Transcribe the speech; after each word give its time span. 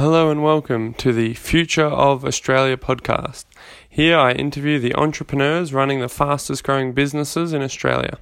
Hello 0.00 0.30
and 0.30 0.44
welcome 0.44 0.94
to 0.94 1.12
the 1.12 1.34
Future 1.34 1.86
of 1.86 2.24
Australia 2.24 2.76
podcast. 2.76 3.46
Here 3.90 4.16
I 4.16 4.30
interview 4.30 4.78
the 4.78 4.94
entrepreneurs 4.94 5.74
running 5.74 5.98
the 5.98 6.08
fastest 6.08 6.62
growing 6.62 6.92
businesses 6.92 7.52
in 7.52 7.62
Australia. 7.62 8.20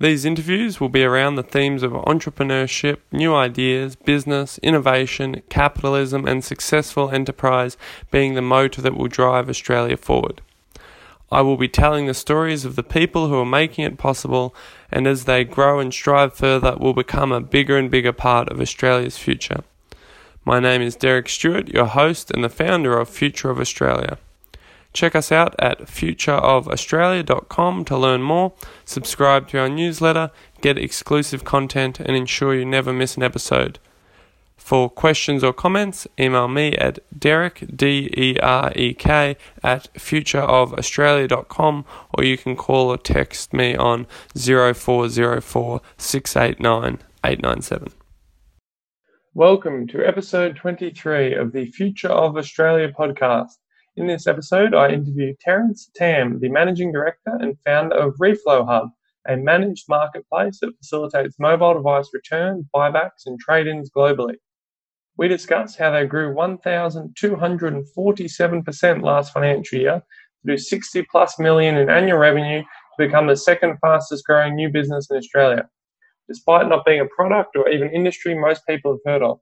These 0.00 0.24
interviews 0.24 0.80
will 0.80 0.88
be 0.88 1.04
around 1.04 1.36
the 1.36 1.44
themes 1.44 1.84
of 1.84 1.92
entrepreneurship, 1.92 2.96
new 3.12 3.32
ideas, 3.32 3.94
business, 3.94 4.58
innovation, 4.58 5.42
capitalism, 5.48 6.26
and 6.26 6.42
successful 6.42 7.10
enterprise 7.10 7.76
being 8.10 8.34
the 8.34 8.42
motor 8.42 8.82
that 8.82 8.96
will 8.96 9.06
drive 9.06 9.48
Australia 9.48 9.96
forward. 9.96 10.40
I 11.30 11.42
will 11.42 11.56
be 11.56 11.68
telling 11.68 12.06
the 12.06 12.12
stories 12.12 12.64
of 12.64 12.74
the 12.74 12.82
people 12.82 13.28
who 13.28 13.38
are 13.38 13.46
making 13.46 13.84
it 13.84 13.98
possible, 13.98 14.52
and 14.90 15.06
as 15.06 15.26
they 15.26 15.44
grow 15.44 15.78
and 15.78 15.94
strive 15.94 16.34
further, 16.34 16.76
will 16.76 16.92
become 16.92 17.30
a 17.30 17.40
bigger 17.40 17.78
and 17.78 17.88
bigger 17.88 18.12
part 18.12 18.48
of 18.48 18.60
Australia's 18.60 19.16
future. 19.16 19.62
My 20.48 20.58
name 20.60 20.80
is 20.80 20.96
Derek 20.96 21.28
Stewart, 21.28 21.68
your 21.68 21.84
host 21.84 22.30
and 22.30 22.42
the 22.42 22.48
founder 22.48 22.98
of 22.98 23.10
Future 23.10 23.50
of 23.50 23.60
Australia. 23.60 24.16
Check 24.94 25.14
us 25.14 25.30
out 25.30 25.54
at 25.58 25.80
futureofaustralia.com 25.80 27.84
to 27.84 27.98
learn 27.98 28.22
more, 28.22 28.54
subscribe 28.86 29.48
to 29.48 29.58
our 29.58 29.68
newsletter, 29.68 30.30
get 30.62 30.78
exclusive 30.78 31.44
content, 31.44 32.00
and 32.00 32.16
ensure 32.16 32.54
you 32.54 32.64
never 32.64 32.94
miss 32.94 33.18
an 33.18 33.22
episode. 33.22 33.78
For 34.56 34.88
questions 34.88 35.44
or 35.44 35.52
comments, 35.52 36.06
email 36.18 36.48
me 36.48 36.74
at 36.76 36.98
Derek, 37.16 37.66
D 37.76 38.10
E 38.16 38.38
R 38.40 38.72
E 38.74 38.94
K, 38.94 39.36
at 39.62 39.92
futureofaustralia.com 39.92 41.84
or 42.14 42.24
you 42.24 42.38
can 42.38 42.56
call 42.56 42.88
or 42.88 42.96
text 42.96 43.52
me 43.52 43.76
on 43.76 44.06
0404 44.34 45.82
689 45.98 47.00
897. 47.22 47.97
Welcome 49.38 49.86
to 49.90 50.04
episode 50.04 50.56
23 50.56 51.34
of 51.34 51.52
the 51.52 51.66
Future 51.66 52.08
of 52.08 52.36
Australia 52.36 52.90
podcast. 52.90 53.52
In 53.96 54.08
this 54.08 54.26
episode, 54.26 54.74
I 54.74 54.88
interview 54.88 55.32
Terence 55.40 55.88
Tam, 55.94 56.40
the 56.40 56.48
managing 56.48 56.90
director 56.90 57.38
and 57.38 57.56
founder 57.64 57.94
of 57.94 58.16
Reflow 58.16 58.66
Hub, 58.66 58.88
a 59.28 59.36
managed 59.36 59.88
marketplace 59.88 60.58
that 60.60 60.76
facilitates 60.78 61.38
mobile 61.38 61.74
device 61.74 62.08
returns, 62.12 62.66
buybacks, 62.74 63.26
and 63.26 63.38
trade 63.38 63.68
ins 63.68 63.92
globally. 63.96 64.38
We 65.16 65.28
discuss 65.28 65.76
how 65.76 65.92
they 65.92 66.04
grew 66.04 66.34
1,247% 66.34 69.02
last 69.04 69.32
financial 69.32 69.78
year 69.78 70.02
to 70.46 70.52
do 70.52 70.58
60 70.58 71.06
plus 71.12 71.38
million 71.38 71.76
in 71.76 71.88
annual 71.88 72.18
revenue 72.18 72.62
to 72.62 72.66
become 72.98 73.28
the 73.28 73.36
second 73.36 73.78
fastest 73.80 74.24
growing 74.24 74.56
new 74.56 74.68
business 74.68 75.08
in 75.08 75.16
Australia 75.16 75.68
despite 76.28 76.68
not 76.68 76.84
being 76.84 77.00
a 77.00 77.06
product 77.06 77.56
or 77.56 77.68
even 77.68 77.90
industry 77.90 78.34
most 78.34 78.66
people 78.66 78.92
have 78.92 79.12
heard 79.12 79.22
of. 79.22 79.40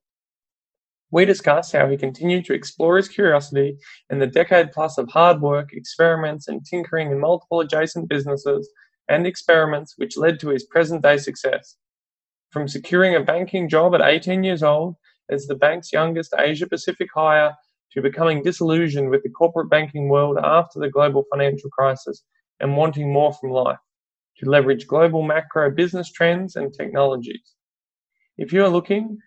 We 1.11 1.25
discuss 1.25 1.73
how 1.73 1.89
he 1.89 1.97
continued 1.97 2.45
to 2.47 2.55
explore 2.55 2.97
his 2.97 3.09
curiosity 3.09 3.77
in 4.11 4.19
the 4.19 4.27
decade 4.27 4.73
plus 4.73 4.99
of 4.99 5.09
hard 5.09 5.41
work, 5.41 5.73
experiments, 5.73 6.49
and 6.49 6.65
tinkering 6.65 7.11
in 7.11 7.21
multiple 7.21 7.61
adjacent 7.61 8.09
businesses 8.09 8.69
and 9.09 9.27
experiments 9.27 9.95
which 9.97 10.17
led 10.17 10.41
to 10.41 10.49
his 10.49 10.65
present 10.65 11.03
day 11.03 11.17
success. 11.17 11.77
From 12.51 12.67
securing 12.67 13.15
a 13.15 13.21
banking 13.21 13.69
job 13.69 13.95
at 13.95 14.01
18 14.01 14.43
years 14.43 14.63
old 14.63 14.97
as 15.31 15.47
the 15.47 15.55
bank's 15.55 15.93
youngest 15.93 16.35
Asia 16.39 16.67
Pacific 16.67 17.09
hire 17.15 17.55
to 17.93 18.03
becoming 18.03 18.43
disillusioned 18.43 19.11
with 19.11 19.23
the 19.23 19.31
corporate 19.31 19.71
banking 19.71 20.09
world 20.09 20.39
after 20.43 20.81
the 20.81 20.91
global 20.91 21.25
financial 21.31 21.71
crisis 21.71 22.23
and 22.61 22.77
wanting 22.77 23.13
more 23.13 23.33
from 23.33 23.51
life 23.51 23.79
to 24.39 24.51
leverage 24.51 24.87
global 24.87 25.23
macro 25.23 25.71
business 25.71 26.11
trends 26.11 26.57
and 26.57 26.73
technologies. 26.73 27.55
If 28.39 28.53
you 28.53 28.65
are 28.65 28.69
looking 28.69 29.19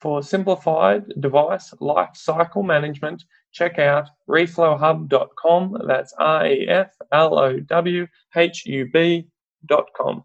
for 0.00 0.22
simplified 0.22 1.04
device 1.20 1.72
life 1.80 2.10
cycle 2.14 2.62
management, 2.62 3.24
check 3.52 3.78
out 3.78 4.08
reflowhub.com. 4.28 5.82
That's 5.86 6.12
R 6.18 6.46
E 6.46 6.68
F 6.68 6.90
L 7.12 7.38
O 7.38 7.60
W 7.60 8.06
H 8.36 8.66
U 8.66 8.88
B.com. 8.92 10.24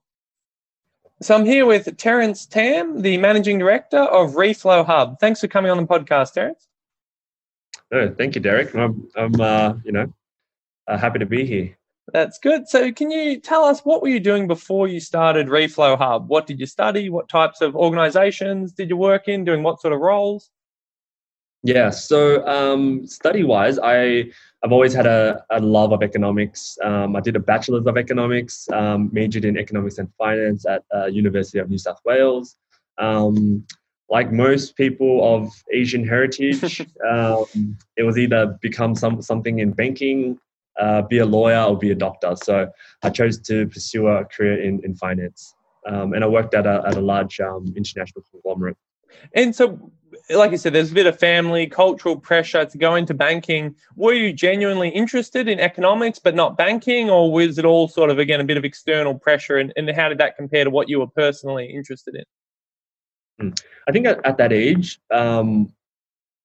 So 1.22 1.36
I'm 1.36 1.46
here 1.46 1.66
with 1.66 1.96
Terence 1.98 2.46
Tam, 2.46 3.02
the 3.02 3.18
managing 3.18 3.58
director 3.58 4.00
of 4.00 4.32
Reflow 4.32 4.86
Hub. 4.86 5.20
Thanks 5.20 5.40
for 5.40 5.48
coming 5.48 5.72
on 5.72 5.78
the 5.78 5.86
podcast, 5.86 6.34
Terence. 6.34 6.68
Oh, 7.94 8.10
thank 8.10 8.36
you, 8.36 8.42
Derek. 8.42 8.76
I'm, 8.76 9.08
I'm 9.16 9.40
uh, 9.40 9.76
you 9.86 9.92
know, 9.92 10.12
uh, 10.88 10.98
happy 10.98 11.20
to 11.20 11.26
be 11.26 11.46
here. 11.46 11.78
That's 12.12 12.38
good. 12.38 12.68
So, 12.68 12.92
can 12.92 13.12
you 13.12 13.40
tell 13.40 13.64
us 13.64 13.82
what 13.82 14.02
were 14.02 14.10
you 14.10 14.20
doing 14.20 14.48
before 14.48 14.88
you 14.88 15.00
started 15.00 15.48
Reflow 15.48 15.98
Hub? 15.98 16.28
What 16.28 16.48
did 16.48 16.60
you 16.60 16.66
study? 16.66 17.10
What 17.10 17.30
types 17.30 17.62
of 17.62 17.76
organizations 17.76 18.74
did 18.74 18.90
you 18.90 18.98
work 18.98 19.28
in? 19.28 19.46
Doing 19.46 19.64
what 19.64 19.80
sort 19.80 19.94
of 19.94 20.02
roles? 20.02 20.50
Yeah. 21.64 21.92
So, 21.92 22.46
um, 22.46 23.08
study 23.08 23.46
wise, 23.46 23.80
I 23.82 24.26
I've 24.64 24.74
always 24.74 24.94
had 24.94 25.06
a, 25.06 25.46
a 25.50 25.62
love 25.62 25.94
of 25.94 26.04
economics. 26.04 26.78
Um, 26.84 27.16
I 27.16 27.22
did 27.22 27.38
a 27.38 27.40
bachelor's 27.40 27.86
of 27.86 27.98
economics, 27.98 28.70
um, 28.72 29.10
majored 29.14 29.46
in 29.46 29.58
economics 29.58 29.98
and 29.98 30.10
finance 30.18 30.66
at 30.66 30.84
uh, 30.94 31.06
University 31.06 31.60
of 31.60 31.70
New 31.70 31.78
South 31.78 32.00
Wales. 32.06 32.58
Um, 32.98 33.66
like 34.10 34.32
most 34.32 34.76
people 34.76 35.36
of 35.36 35.52
Asian 35.72 36.06
heritage, 36.06 36.82
um, 37.10 37.78
it 37.96 38.04
was 38.04 38.18
either 38.18 38.58
become 38.62 38.94
some 38.94 39.22
something 39.22 39.60
in 39.60 39.72
banking 39.72 40.38
uh, 40.80 41.02
be 41.04 41.20
a 41.20 41.26
lawyer 41.26 41.64
or 41.64 41.78
be 41.78 41.92
a 41.92 41.96
doctor. 41.96 42.36
So 42.36 42.70
I 43.04 43.10
chose 43.10 43.40
to 43.42 43.68
pursue 43.68 44.08
a 44.08 44.26
career 44.26 44.62
in, 44.62 44.82
in 44.84 44.96
finance. 44.96 45.54
Um, 45.86 46.14
and 46.14 46.24
I 46.24 46.28
worked 46.28 46.54
at 46.54 46.66
a, 46.66 46.82
at 46.88 46.96
a 46.96 47.02
large 47.02 47.40
um, 47.40 47.74
international 47.76 48.24
conglomerate. 48.32 48.78
And 49.34 49.56
so, 49.56 49.92
like 50.30 50.52
you 50.52 50.58
said, 50.58 50.74
there's 50.74 50.92
a 50.92 50.96
bit 50.96 51.06
of 51.06 51.20
family, 51.20 51.68
cultural 51.68 52.18
pressure 52.18 52.66
to 52.66 52.78
go 52.78 52.96
into 52.96 53.14
banking. 53.14 53.76
Were 53.96 54.14
you 54.14 54.34
genuinely 54.34 54.90
interested 54.90 55.48
in 55.48 55.60
economics 55.60 56.20
but 56.20 56.36
not 56.36 56.58
banking, 56.58 57.10
or 57.10 57.32
was 57.32 57.58
it 57.58 57.66
all 57.66 57.88
sort 57.88 58.10
of, 58.10 58.18
again, 58.18 58.40
a 58.40 58.44
bit 58.44 58.58
of 58.58 58.66
external 58.66 59.16
pressure? 59.16 59.58
And, 59.58 59.74
and 59.76 59.90
how 59.92 60.10
did 60.10 60.18
that 60.20 60.36
compare 60.36 60.64
to 60.64 60.70
what 60.70 60.90
you 60.90 61.00
were 61.00 61.08
personally 61.08 61.66
interested 61.66 62.16
in? 62.16 62.24
Hmm. 63.40 63.54
I 63.88 63.92
think 63.92 64.08
at, 64.08 64.26
at 64.26 64.38
that 64.38 64.54
age, 64.54 65.00
um, 65.12 65.74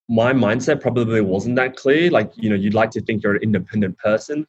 my 0.08 0.32
mindset 0.32 0.80
probably 0.80 1.20
wasn't 1.20 1.56
that 1.56 1.76
clear. 1.76 2.10
Like, 2.10 2.32
you 2.34 2.48
know, 2.48 2.56
you'd 2.56 2.74
like 2.74 2.90
to 2.92 3.00
think 3.00 3.22
you're 3.22 3.36
an 3.36 3.42
independent 3.42 3.98
person, 3.98 4.46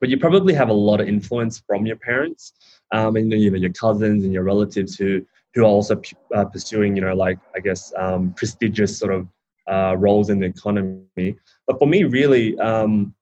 but 0.00 0.08
you 0.08 0.18
probably 0.18 0.54
have 0.54 0.68
a 0.68 0.72
lot 0.72 1.00
of 1.00 1.08
influence 1.08 1.62
from 1.66 1.86
your 1.86 1.96
parents 1.96 2.52
um, 2.92 3.16
and, 3.16 3.32
you 3.32 3.50
know, 3.50 3.58
your 3.58 3.72
cousins 3.72 4.24
and 4.24 4.32
your 4.32 4.44
relatives 4.44 4.96
who, 4.96 5.24
who 5.54 5.62
are 5.62 5.66
also 5.66 6.00
uh, 6.34 6.44
pursuing, 6.44 6.94
you 6.94 7.02
know, 7.02 7.14
like, 7.14 7.38
I 7.56 7.60
guess, 7.60 7.92
um, 7.96 8.32
prestigious 8.34 8.96
sort 8.96 9.12
of 9.12 9.28
uh, 9.68 9.96
roles 9.98 10.30
in 10.30 10.38
the 10.38 10.46
economy. 10.46 11.36
But 11.66 11.78
for 11.78 11.88
me, 11.88 12.04
really, 12.04 12.58
um, 12.58 13.14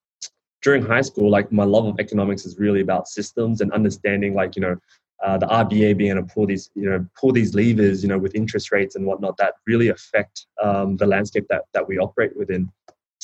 during 0.62 0.82
high 0.82 1.00
school, 1.00 1.30
like 1.30 1.50
my 1.50 1.64
love 1.64 1.86
of 1.86 1.98
economics 1.98 2.44
is 2.44 2.58
really 2.58 2.82
about 2.82 3.08
systems 3.08 3.62
and 3.62 3.72
understanding, 3.72 4.34
like, 4.34 4.54
you 4.56 4.62
know, 4.62 4.76
uh, 5.22 5.36
the 5.38 5.46
RBA 5.46 5.96
being 5.96 6.10
able 6.12 6.26
to 6.26 6.34
pull 6.34 6.46
these, 6.46 6.70
you 6.74 6.88
know, 6.88 7.04
pull 7.18 7.32
these 7.32 7.54
levers, 7.54 8.02
you 8.02 8.08
know, 8.08 8.18
with 8.18 8.34
interest 8.34 8.72
rates 8.72 8.96
and 8.96 9.04
whatnot 9.06 9.36
that 9.36 9.54
really 9.66 9.88
affect 9.88 10.46
um, 10.62 10.96
the 10.96 11.06
landscape 11.06 11.46
that 11.50 11.64
that 11.74 11.86
we 11.86 11.98
operate 11.98 12.36
within. 12.36 12.70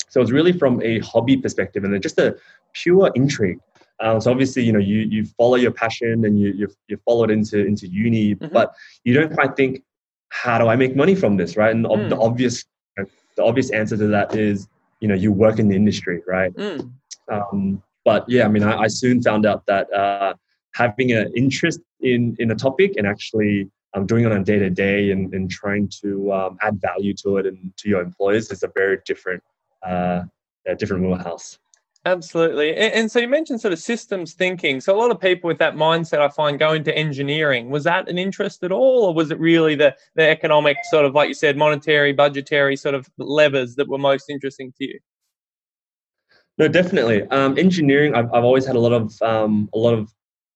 So 0.08 0.20
it's 0.20 0.30
really 0.30 0.52
from 0.52 0.82
a 0.82 0.98
hobby 1.00 1.36
perspective 1.36 1.84
and 1.84 1.92
then 1.92 2.02
just 2.02 2.18
a 2.18 2.36
pure 2.74 3.10
intrigue. 3.14 3.58
Um, 4.00 4.20
so 4.20 4.30
obviously, 4.30 4.62
you 4.62 4.72
know, 4.72 4.78
you 4.78 4.98
you 4.98 5.24
follow 5.24 5.56
your 5.56 5.70
passion 5.70 6.24
and 6.26 6.38
you 6.38 6.52
you 6.52 6.68
you 6.88 6.98
follow 7.04 7.24
it 7.24 7.30
into 7.30 7.64
into 7.64 7.86
uni, 7.86 8.34
mm-hmm. 8.34 8.52
but 8.52 8.74
you 9.04 9.14
don't 9.14 9.32
quite 9.32 9.56
think, 9.56 9.82
how 10.28 10.58
do 10.58 10.68
I 10.68 10.76
make 10.76 10.94
money 10.94 11.14
from 11.14 11.36
this, 11.38 11.56
right? 11.56 11.74
And 11.74 11.86
mm. 11.86 12.08
the 12.10 12.18
obvious 12.18 12.64
the 13.36 13.44
obvious 13.44 13.70
answer 13.70 13.96
to 13.96 14.06
that 14.08 14.34
is, 14.34 14.68
you 15.00 15.08
know, 15.08 15.14
you 15.14 15.32
work 15.32 15.58
in 15.58 15.68
the 15.68 15.76
industry, 15.76 16.22
right? 16.26 16.54
Mm. 16.54 16.90
Um, 17.30 17.82
but 18.04 18.24
yeah, 18.28 18.44
I 18.44 18.48
mean, 18.48 18.62
I, 18.62 18.82
I 18.82 18.86
soon 18.86 19.22
found 19.22 19.46
out 19.46 19.64
that 19.66 19.92
uh, 19.92 20.34
having 20.76 21.12
an 21.12 21.32
interest 21.34 21.80
in 22.00 22.36
in 22.38 22.50
a 22.50 22.54
topic 22.54 22.94
and 22.96 23.06
actually 23.06 23.70
um, 23.94 24.06
doing 24.06 24.24
it 24.24 24.32
on 24.32 24.44
day 24.44 24.58
to 24.58 24.70
day 24.70 25.10
and, 25.10 25.32
and 25.32 25.50
trying 25.50 25.88
to 26.02 26.32
um, 26.32 26.58
add 26.62 26.80
value 26.80 27.14
to 27.14 27.38
it 27.38 27.46
and 27.46 27.72
to 27.78 27.88
your 27.88 28.02
employees 28.02 28.50
is 28.50 28.62
a 28.62 28.70
very 28.74 28.98
different 29.06 29.42
uh, 29.82 30.22
a 30.66 30.74
different 30.74 31.02
wheelhouse. 31.04 31.58
Absolutely. 32.04 32.70
And, 32.76 32.94
and, 32.94 33.10
so 33.10 33.18
you 33.18 33.26
mentioned 33.26 33.60
sort 33.60 33.72
of 33.72 33.80
systems 33.80 34.32
thinking. 34.32 34.80
So 34.80 34.94
a 34.94 34.98
lot 34.98 35.10
of 35.10 35.20
people 35.20 35.48
with 35.48 35.58
that 35.58 35.74
mindset, 35.74 36.20
I 36.20 36.28
find, 36.28 36.56
go 36.56 36.72
into 36.72 36.96
engineering. 36.96 37.68
Was 37.68 37.82
that 37.82 38.08
an 38.08 38.16
interest 38.16 38.62
at 38.62 38.70
all, 38.70 39.06
or 39.06 39.12
was 39.12 39.32
it 39.32 39.40
really 39.40 39.74
the 39.74 39.96
the 40.14 40.28
economic 40.28 40.76
sort 40.84 41.04
of, 41.04 41.14
like 41.14 41.28
you 41.28 41.34
said, 41.34 41.56
monetary, 41.56 42.12
budgetary 42.12 42.76
sort 42.76 42.94
of 42.94 43.08
levers 43.18 43.74
that 43.74 43.88
were 43.88 43.98
most 43.98 44.30
interesting 44.30 44.72
to 44.78 44.84
you? 44.86 45.00
No, 46.58 46.68
definitely. 46.68 47.22
Um, 47.24 47.58
engineering, 47.58 48.14
I've, 48.14 48.32
I've 48.32 48.44
always 48.44 48.64
had 48.64 48.76
a 48.76 48.80
lot 48.80 48.92
of 48.92 49.20
um, 49.22 49.68
a 49.74 49.78
lot 49.78 49.94
of 49.94 50.12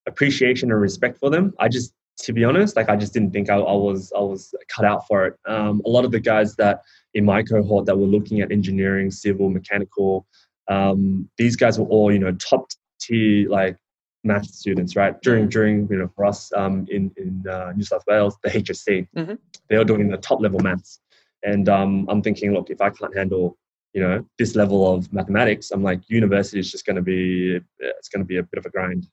appreciation 0.07 0.71
and 0.71 0.81
respect 0.81 1.19
for 1.19 1.31
them. 1.31 1.53
I 1.59 1.69
just, 1.69 1.95
to 2.21 2.33
be 2.33 2.45
honest, 2.45 2.77
like 2.77 2.89
I 2.89 2.97
just 2.97 3.13
didn't 3.13 3.33
think 3.33 3.49
I, 3.51 3.57
I 3.57 3.75
was 3.75 4.13
I 4.17 4.21
was 4.21 4.55
cut 4.75 4.85
out 4.85 5.07
for 5.07 5.27
it. 5.27 5.35
Um, 5.47 5.81
a 5.87 5.89
lot 5.89 6.05
of 6.05 6.11
the 6.11 6.21
guys 6.21 6.55
that 6.57 6.83
in 7.15 7.25
my 7.25 7.43
cohort 7.43 7.87
that 7.87 7.97
were 7.97 8.07
looking 8.07 8.41
at 8.41 8.53
engineering, 8.53 9.11
civil, 9.11 9.49
mechanical, 9.49 10.27
um, 10.69 11.29
these 11.39 11.57
guys 11.57 11.79
were 11.79 11.87
all 11.87 12.13
you 12.13 12.19
know 12.19 12.33
top 12.33 12.69
tier 13.01 13.49
like 13.49 13.77
math 14.25 14.47
students, 14.47 14.97
right? 14.97 15.21
During 15.23 15.47
mm. 15.47 15.51
during 15.51 15.89
you 15.89 15.97
know 15.97 16.11
for 16.15 16.25
us 16.25 16.53
um, 16.55 16.87
in 16.91 17.11
in 17.17 17.45
uh, 17.49 17.73
New 17.75 17.85
South 17.85 18.05
Wales, 18.07 18.37
the 18.43 18.51
HSC, 18.51 19.09
mm-hmm. 19.17 19.35
they 19.69 19.79
were 19.79 19.85
doing 19.85 20.09
the 20.09 20.17
top 20.17 20.41
level 20.41 20.61
maths. 20.61 21.01
And 21.43 21.71
um, 21.71 22.07
I'm 22.11 22.23
thinking, 22.23 22.53
look, 22.53 22.69
if 22.69 22.81
I 22.81 22.91
can't 22.91 23.17
handle 23.17 23.57
you 23.95 24.03
know 24.03 24.25
this 24.39 24.55
level 24.55 24.93
of 24.93 25.13
mathematics, 25.13 25.71
I'm 25.71 25.83
like 25.83 26.09
university 26.09 26.61
is 26.61 26.71
just 26.71 26.87
going 26.87 26.97
to 26.97 27.03
be 27.03 27.61
it's 27.79 28.09
going 28.09 28.23
to 28.23 28.29
be 28.29 28.39
a 28.39 28.43
bit 28.43 28.59
of 28.59 28.67
a 28.67 28.71
grind. 28.71 29.07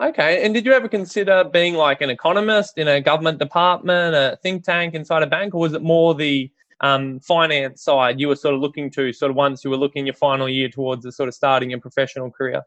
Okay. 0.00 0.44
And 0.44 0.54
did 0.54 0.64
you 0.64 0.72
ever 0.72 0.88
consider 0.88 1.44
being 1.44 1.74
like 1.74 2.00
an 2.00 2.08
economist 2.08 2.78
in 2.78 2.88
a 2.88 3.00
government 3.00 3.38
department, 3.38 4.14
a 4.14 4.38
think 4.42 4.64
tank 4.64 4.94
inside 4.94 5.22
a 5.22 5.26
bank, 5.26 5.54
or 5.54 5.60
was 5.60 5.74
it 5.74 5.82
more 5.82 6.14
the 6.14 6.50
um, 6.80 7.20
finance 7.20 7.82
side 7.82 8.18
you 8.18 8.28
were 8.28 8.36
sort 8.36 8.54
of 8.54 8.60
looking 8.60 8.90
to, 8.92 9.12
sort 9.12 9.30
of 9.30 9.36
once 9.36 9.62
you 9.62 9.70
were 9.70 9.76
looking 9.76 10.06
your 10.06 10.14
final 10.14 10.48
year 10.48 10.70
towards 10.70 11.04
the 11.04 11.12
sort 11.12 11.28
of 11.28 11.34
starting 11.34 11.70
your 11.70 11.80
professional 11.80 12.30
career? 12.30 12.62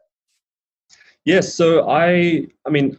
Yes. 1.24 1.52
So 1.52 1.90
I, 1.90 2.46
I 2.66 2.70
mean, 2.70 2.96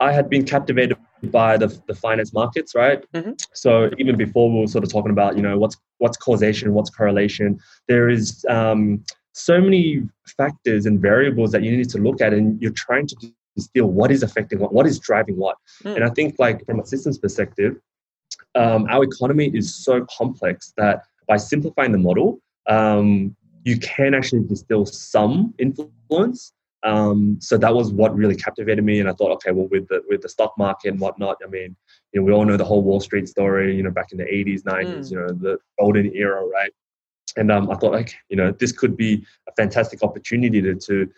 I 0.00 0.12
had 0.12 0.28
been 0.28 0.44
captivated 0.44 0.96
by 1.24 1.56
the, 1.56 1.68
the 1.86 1.94
finance 1.94 2.32
markets, 2.32 2.74
right? 2.74 3.04
Mm-hmm. 3.12 3.32
So 3.52 3.90
even 3.98 4.16
before 4.16 4.50
we 4.50 4.60
were 4.60 4.66
sort 4.66 4.82
of 4.82 4.90
talking 4.90 5.12
about, 5.12 5.36
you 5.36 5.42
know, 5.42 5.58
what's 5.58 5.76
what's 5.98 6.16
causation, 6.16 6.72
what's 6.72 6.90
correlation. 6.90 7.60
There 7.86 8.08
is 8.08 8.44
um, 8.48 9.04
so 9.32 9.60
many 9.60 10.02
factors 10.36 10.86
and 10.86 11.00
variables 11.00 11.52
that 11.52 11.62
you 11.62 11.76
need 11.76 11.88
to 11.90 11.98
look 11.98 12.20
at, 12.20 12.32
and 12.32 12.60
you're 12.60 12.72
trying 12.72 13.06
to 13.06 13.16
distill 13.56 13.86
what 13.86 14.10
is 14.10 14.22
affecting 14.22 14.58
what, 14.58 14.72
what 14.72 14.86
is 14.86 14.98
driving 14.98 15.36
what. 15.36 15.56
Mm. 15.84 15.96
And 15.96 16.04
I 16.04 16.10
think, 16.10 16.36
like 16.38 16.64
from 16.66 16.80
a 16.80 16.86
systems 16.86 17.18
perspective, 17.18 17.76
um, 18.54 18.86
our 18.90 19.04
economy 19.04 19.50
is 19.54 19.74
so 19.74 20.06
complex 20.16 20.72
that 20.76 21.02
by 21.26 21.36
simplifying 21.36 21.92
the 21.92 21.98
model, 21.98 22.40
um, 22.68 23.36
you 23.64 23.78
can 23.78 24.14
actually 24.14 24.42
distill 24.44 24.86
some 24.86 25.54
influence 25.58 26.52
um, 26.82 27.36
so 27.40 27.58
that 27.58 27.74
was 27.74 27.92
what 27.92 28.14
really 28.14 28.36
captivated 28.36 28.84
me, 28.84 29.00
and 29.00 29.08
I 29.08 29.12
thought, 29.12 29.32
okay, 29.32 29.50
well, 29.50 29.68
with 29.68 29.88
the 29.88 30.02
with 30.08 30.22
the 30.22 30.28
stock 30.28 30.54
market 30.56 30.92
and 30.92 31.00
whatnot, 31.00 31.36
I 31.44 31.48
mean, 31.48 31.76
you 32.12 32.20
know, 32.20 32.24
we 32.24 32.32
all 32.32 32.44
know 32.44 32.56
the 32.56 32.64
whole 32.64 32.82
Wall 32.82 33.00
Street 33.00 33.28
story, 33.28 33.76
you 33.76 33.82
know, 33.82 33.90
back 33.90 34.12
in 34.12 34.18
the 34.18 34.24
'80s, 34.24 34.62
'90s, 34.62 34.86
mm. 34.86 35.10
you 35.10 35.16
know, 35.18 35.28
the 35.28 35.58
golden 35.78 36.14
era, 36.14 36.44
right? 36.46 36.72
And 37.36 37.50
um, 37.50 37.70
I 37.70 37.76
thought, 37.76 37.92
like, 37.92 38.14
you 38.28 38.36
know, 38.36 38.52
this 38.52 38.72
could 38.72 38.96
be 38.96 39.24
a 39.48 39.52
fantastic 39.52 40.02
opportunity 40.02 40.60
to, 40.62 40.74
to 40.74 41.10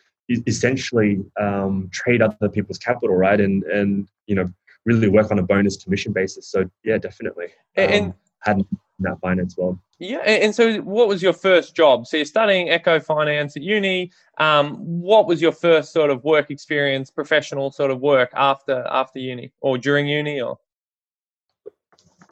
essentially 0.46 1.24
um, 1.40 1.88
trade 1.92 2.22
other 2.22 2.48
people's 2.48 2.78
capital, 2.78 3.16
right? 3.16 3.40
And 3.40 3.62
and 3.64 4.08
you 4.26 4.34
know, 4.34 4.52
really 4.84 5.08
work 5.08 5.30
on 5.30 5.38
a 5.38 5.42
bonus 5.42 5.82
commission 5.82 6.12
basis. 6.12 6.48
So 6.48 6.70
yeah, 6.84 6.98
definitely. 6.98 7.48
and 7.76 8.06
um, 8.06 8.14
had 8.40 8.62
that 9.00 9.20
finance 9.20 9.56
world. 9.56 9.78
Yeah, 9.98 10.18
and 10.18 10.54
so 10.54 10.78
what 10.78 11.06
was 11.06 11.22
your 11.22 11.32
first 11.32 11.76
job? 11.76 12.06
So 12.06 12.16
you're 12.16 12.26
studying 12.26 12.68
eco 12.68 12.98
finance 12.98 13.56
at 13.56 13.62
uni. 13.62 14.10
Um, 14.38 14.76
what 14.76 15.26
was 15.26 15.40
your 15.40 15.52
first 15.52 15.92
sort 15.92 16.10
of 16.10 16.24
work 16.24 16.50
experience, 16.50 17.10
professional 17.10 17.70
sort 17.70 17.90
of 17.90 18.00
work 18.00 18.30
after 18.34 18.84
after 18.90 19.18
uni 19.18 19.52
or 19.60 19.78
during 19.78 20.08
uni 20.08 20.40
or? 20.40 20.58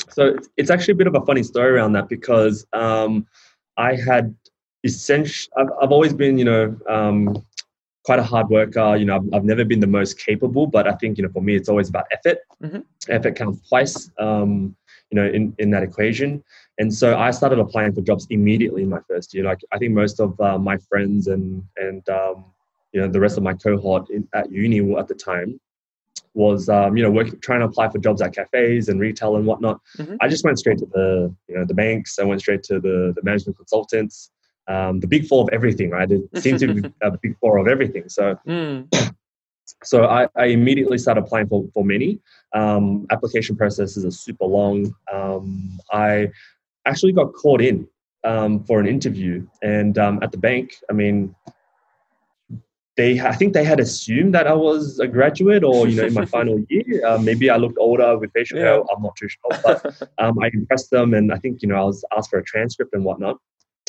So 0.09 0.37
it's 0.57 0.71
actually 0.71 0.93
a 0.93 0.97
bit 0.97 1.07
of 1.07 1.15
a 1.15 1.21
funny 1.25 1.43
story 1.43 1.71
around 1.71 1.93
that 1.93 2.09
because 2.09 2.67
um, 2.73 3.27
I 3.81 3.97
had 3.97 4.35
essentially 4.85 5.51
I've, 5.57 5.71
I've 5.83 5.93
always 5.93 6.13
been 6.13 6.39
you 6.39 6.45
know 6.45 6.77
um, 6.89 7.45
quite 8.05 8.19
a 8.19 8.23
hard 8.23 8.49
worker. 8.49 8.97
You 8.97 9.07
know, 9.07 9.17
I've, 9.17 9.35
I've, 9.35 9.45
never 9.45 9.65
been 9.65 9.81
the 9.81 9.87
most 9.87 10.19
capable, 10.19 10.67
but 10.67 10.87
I 10.87 10.93
think 10.93 11.17
you 11.17 11.25
know 11.25 11.33
for 11.33 11.43
me 11.43 11.55
it's 11.57 11.69
always 11.69 11.89
about 11.89 12.07
effort. 12.13 12.39
Mm-hmm. 12.63 12.81
Effort 13.09 13.37
counts 13.37 13.69
twice. 13.69 14.11
Um, 14.19 14.77
you 15.11 15.17
know, 15.17 15.27
in, 15.27 15.55
in 15.59 15.71
that 15.71 15.83
equation. 15.83 16.43
And 16.79 16.93
so 16.95 17.19
I 17.19 17.33
started 17.33 17.59
applying 17.59 17.93
for 17.93 18.01
jobs 18.01 18.29
immediately 18.31 18.85
in 18.85 18.89
my 18.89 19.01
first 19.09 19.35
year. 19.35 19.45
Like 19.45 19.61
I 19.73 19.79
think 19.79 19.93
most 19.93 20.21
of 20.21 20.41
uh, 20.41 20.59
my 20.59 20.77
friends 20.89 21.27
and 21.27 21.65
and 21.77 22.09
um, 22.09 22.45
you 22.93 23.01
know 23.01 23.09
the 23.09 23.21
rest 23.21 23.37
of 23.37 23.43
my 23.43 23.55
cohort 23.55 24.09
in, 24.11 24.29
at 24.35 24.51
uni 24.51 24.79
at 24.97 25.09
the 25.09 25.15
time 25.15 25.61
was 26.35 26.69
um, 26.69 26.97
you 26.97 27.03
know 27.03 27.11
working 27.11 27.39
trying 27.41 27.61
to 27.61 27.67
apply 27.67 27.89
for 27.89 27.99
jobs 27.99 28.23
at 28.23 28.35
cafes 28.35 28.89
and 28.89 29.01
retail 29.01 29.37
and 29.37 29.47
whatnot. 29.47 29.81
Mm-hmm. 29.99 30.17
I 30.21 30.29
just 30.29 30.45
went 30.45 30.59
straight 30.59 30.79
to 30.79 30.87
the 30.87 31.35
you 31.49 31.57
know 31.57 31.65
the 31.65 31.75
banks. 31.75 32.19
I 32.19 32.25
went 32.25 32.41
straight 32.41 32.63
to 32.65 32.81
the 32.81 33.13
the 33.17 33.23
management 33.23 33.57
consultants. 33.57 34.31
Um, 34.69 35.01
the 35.01 35.09
big 35.09 35.27
four 35.27 35.43
of 35.43 35.49
everything, 35.53 35.91
right? 35.91 36.11
It 36.11 36.23
seems 36.37 36.61
to 36.61 36.73
be 36.73 36.89
a 37.03 37.11
big 37.19 37.37
four 37.41 37.59
of 37.59 37.67
everything. 37.67 38.09
So 38.09 38.37
mm. 38.47 38.87
So 39.85 40.05
I, 40.05 40.29
I, 40.37 40.47
immediately 40.47 40.99
started 40.99 41.23
applying 41.23 41.49
for, 41.49 41.65
for 41.73 41.85
many. 41.85 42.21
Um, 42.55 43.07
application 43.11 43.57
processes 43.57 44.05
are 44.05 44.11
super 44.11 44.45
long. 44.45 44.93
Um, 45.13 45.79
I 45.93 46.31
actually 46.87 47.13
got 47.13 47.33
called 47.33 47.61
in 47.61 47.87
um, 48.25 48.65
for 48.65 48.81
an 48.81 48.87
interview, 48.87 49.47
and 49.63 49.97
um, 49.97 50.19
at 50.23 50.33
the 50.33 50.39
bank, 50.39 50.75
I 50.91 50.93
mean, 50.93 51.35
they 52.97 53.21
I 53.21 53.33
think 53.33 53.55
they 53.55 53.65
had 53.65 53.81
assumed 53.81 54.35
that 54.35 54.47
I 54.47 54.55
was 54.55 54.99
a 54.99 55.07
graduate 55.07 55.65
or 55.65 55.87
you 55.89 55.97
know 55.97 56.07
in 56.07 56.15
my 56.15 56.25
final 56.39 56.59
year. 56.69 57.07
Uh, 57.07 57.19
maybe 57.19 57.51
I 57.51 57.57
looked 57.57 57.79
older 57.79 58.19
with 58.19 58.33
facial 58.33 58.59
yeah. 58.59 58.65
hair. 58.65 58.81
I'm 58.91 59.03
not 59.03 59.17
too 59.17 59.29
sure, 59.29 59.61
but 59.63 60.11
um, 60.19 60.39
I 60.41 60.51
impressed 60.53 60.91
them, 60.91 61.15
and 61.15 61.33
I 61.33 61.39
think 61.39 61.63
you 61.63 61.69
know 61.69 61.77
I 61.77 61.85
was 61.85 62.05
asked 62.17 62.31
for 62.31 62.39
a 62.39 62.45
transcript 62.45 62.95
and 62.95 63.05
whatnot. 63.05 63.39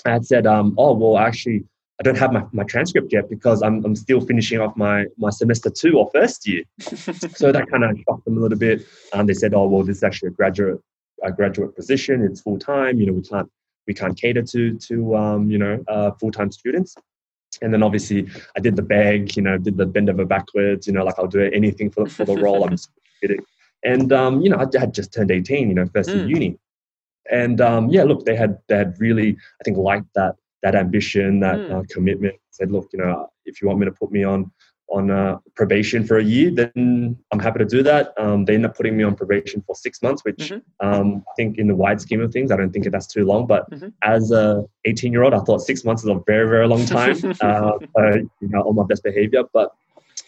I 0.06 0.12
had 0.12 0.26
said, 0.26 0.48
um, 0.48 0.76
"Oh 0.78 0.94
well, 0.94 1.18
actually." 1.18 1.66
I 2.00 2.04
don't 2.04 2.18
have 2.18 2.34
my, 2.34 2.44
my 2.52 2.64
transcript 2.64 3.14
yet 3.14 3.30
because 3.30 3.62
I'm, 3.62 3.86
I'm 3.86 3.96
still 3.96 4.22
finishing 4.22 4.60
off 4.60 4.76
my, 4.76 5.06
my 5.20 5.30
semester 5.30 5.70
two 5.70 6.00
or 6.00 6.10
first 6.12 6.48
year. 6.48 6.64
so 6.80 7.52
that 7.52 7.70
kind 7.70 7.84
of 7.84 7.96
shocked 8.08 8.26
them 8.26 8.40
a 8.40 8.42
little 8.42 8.58
bit. 8.58 8.88
And 9.14 9.30
they 9.30 9.36
said, 9.36 9.54
oh, 9.54 9.68
well, 9.68 9.84
this 9.84 9.98
is 9.98 10.04
actually 10.04 10.30
a 10.30 10.32
graduate, 10.32 10.82
a 11.24 11.32
graduate 11.32 11.76
position. 11.76 12.24
It's 12.24 12.42
full 12.42 12.58
time. 12.58 13.00
You 13.00 13.06
know, 13.06 13.14
we 13.14 13.22
can't, 13.22 13.48
we 13.86 13.94
can't 13.94 14.18
cater 14.18 14.42
to, 14.42 14.80
to 14.80 15.16
um, 15.16 15.52
you 15.52 15.60
know, 15.60 15.84
uh, 15.88 16.10
full 16.14 16.32
time 16.32 16.52
students. 16.52 16.96
And 17.62 17.74
then 17.74 17.84
obviously 17.84 18.28
I 18.56 18.60
did 18.60 18.76
the 18.76 18.82
bag, 18.82 19.36
you 19.36 19.44
know, 19.44 19.58
did 19.58 19.78
the 19.78 19.86
bend 19.86 20.10
over 20.10 20.26
backwards, 20.26 20.88
you 20.88 20.94
know, 20.94 21.04
like 21.04 21.20
I'll 21.20 21.28
do 21.28 21.42
anything 21.54 21.92
for, 21.92 22.08
for 22.08 22.26
the 22.26 22.36
role. 22.36 22.64
I'm 22.64 22.76
kidding. 23.22 23.46
And, 23.84 24.12
um, 24.14 24.42
you 24.42 24.50
know, 24.50 24.58
I 24.58 24.80
had 24.80 24.94
just 24.94 25.14
turned 25.14 25.32
18, 25.32 25.70
you 25.70 25.76
know, 25.76 25.86
first 25.88 26.10
mm. 26.10 26.28
uni. 26.28 26.58
And 27.32 27.62
um, 27.62 27.90
yeah, 27.90 28.04
look, 28.04 28.26
they 28.26 28.36
had, 28.36 28.58
they 28.68 28.78
had 28.78 28.96
really, 29.00 29.38
I 29.60 29.64
think, 29.64 29.78
liked 29.78 30.14
that 30.16 30.36
that 30.64 30.76
ambition, 30.76 31.40
that 31.40 31.58
mm. 31.58 31.72
uh, 31.72 31.84
commitment. 31.90 32.36
Said, 32.52 32.72
look, 32.72 32.90
you 32.94 33.00
know, 33.00 33.30
if 33.46 33.62
you 33.62 33.68
want 33.68 33.80
me 33.80 33.86
to 33.86 33.92
put 33.92 34.12
me 34.12 34.24
on 34.24 34.52
on 34.92 35.10
uh, 35.10 35.38
probation 35.56 36.06
for 36.06 36.18
a 36.18 36.24
year, 36.24 36.52
then 36.52 37.18
I'm 37.32 37.40
happy 37.40 37.60
to 37.60 37.66
do 37.66 37.82
that. 37.84 38.14
Um, 38.18 38.46
they 38.46 38.56
end 38.56 38.66
up 38.66 38.76
putting 38.76 38.98
me 38.98 39.04
on 39.04 39.16
probation 39.16 39.64
for 39.66 39.76
six 39.76 40.02
months, 40.02 40.24
which 40.24 40.38
mm-hmm. 40.38 40.86
um, 40.86 41.24
I 41.30 41.32
think 41.36 41.58
in 41.58 41.68
the 41.68 41.76
wide 41.76 42.02
scheme 42.02 42.22
of 42.22 42.32
things, 42.32 42.52
I 42.52 42.58
don't 42.58 42.72
think 42.72 42.90
that's 42.92 43.08
too 43.08 43.26
long. 43.26 43.48
But 43.48 43.70
mm-hmm. 43.72 43.90
as 44.04 44.32
a 44.32 44.66
18 44.86 45.12
year 45.12 45.24
old, 45.24 45.34
I 45.34 45.40
thought 45.40 45.60
six 45.60 45.84
months 45.86 46.04
is 46.04 46.10
a 46.10 46.20
very, 46.28 46.48
very 46.48 46.68
long 46.68 46.86
time. 46.86 47.16
uh, 47.42 47.74
you 47.96 48.50
know, 48.50 48.62
on 48.62 48.76
my 48.76 48.84
best 48.84 49.04
behavior. 49.04 49.44
But 49.54 49.72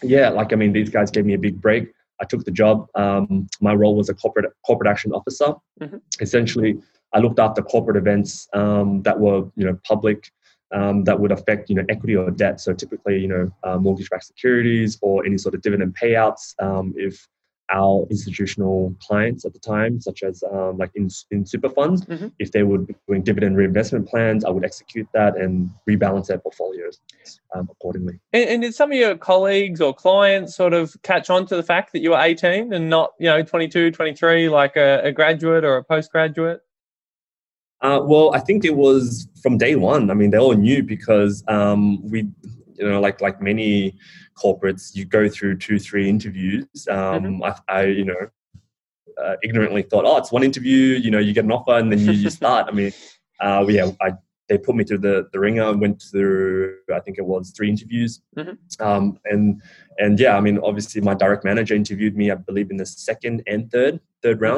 yeah, 0.01 0.29
like 0.29 0.53
I 0.53 0.55
mean, 0.55 0.73
these 0.73 0.89
guys 0.89 1.11
gave 1.11 1.25
me 1.25 1.33
a 1.33 1.39
big 1.39 1.61
break. 1.61 1.91
I 2.21 2.25
took 2.25 2.45
the 2.45 2.51
job. 2.51 2.87
Um, 2.95 3.47
my 3.59 3.73
role 3.73 3.95
was 3.95 4.09
a 4.09 4.13
corporate 4.13 4.51
corporate 4.65 4.89
action 4.89 5.11
officer. 5.11 5.53
Mm-hmm. 5.81 5.97
Essentially, 6.21 6.79
I 7.13 7.19
looked 7.19 7.39
after 7.39 7.61
corporate 7.61 7.97
events 7.97 8.47
um, 8.53 9.03
that 9.03 9.19
were, 9.19 9.45
you 9.55 9.65
know, 9.65 9.77
public, 9.83 10.31
um, 10.73 11.03
that 11.03 11.19
would 11.19 11.31
affect, 11.31 11.69
you 11.69 11.75
know, 11.75 11.85
equity 11.89 12.15
or 12.15 12.31
debt. 12.31 12.59
So 12.59 12.73
typically, 12.73 13.19
you 13.19 13.27
know, 13.27 13.51
uh, 13.63 13.77
mortgage-backed 13.77 14.25
securities 14.25 14.97
or 15.01 15.25
any 15.25 15.37
sort 15.37 15.55
of 15.55 15.61
dividend 15.61 15.95
payouts. 15.95 16.55
Um, 16.59 16.93
if 16.97 17.27
our 17.71 18.05
institutional 18.09 18.95
clients 18.99 19.45
at 19.45 19.53
the 19.53 19.59
time, 19.59 19.99
such 19.99 20.21
as 20.23 20.43
um, 20.51 20.77
like 20.77 20.91
in, 20.95 21.09
in 21.31 21.45
super 21.45 21.69
funds, 21.69 22.05
mm-hmm. 22.05 22.27
if 22.39 22.51
they 22.51 22.63
would 22.63 22.87
be 22.87 22.95
doing 23.07 23.23
dividend 23.23 23.57
reinvestment 23.57 24.07
plans, 24.07 24.43
I 24.43 24.49
would 24.49 24.65
execute 24.65 25.07
that 25.13 25.37
and 25.37 25.71
rebalance 25.89 26.27
their 26.27 26.39
portfolios 26.39 26.99
um, 27.55 27.67
accordingly. 27.71 28.19
And, 28.33 28.49
and, 28.49 28.61
did 28.63 28.75
some 28.75 28.91
of 28.91 28.97
your 28.97 29.15
colleagues 29.15 29.81
or 29.81 29.93
clients 29.93 30.55
sort 30.55 30.73
of 30.73 30.95
catch 31.03 31.29
on 31.29 31.45
to 31.47 31.55
the 31.55 31.63
fact 31.63 31.93
that 31.93 32.01
you 32.01 32.11
were 32.11 32.19
18 32.19 32.73
and 32.73 32.89
not, 32.89 33.13
you 33.19 33.27
know, 33.27 33.41
22, 33.41 33.91
23, 33.91 34.49
like 34.49 34.75
a, 34.75 35.01
a 35.03 35.11
graduate 35.11 35.63
or 35.63 35.77
a 35.77 35.83
postgraduate? 35.83 36.61
Uh, 37.83 37.99
well, 38.01 38.33
I 38.33 38.39
think 38.39 38.63
it 38.63 38.75
was 38.75 39.27
from 39.41 39.57
day 39.57 39.75
one. 39.75 40.09
I 40.09 40.13
mean, 40.13 40.31
they 40.31 40.37
all 40.37 40.53
knew 40.53 40.81
because 40.81 41.43
um, 41.49 42.01
we, 42.09 42.29
you 42.75 42.89
know, 42.89 43.01
like 43.01 43.19
like 43.19 43.41
many 43.41 43.97
corporates, 44.41 44.95
you 44.95 45.03
go 45.03 45.27
through 45.27 45.57
two, 45.57 45.77
three 45.77 46.09
interviews. 46.09 46.65
Um, 46.89 47.23
mm-hmm. 47.23 47.43
I, 47.43 47.55
I, 47.67 47.83
you 47.85 48.05
know, 48.05 48.29
uh, 49.21 49.35
ignorantly 49.43 49.83
thought, 49.83 50.05
oh, 50.05 50.17
it's 50.17 50.31
one 50.31 50.43
interview. 50.43 50.95
You 50.95 51.11
know, 51.11 51.19
you 51.19 51.33
get 51.33 51.43
an 51.43 51.51
offer 51.51 51.77
and 51.77 51.91
then 51.91 51.99
you, 51.99 52.13
you 52.13 52.29
start. 52.29 52.67
I 52.69 52.71
mean, 52.71 52.93
uh, 53.41 53.65
yeah, 53.67 53.91
I, 54.01 54.13
they 54.47 54.57
put 54.57 54.75
me 54.75 54.85
through 54.85 54.99
the 54.99 55.27
the 55.33 55.39
ringer. 55.39 55.75
Went 55.75 56.01
through, 56.01 56.77
I 56.93 57.01
think 57.01 57.17
it 57.17 57.25
was 57.25 57.51
three 57.51 57.69
interviews, 57.69 58.21
mm-hmm. 58.37 58.85
um, 58.85 59.19
and 59.25 59.61
and 59.97 60.19
yeah, 60.19 60.37
I 60.37 60.39
mean, 60.39 60.57
obviously, 60.59 61.01
my 61.01 61.13
direct 61.13 61.43
manager 61.43 61.75
interviewed 61.75 62.15
me. 62.15 62.31
I 62.31 62.35
believe 62.35 62.71
in 62.71 62.77
the 62.77 62.85
second 62.85 63.43
and 63.45 63.69
third 63.71 63.99
third 64.21 64.39
mm-hmm. 64.39 64.55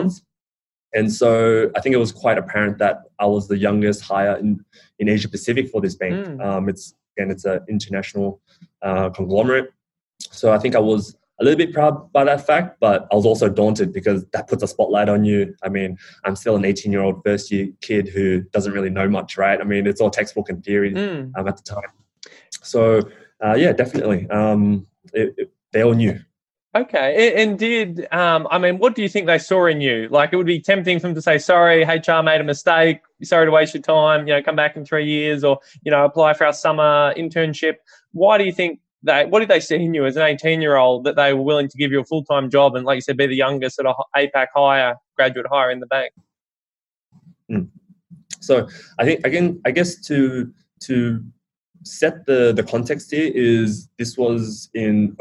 And 0.95 1.11
so 1.11 1.69
I 1.75 1.81
think 1.81 1.93
it 1.93 1.99
was 1.99 2.11
quite 2.11 2.37
apparent 2.37 2.77
that 2.79 3.03
I 3.19 3.25
was 3.25 3.47
the 3.47 3.57
youngest 3.57 4.01
hire 4.01 4.37
in, 4.37 4.63
in 4.97 5.09
Asia 5.09 5.29
Pacific 5.29 5.69
for 5.69 5.81
this 5.81 5.95
bank. 5.95 6.15
Mm. 6.25 6.43
Um, 6.43 6.69
it's 6.69 6.95
again, 7.17 7.29
it's 7.29 7.45
an 7.45 7.59
international 7.69 8.41
uh, 8.81 9.09
conglomerate. 9.09 9.71
So 10.19 10.51
I 10.51 10.57
think 10.57 10.75
I 10.75 10.79
was 10.79 11.15
a 11.39 11.43
little 11.43 11.57
bit 11.57 11.73
proud 11.73 12.11
by 12.13 12.23
that 12.23 12.45
fact, 12.47 12.77
but 12.79 13.07
I 13.11 13.15
was 13.15 13.25
also 13.25 13.49
daunted 13.49 13.91
because 13.91 14.25
that 14.27 14.47
puts 14.47 14.63
a 14.63 14.67
spotlight 14.67 15.09
on 15.09 15.25
you. 15.25 15.53
I 15.63 15.69
mean, 15.69 15.97
I'm 16.23 16.35
still 16.35 16.55
an 16.55 16.63
18 16.63 16.91
year 16.91 17.01
old 17.01 17.21
first 17.25 17.51
year 17.51 17.67
kid 17.81 18.07
who 18.07 18.41
doesn't 18.41 18.71
really 18.71 18.89
know 18.89 19.09
much, 19.09 19.37
right? 19.37 19.59
I 19.59 19.65
mean, 19.65 19.85
it's 19.85 19.99
all 19.99 20.09
textbook 20.09 20.49
and 20.49 20.63
theory 20.63 20.93
mm. 20.93 21.31
um, 21.35 21.47
at 21.47 21.57
the 21.57 21.63
time. 21.63 21.91
So 22.61 23.01
uh, 23.43 23.55
yeah, 23.55 23.73
definitely. 23.73 24.29
Um, 24.29 24.87
it, 25.13 25.33
it, 25.37 25.51
they 25.73 25.83
all 25.83 25.93
knew 25.93 26.19
Okay, 26.75 27.41
and 27.41 27.57
did 27.57 28.05
um, 28.11 28.49
I 28.51 28.57
mean, 28.57 28.79
what 28.79 28.95
do 28.95 29.01
you 29.01 29.07
think 29.07 29.27
they 29.27 29.37
saw 29.37 29.65
in 29.65 29.79
you? 29.79 30.09
Like, 30.11 30.33
it 30.33 30.35
would 30.35 30.45
be 30.45 30.59
tempting 30.59 30.99
for 30.99 31.07
them 31.07 31.15
to 31.15 31.21
say, 31.21 31.37
"Sorry, 31.37 31.83
HR 31.83 32.21
made 32.21 32.41
a 32.41 32.43
mistake. 32.43 32.99
Sorry 33.23 33.45
to 33.45 33.51
waste 33.51 33.73
your 33.73 33.81
time. 33.81 34.27
You 34.27 34.33
know, 34.33 34.43
come 34.43 34.57
back 34.57 34.75
in 34.75 34.83
three 34.83 35.05
years, 35.05 35.45
or 35.45 35.59
you 35.83 35.91
know, 35.91 36.03
apply 36.03 36.33
for 36.33 36.45
our 36.45 36.51
summer 36.51 37.13
internship." 37.15 37.75
Why 38.11 38.37
do 38.37 38.43
you 38.43 38.51
think 38.51 38.81
they? 39.03 39.25
What 39.25 39.39
did 39.39 39.47
they 39.47 39.61
see 39.61 39.75
in 39.75 39.93
you 39.93 40.05
as 40.05 40.17
an 40.17 40.23
eighteen-year-old 40.23 41.05
that 41.05 41.15
they 41.15 41.33
were 41.33 41.43
willing 41.43 41.69
to 41.69 41.77
give 41.77 41.93
you 41.93 42.01
a 42.01 42.03
full-time 42.03 42.49
job 42.49 42.75
and, 42.75 42.85
like 42.85 42.95
you 42.95 43.01
said, 43.01 43.15
be 43.15 43.25
the 43.25 43.37
youngest 43.37 43.79
at 43.79 43.85
a 43.85 43.93
APAC 44.17 44.47
hire, 44.53 44.95
graduate 45.15 45.47
hire 45.49 45.71
in 45.71 45.79
the 45.79 45.87
bank? 45.87 46.11
Mm. 47.49 47.69
So 48.41 48.67
I 48.99 49.05
think 49.05 49.25
again, 49.25 49.61
I 49.65 49.71
guess 49.71 49.95
to 50.07 50.51
to 50.81 51.23
set 51.85 52.25
the 52.25 52.51
the 52.53 52.63
context 52.63 53.11
here 53.11 53.31
is 53.33 53.87
this 53.97 54.17
was 54.17 54.69
in 54.73 55.15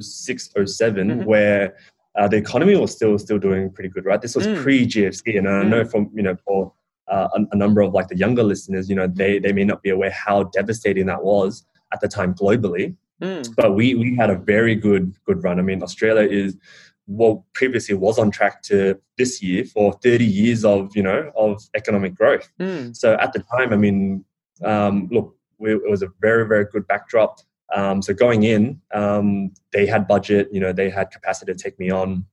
06 0.00 0.50
7 0.64 1.08
mm-hmm. 1.08 1.24
where 1.24 1.76
uh, 2.16 2.26
the 2.26 2.36
economy 2.36 2.74
was 2.76 2.92
still 2.92 3.18
still 3.18 3.38
doing 3.38 3.70
pretty 3.70 3.90
good 3.90 4.04
right 4.04 4.22
this 4.22 4.34
was 4.34 4.46
mm. 4.46 4.60
pre 4.62 4.86
GFC 4.86 5.38
and 5.38 5.48
I 5.48 5.62
mm. 5.62 5.68
know 5.68 5.84
from 5.84 6.10
you 6.14 6.22
know 6.22 6.36
for 6.46 6.72
uh, 7.08 7.28
a, 7.36 7.40
a, 7.52 7.56
number 7.56 7.82
of 7.82 7.92
like 7.92 8.08
the 8.08 8.16
younger 8.16 8.42
listeners 8.42 8.88
you 8.88 8.96
know 8.96 9.06
they 9.06 9.38
they 9.38 9.52
may 9.52 9.64
not 9.64 9.82
be 9.82 9.90
aware 9.90 10.10
how 10.10 10.44
devastating 10.44 11.06
that 11.06 11.22
was 11.22 11.64
at 11.92 12.00
the 12.00 12.08
time 12.08 12.34
globally 12.34 12.96
mm. 13.20 13.54
but 13.56 13.74
we 13.74 13.94
we 13.94 14.16
had 14.16 14.30
a 14.30 14.36
very 14.36 14.74
good 14.74 15.14
good 15.26 15.44
run 15.44 15.58
I 15.58 15.62
mean 15.62 15.82
Australia 15.82 16.26
is 16.28 16.56
what 17.04 17.40
previously 17.52 17.94
was 17.94 18.18
on 18.18 18.30
track 18.30 18.62
to 18.62 18.98
this 19.18 19.40
year 19.42 19.64
for 19.64 19.92
30 20.02 20.24
years 20.24 20.64
of 20.64 20.96
you 20.96 21.02
know 21.02 21.30
of 21.36 21.62
economic 21.74 22.14
growth 22.14 22.48
mm. 22.58 22.96
so 22.96 23.14
at 23.20 23.34
the 23.34 23.44
time 23.56 23.74
I 23.74 23.76
mean 23.76 24.24
um, 24.64 25.08
look 25.12 25.35
we, 25.58 25.72
it 25.72 25.90
was 25.90 26.02
a 26.02 26.08
very 26.20 26.46
very 26.46 26.64
good 26.64 26.86
backdrop. 26.86 27.40
Um, 27.74 28.00
so 28.00 28.14
going 28.14 28.44
in, 28.44 28.80
um, 28.94 29.52
they 29.72 29.86
had 29.86 30.06
budget. 30.06 30.48
You 30.52 30.60
know, 30.60 30.72
they 30.72 30.90
had 30.90 31.10
capacity 31.10 31.52
to 31.52 31.58
take 31.58 31.78
me 31.78 31.90
on. 31.90 32.24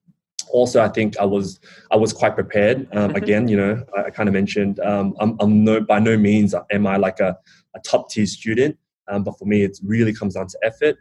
Also, 0.51 0.82
I 0.82 0.89
think 0.89 1.18
I 1.18 1.25
was 1.25 1.60
I 1.92 1.96
was 1.96 2.13
quite 2.13 2.36
prepared. 2.36 2.88
Um, 2.92 3.10
mm-hmm. 3.10 3.15
again, 3.15 3.48
you 3.48 3.58
know, 3.58 3.84
I, 3.98 4.06
I 4.06 4.10
kind 4.10 4.30
of 4.30 4.34
mentioned 4.34 4.80
um, 4.82 5.15
I'm, 5.20 5.36
I'm, 5.39 5.63
no 5.63 5.82
by 5.82 6.00
no 6.00 6.18
means 6.18 6.53
am 6.72 6.86
I 6.86 6.98
like 6.98 7.20
a, 7.20 7.38
a 7.75 7.80
top 7.80 8.10
tier 8.10 8.25
student, 8.25 8.77
um, 9.08 9.24
but 9.24 9.38
for 9.39 9.46
me, 9.46 9.63
it 9.63 9.80
really 9.84 10.13
comes 10.13 10.36
down 10.36 10.48
to 10.48 10.60
effort. 10.62 10.98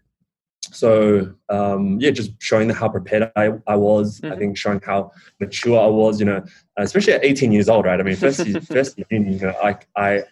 So 0.63 1.35
um, 1.49 1.99
yeah, 2.01 2.11
just 2.11 2.33
showing 2.41 2.71
how 2.71 2.89
prepared 2.89 3.31
I, 3.37 3.51
I 3.67 3.77
was. 3.77 4.21
Mm-hmm. 4.21 4.33
I 4.33 4.37
think 4.37 4.57
showing 4.57 4.81
how 4.81 5.11
mature 5.41 5.79
I 5.79 5.89
was. 5.89 6.19
You 6.19 6.27
know, 6.27 6.45
especially 6.79 7.13
at 7.13 7.25
18 7.25 7.53
years 7.53 7.69
old, 7.69 7.85
right? 7.85 8.01
I 8.01 8.03
mean, 8.03 8.17
first 8.17 8.47
year, 8.47 8.61
first 8.77 8.97
year, 8.97 9.07
you 9.11 9.39
know, 9.39 9.55
I 9.63 9.77
I 9.97 10.23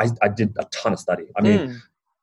I, 0.00 0.08
I 0.22 0.28
did 0.28 0.54
a 0.58 0.64
ton 0.66 0.92
of 0.92 0.98
study. 0.98 1.26
I 1.36 1.42
mean, 1.42 1.58
mm. 1.58 1.76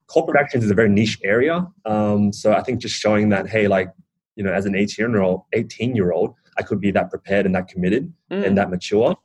corporate 0.07 0.39
actions 0.41 0.63
is 0.63 0.71
a 0.71 0.73
very 0.73 0.89
niche 0.89 1.19
area. 1.23 1.67
Um, 1.85 2.33
so 2.33 2.53
I 2.53 2.61
think 2.61 2.81
just 2.81 2.95
showing 2.95 3.29
that, 3.29 3.47
hey, 3.47 3.67
like, 3.67 3.93
you 4.35 4.43
know, 4.43 4.51
as 4.51 4.65
an 4.65 4.75
18 4.75 5.11
year 5.11 5.21
old, 5.21 5.41
18 5.53 5.95
year 5.95 6.11
old, 6.11 6.33
I 6.57 6.63
could 6.63 6.81
be 6.81 6.91
that 6.91 7.09
prepared 7.09 7.45
and 7.45 7.53
that 7.55 7.67
committed 7.67 8.11
mm. 8.31 8.45
and 8.45 8.57
that 8.57 8.69
mature. 8.69 9.15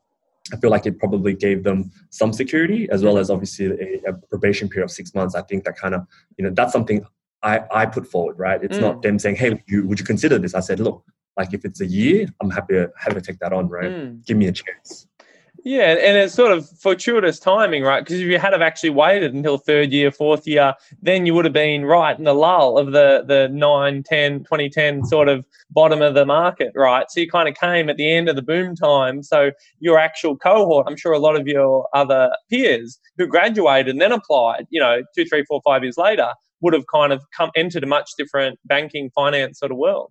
I 0.52 0.56
feel 0.56 0.70
like 0.70 0.86
it 0.86 0.98
probably 0.98 1.34
gave 1.34 1.64
them 1.64 1.90
some 2.10 2.32
security 2.32 2.88
as 2.90 3.02
well 3.02 3.16
as 3.16 3.30
obviously 3.30 3.66
a, 3.66 4.10
a 4.10 4.12
probation 4.12 4.68
period 4.68 4.84
of 4.84 4.90
six 4.90 5.14
months. 5.14 5.34
I 5.34 5.42
think 5.42 5.64
that 5.64 5.76
kind 5.76 5.94
of, 5.94 6.06
you 6.36 6.44
know, 6.44 6.50
that's 6.50 6.72
something 6.72 7.06
I, 7.42 7.62
I 7.72 7.86
put 7.86 8.06
forward, 8.06 8.38
right? 8.38 8.62
It's 8.62 8.76
mm. 8.76 8.82
not 8.82 9.02
them 9.02 9.18
saying, 9.18 9.36
hey, 9.36 9.50
would 9.50 9.62
you, 9.66 9.86
would 9.86 9.98
you 9.98 10.04
consider 10.04 10.38
this? 10.38 10.54
I 10.54 10.60
said, 10.60 10.80
look, 10.80 11.04
like 11.36 11.54
if 11.54 11.64
it's 11.64 11.80
a 11.80 11.86
year, 11.86 12.26
I'm 12.40 12.50
happy 12.50 12.74
to, 12.74 12.90
happy 12.96 13.14
to 13.14 13.20
take 13.20 13.38
that 13.38 13.52
on, 13.52 13.68
right? 13.68 13.90
Mm. 13.90 14.26
Give 14.26 14.36
me 14.36 14.46
a 14.46 14.52
chance. 14.52 15.06
Yeah, 15.64 15.92
and 15.92 16.16
it's 16.16 16.34
sort 16.34 16.50
of 16.50 16.68
fortuitous 16.80 17.38
timing, 17.38 17.84
right? 17.84 18.00
Because 18.00 18.18
if 18.20 18.26
you 18.26 18.36
had 18.36 18.52
have 18.52 18.62
actually 18.62 18.90
waited 18.90 19.32
until 19.32 19.58
third 19.58 19.92
year, 19.92 20.10
fourth 20.10 20.44
year, 20.44 20.74
then 21.00 21.24
you 21.24 21.34
would 21.34 21.44
have 21.44 21.54
been 21.54 21.84
right 21.84 22.18
in 22.18 22.24
the 22.24 22.34
lull 22.34 22.78
of 22.78 22.90
the 22.90 23.22
the 23.28 23.48
9, 23.48 24.02
10, 24.02 24.40
2010 24.40 25.04
sort 25.04 25.28
of 25.28 25.44
bottom 25.70 26.02
of 26.02 26.14
the 26.14 26.26
market, 26.26 26.72
right? 26.74 27.06
So 27.10 27.20
you 27.20 27.30
kind 27.30 27.48
of 27.48 27.54
came 27.54 27.88
at 27.88 27.96
the 27.96 28.12
end 28.12 28.28
of 28.28 28.34
the 28.34 28.42
boom 28.42 28.74
time. 28.74 29.22
So 29.22 29.52
your 29.78 30.00
actual 30.00 30.36
cohort, 30.36 30.86
I'm 30.88 30.96
sure 30.96 31.12
a 31.12 31.20
lot 31.20 31.36
of 31.36 31.46
your 31.46 31.86
other 31.94 32.30
peers 32.50 32.98
who 33.16 33.28
graduated 33.28 33.88
and 33.88 34.00
then 34.00 34.10
applied, 34.10 34.66
you 34.70 34.80
know, 34.80 35.02
two, 35.14 35.24
three, 35.26 35.44
four, 35.44 35.60
five 35.64 35.84
years 35.84 35.96
later, 35.96 36.32
would 36.60 36.74
have 36.74 36.86
kind 36.92 37.12
of 37.12 37.22
come 37.36 37.52
entered 37.54 37.84
a 37.84 37.86
much 37.86 38.10
different 38.18 38.58
banking 38.64 39.10
finance 39.14 39.60
sort 39.60 39.70
of 39.70 39.78
world. 39.78 40.10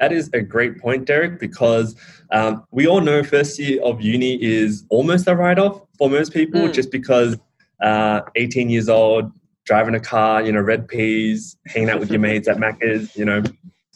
That 0.00 0.12
is 0.12 0.28
a 0.32 0.40
great 0.40 0.80
point, 0.80 1.04
Derek, 1.06 1.38
because 1.38 1.94
um, 2.30 2.64
we 2.72 2.86
all 2.86 3.00
know 3.00 3.22
first 3.22 3.58
year 3.58 3.80
of 3.82 4.00
uni 4.00 4.42
is 4.42 4.84
almost 4.90 5.28
a 5.28 5.36
write 5.36 5.58
off 5.58 5.82
for 5.98 6.10
most 6.10 6.32
people 6.32 6.62
mm. 6.62 6.72
just 6.72 6.90
because 6.90 7.36
uh, 7.80 8.22
18 8.34 8.70
years 8.70 8.88
old, 8.88 9.30
driving 9.64 9.94
a 9.94 10.00
car, 10.00 10.42
you 10.42 10.52
know, 10.52 10.60
red 10.60 10.88
Ps, 10.88 11.56
hanging 11.66 11.90
out 11.90 12.00
with 12.00 12.10
your 12.10 12.20
mates 12.20 12.48
at 12.48 12.56
Macca's, 12.56 13.16
you 13.16 13.24
know. 13.24 13.42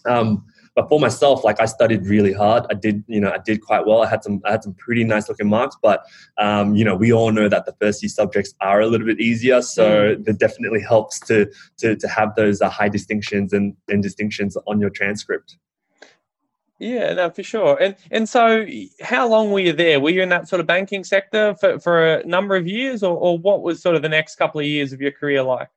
Um, 0.06 0.44
but 0.74 0.88
for 0.88 1.00
myself, 1.00 1.42
like 1.42 1.60
I 1.60 1.64
studied 1.64 2.06
really 2.06 2.32
hard. 2.32 2.64
I 2.70 2.74
did, 2.74 3.02
you 3.08 3.20
know, 3.20 3.32
I 3.32 3.38
did 3.38 3.60
quite 3.62 3.84
well. 3.84 4.02
I 4.02 4.08
had 4.08 4.22
some, 4.22 4.40
I 4.44 4.52
had 4.52 4.62
some 4.62 4.74
pretty 4.74 5.02
nice 5.02 5.28
looking 5.28 5.48
marks. 5.48 5.76
But, 5.82 6.04
um, 6.38 6.76
you 6.76 6.84
know, 6.84 6.94
we 6.94 7.12
all 7.12 7.32
know 7.32 7.48
that 7.48 7.66
the 7.66 7.74
first 7.80 8.00
year 8.00 8.08
subjects 8.08 8.54
are 8.60 8.80
a 8.80 8.86
little 8.86 9.06
bit 9.06 9.20
easier, 9.20 9.60
so 9.60 10.14
mm. 10.14 10.28
it 10.28 10.38
definitely 10.38 10.80
helps 10.80 11.18
to 11.26 11.50
to 11.78 11.96
to 11.96 12.06
have 12.06 12.36
those 12.36 12.62
uh, 12.62 12.70
high 12.70 12.88
distinctions 12.88 13.52
and, 13.52 13.74
and 13.88 14.04
distinctions 14.04 14.56
on 14.68 14.80
your 14.80 14.90
transcript. 14.90 15.56
Yeah, 16.78 17.12
no, 17.14 17.30
for 17.30 17.42
sure. 17.42 17.76
And 17.80 17.96
and 18.12 18.28
so, 18.28 18.64
how 19.02 19.28
long 19.28 19.50
were 19.50 19.58
you 19.58 19.72
there? 19.72 19.98
Were 19.98 20.10
you 20.10 20.22
in 20.22 20.28
that 20.28 20.48
sort 20.48 20.60
of 20.60 20.66
banking 20.66 21.02
sector 21.02 21.56
for, 21.56 21.80
for 21.80 22.18
a 22.18 22.24
number 22.24 22.54
of 22.54 22.68
years, 22.68 23.02
or, 23.02 23.16
or 23.16 23.36
what 23.36 23.62
was 23.62 23.82
sort 23.82 23.96
of 23.96 24.02
the 24.02 24.08
next 24.08 24.36
couple 24.36 24.60
of 24.60 24.66
years 24.66 24.92
of 24.92 25.00
your 25.00 25.10
career 25.10 25.42
like? 25.42 25.68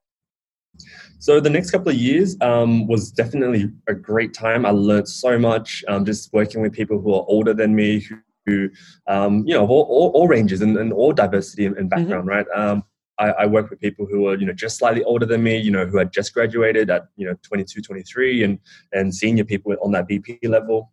So 1.19 1.39
the 1.39 1.49
next 1.49 1.71
couple 1.71 1.89
of 1.89 1.97
years 1.97 2.35
um, 2.41 2.87
was 2.87 3.11
definitely 3.11 3.71
a 3.87 3.93
great 3.93 4.33
time. 4.33 4.65
I 4.65 4.71
learned 4.71 5.07
so 5.07 5.37
much 5.37 5.83
um, 5.87 6.05
just 6.05 6.31
working 6.33 6.61
with 6.61 6.73
people 6.73 6.99
who 6.99 7.13
are 7.13 7.25
older 7.27 7.53
than 7.53 7.75
me, 7.75 7.99
who, 7.99 8.15
who 8.45 8.69
um, 9.07 9.43
you 9.45 9.53
know, 9.53 9.67
all, 9.67 9.83
all, 9.83 10.11
all, 10.15 10.27
ranges 10.27 10.61
and, 10.61 10.77
and 10.77 10.93
all 10.93 11.13
diversity 11.13 11.65
and, 11.65 11.75
mm-hmm. 11.75 11.87
background, 11.87 12.27
mm-hmm. 12.27 12.49
right? 12.49 12.81
I, 13.21 13.43
I, 13.43 13.45
work 13.45 13.69
with 13.69 13.79
people 13.79 14.05
who 14.05 14.27
are, 14.27 14.35
you 14.35 14.45
know, 14.45 14.53
just 14.53 14.77
slightly 14.77 15.03
older 15.03 15.25
than 15.25 15.43
me, 15.43 15.57
you 15.57 15.71
know, 15.71 15.85
who 15.85 15.97
had 15.97 16.11
just 16.11 16.33
graduated 16.33 16.89
at, 16.89 17.03
you 17.15 17.27
know, 17.27 17.35
22, 17.43 17.81
23 17.81 18.43
and, 18.43 18.59
and 18.93 19.13
senior 19.13 19.45
people 19.45 19.75
on 19.83 19.91
that 19.91 20.07
VP 20.07 20.39
level. 20.47 20.91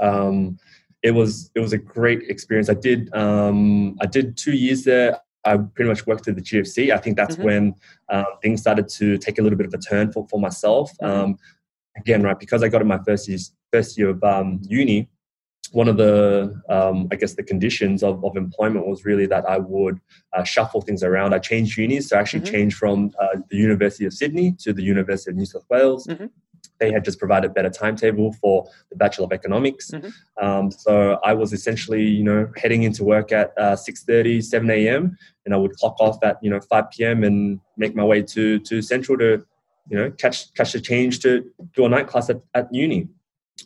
Um, 0.00 0.58
it 1.02 1.12
was, 1.12 1.50
it 1.54 1.60
was 1.60 1.72
a 1.72 1.78
great 1.78 2.22
experience. 2.28 2.68
I 2.68 2.74
did, 2.74 3.14
um, 3.14 3.96
I 4.00 4.06
did 4.06 4.36
two 4.36 4.52
years 4.52 4.82
there. 4.84 5.20
I 5.44 5.56
pretty 5.56 5.88
much 5.88 6.06
worked 6.06 6.28
at 6.28 6.36
the 6.36 6.42
GFC. 6.42 6.92
I 6.92 6.98
think 6.98 7.16
that's 7.16 7.36
mm-hmm. 7.36 7.44
when 7.44 7.74
uh, 8.08 8.24
things 8.42 8.60
started 8.60 8.88
to 8.90 9.18
take 9.18 9.38
a 9.38 9.42
little 9.42 9.58
bit 9.58 9.66
of 9.66 9.74
a 9.74 9.78
turn 9.78 10.12
for, 10.12 10.26
for 10.28 10.40
myself. 10.40 10.90
Mm-hmm. 11.02 11.24
Um, 11.24 11.38
again, 11.96 12.22
right, 12.22 12.38
because 12.38 12.62
I 12.62 12.68
got 12.68 12.82
in 12.82 12.88
my 12.88 13.00
first 13.06 13.28
year, 13.28 13.38
first 13.72 13.96
year 13.98 14.10
of 14.10 14.22
um, 14.24 14.60
uni, 14.62 15.08
one 15.72 15.88
of 15.88 15.96
the 15.96 16.54
um, 16.68 17.08
i 17.10 17.16
guess 17.16 17.34
the 17.34 17.42
conditions 17.42 18.02
of, 18.02 18.24
of 18.24 18.36
employment 18.36 18.86
was 18.86 19.04
really 19.04 19.26
that 19.26 19.44
i 19.48 19.58
would 19.58 20.00
uh, 20.34 20.44
shuffle 20.44 20.80
things 20.80 21.02
around 21.02 21.34
i 21.34 21.38
changed 21.38 21.76
unis 21.78 22.08
so 22.08 22.16
i 22.16 22.20
actually 22.20 22.40
mm-hmm. 22.40 22.54
changed 22.54 22.76
from 22.76 23.10
uh, 23.20 23.38
the 23.50 23.56
university 23.56 24.04
of 24.04 24.12
sydney 24.12 24.52
to 24.58 24.72
the 24.72 24.82
university 24.82 25.30
of 25.30 25.36
new 25.36 25.46
south 25.46 25.64
wales 25.70 26.06
mm-hmm. 26.06 26.26
they 26.78 26.92
had 26.92 27.04
just 27.04 27.18
provided 27.18 27.54
better 27.54 27.70
timetable 27.70 28.32
for 28.34 28.68
the 28.90 28.96
bachelor 28.96 29.24
of 29.24 29.32
economics 29.32 29.90
mm-hmm. 29.90 30.44
um, 30.44 30.70
so 30.70 31.18
i 31.24 31.32
was 31.32 31.52
essentially 31.52 32.04
you 32.04 32.24
know 32.24 32.50
heading 32.56 32.82
into 32.82 33.04
work 33.04 33.32
at 33.32 33.52
uh, 33.58 33.74
6.30 33.74 34.42
7 34.42 34.70
a.m 34.70 35.16
and 35.44 35.54
i 35.54 35.56
would 35.56 35.72
clock 35.72 35.96
off 36.00 36.22
at 36.22 36.36
you 36.42 36.50
know 36.50 36.60
5 36.60 36.90
p.m 36.90 37.24
and 37.24 37.60
make 37.76 37.94
my 37.96 38.04
way 38.04 38.22
to 38.22 38.58
to 38.60 38.82
central 38.82 39.18
to 39.18 39.44
you 39.88 39.96
know 39.96 40.10
catch 40.12 40.52
catch 40.54 40.72
the 40.72 40.80
change 40.80 41.20
to 41.20 41.44
do 41.74 41.84
a 41.84 41.88
night 41.88 42.06
class 42.06 42.30
at, 42.30 42.40
at 42.54 42.72
uni 42.72 43.08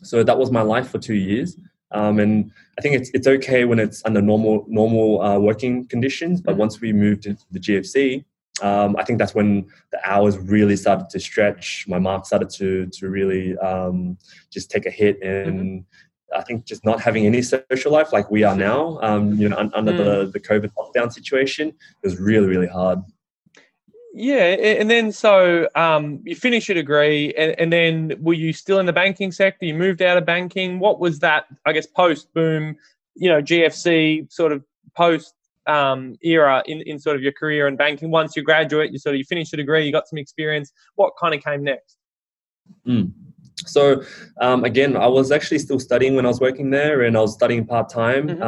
so 0.03 0.23
that 0.23 0.37
was 0.37 0.51
my 0.51 0.61
life 0.61 0.89
for 0.89 0.99
two 0.99 1.15
years 1.15 1.57
um, 1.91 2.19
and 2.19 2.51
I 2.77 2.81
think 2.81 2.95
it's 2.95 3.09
it's 3.13 3.27
okay 3.27 3.65
when 3.65 3.79
it's 3.79 4.01
under 4.05 4.21
normal 4.21 4.65
normal 4.67 5.21
uh, 5.21 5.39
working 5.39 5.87
conditions, 5.87 6.41
but 6.41 6.51
mm-hmm. 6.51 6.59
once 6.59 6.81
we 6.81 6.93
moved 6.93 7.25
into 7.25 7.43
the 7.51 7.59
GFC, 7.59 8.25
um, 8.61 8.95
I 8.97 9.03
think 9.03 9.19
that's 9.19 9.35
when 9.35 9.67
the 9.91 9.99
hours 10.09 10.37
really 10.37 10.75
started 10.75 11.09
to 11.09 11.19
stretch. 11.19 11.85
My 11.87 11.99
mom 11.99 12.23
started 12.23 12.49
to 12.51 12.87
to 12.87 13.09
really 13.09 13.57
um, 13.59 14.17
just 14.51 14.69
take 14.69 14.85
a 14.85 14.91
hit, 14.91 15.21
and 15.21 15.81
mm-hmm. 15.81 16.37
I 16.37 16.43
think 16.43 16.65
just 16.65 16.83
not 16.83 17.01
having 17.01 17.25
any 17.25 17.41
social 17.41 17.91
life 17.91 18.11
like 18.11 18.29
we 18.29 18.43
are 18.43 18.55
now, 18.55 18.99
um, 19.01 19.35
you 19.35 19.47
know, 19.47 19.57
un- 19.57 19.71
under 19.73 19.93
mm. 19.93 19.97
the 19.97 20.31
the 20.31 20.39
COVID 20.39 20.71
lockdown 20.77 21.11
situation, 21.11 21.73
was 22.03 22.19
really 22.19 22.47
really 22.47 22.67
hard. 22.67 22.99
Yeah, 24.19 24.45
and 24.81 24.89
then 24.89 25.11
so 25.11 25.69
um, 25.75 26.21
you 26.25 26.35
finish 26.35 26.67
your 26.67 26.73
degree, 26.73 27.35
and, 27.37 27.53
and, 27.59 27.71
then 27.71 28.17
were 28.19 28.33
you 28.33 28.51
still 28.51 28.79
in 28.79 28.87
the 28.87 28.93
banking 28.93 29.31
sector? 29.31 29.63
You 29.63 29.75
moved 29.75 30.01
out 30.01 30.17
of 30.17 30.25
banking. 30.25 30.79
What 30.79 30.99
was 30.99 31.19
that? 31.19 31.45
I 31.67 31.71
guess 31.71 31.85
post 31.85 32.33
boom, 32.33 32.77
you 33.13 33.29
know, 33.29 33.43
GFC 33.43 34.31
sort 34.33 34.53
of 34.53 34.63
post 34.95 35.35
um, 35.67 36.15
era 36.23 36.63
in, 36.65 36.81
in 36.81 36.97
sort 36.97 37.15
of 37.15 37.21
your 37.21 37.31
career 37.31 37.67
in 37.67 37.75
banking. 37.75 38.09
Once 38.09 38.35
you 38.35 38.41
graduate, 38.41 38.91
you 38.91 38.97
sort 38.97 39.13
of 39.13 39.19
you 39.19 39.23
finish 39.23 39.51
your 39.51 39.57
degree, 39.57 39.85
you 39.85 39.91
got 39.91 40.07
some 40.07 40.17
experience. 40.17 40.73
What 40.95 41.13
kind 41.21 41.35
of 41.35 41.43
came 41.43 41.63
next? 41.63 41.97
Mm. 42.87 43.11
So 43.67 44.01
um, 44.41 44.63
again, 44.63 44.97
I 44.97 45.05
was 45.05 45.31
actually 45.31 45.59
still 45.59 45.79
studying 45.79 46.15
when 46.15 46.25
I 46.25 46.29
was 46.29 46.39
working 46.39 46.71
there, 46.71 47.03
and 47.03 47.15
I 47.15 47.21
was 47.21 47.35
studying 47.35 47.67
part 47.67 47.89
time. 47.89 48.29
Mm-hmm. 48.29 48.41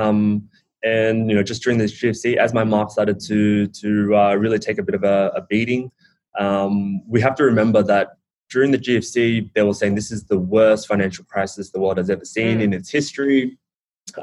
And 0.84 1.30
you 1.30 1.36
know 1.36 1.44
just 1.44 1.62
during 1.64 1.78
the 1.78 1.86
GFC, 1.86 2.36
as 2.36 2.54
my 2.54 2.64
mark 2.64 2.92
started 2.92 3.20
to 3.28 3.68
to 3.68 4.16
uh, 4.16 4.36
really 4.36 4.60
take 4.60 4.78
a 4.78 4.84
bit 4.84 4.96
of 4.96 5.04
a, 5.04 5.32
a 5.36 5.42
beating, 5.42 5.92
um, 6.38 7.02
we 7.08 7.22
have 7.22 7.36
to 7.36 7.44
remember 7.44 7.84
that 7.84 8.10
during 8.50 8.72
the 8.72 8.78
GFC, 8.78 9.54
they 9.54 9.62
were 9.62 9.74
saying 9.74 9.96
this 9.96 10.12
is 10.12 10.26
the 10.26 10.40
worst 10.40 10.88
financial 10.88 11.24
crisis 11.26 11.72
the 11.72 11.80
world 11.80 11.98
has 11.98 12.10
ever 12.10 12.26
seen 12.26 12.60
mm. 12.60 12.64
in 12.64 12.74
its 12.74 12.90
history. 12.90 13.58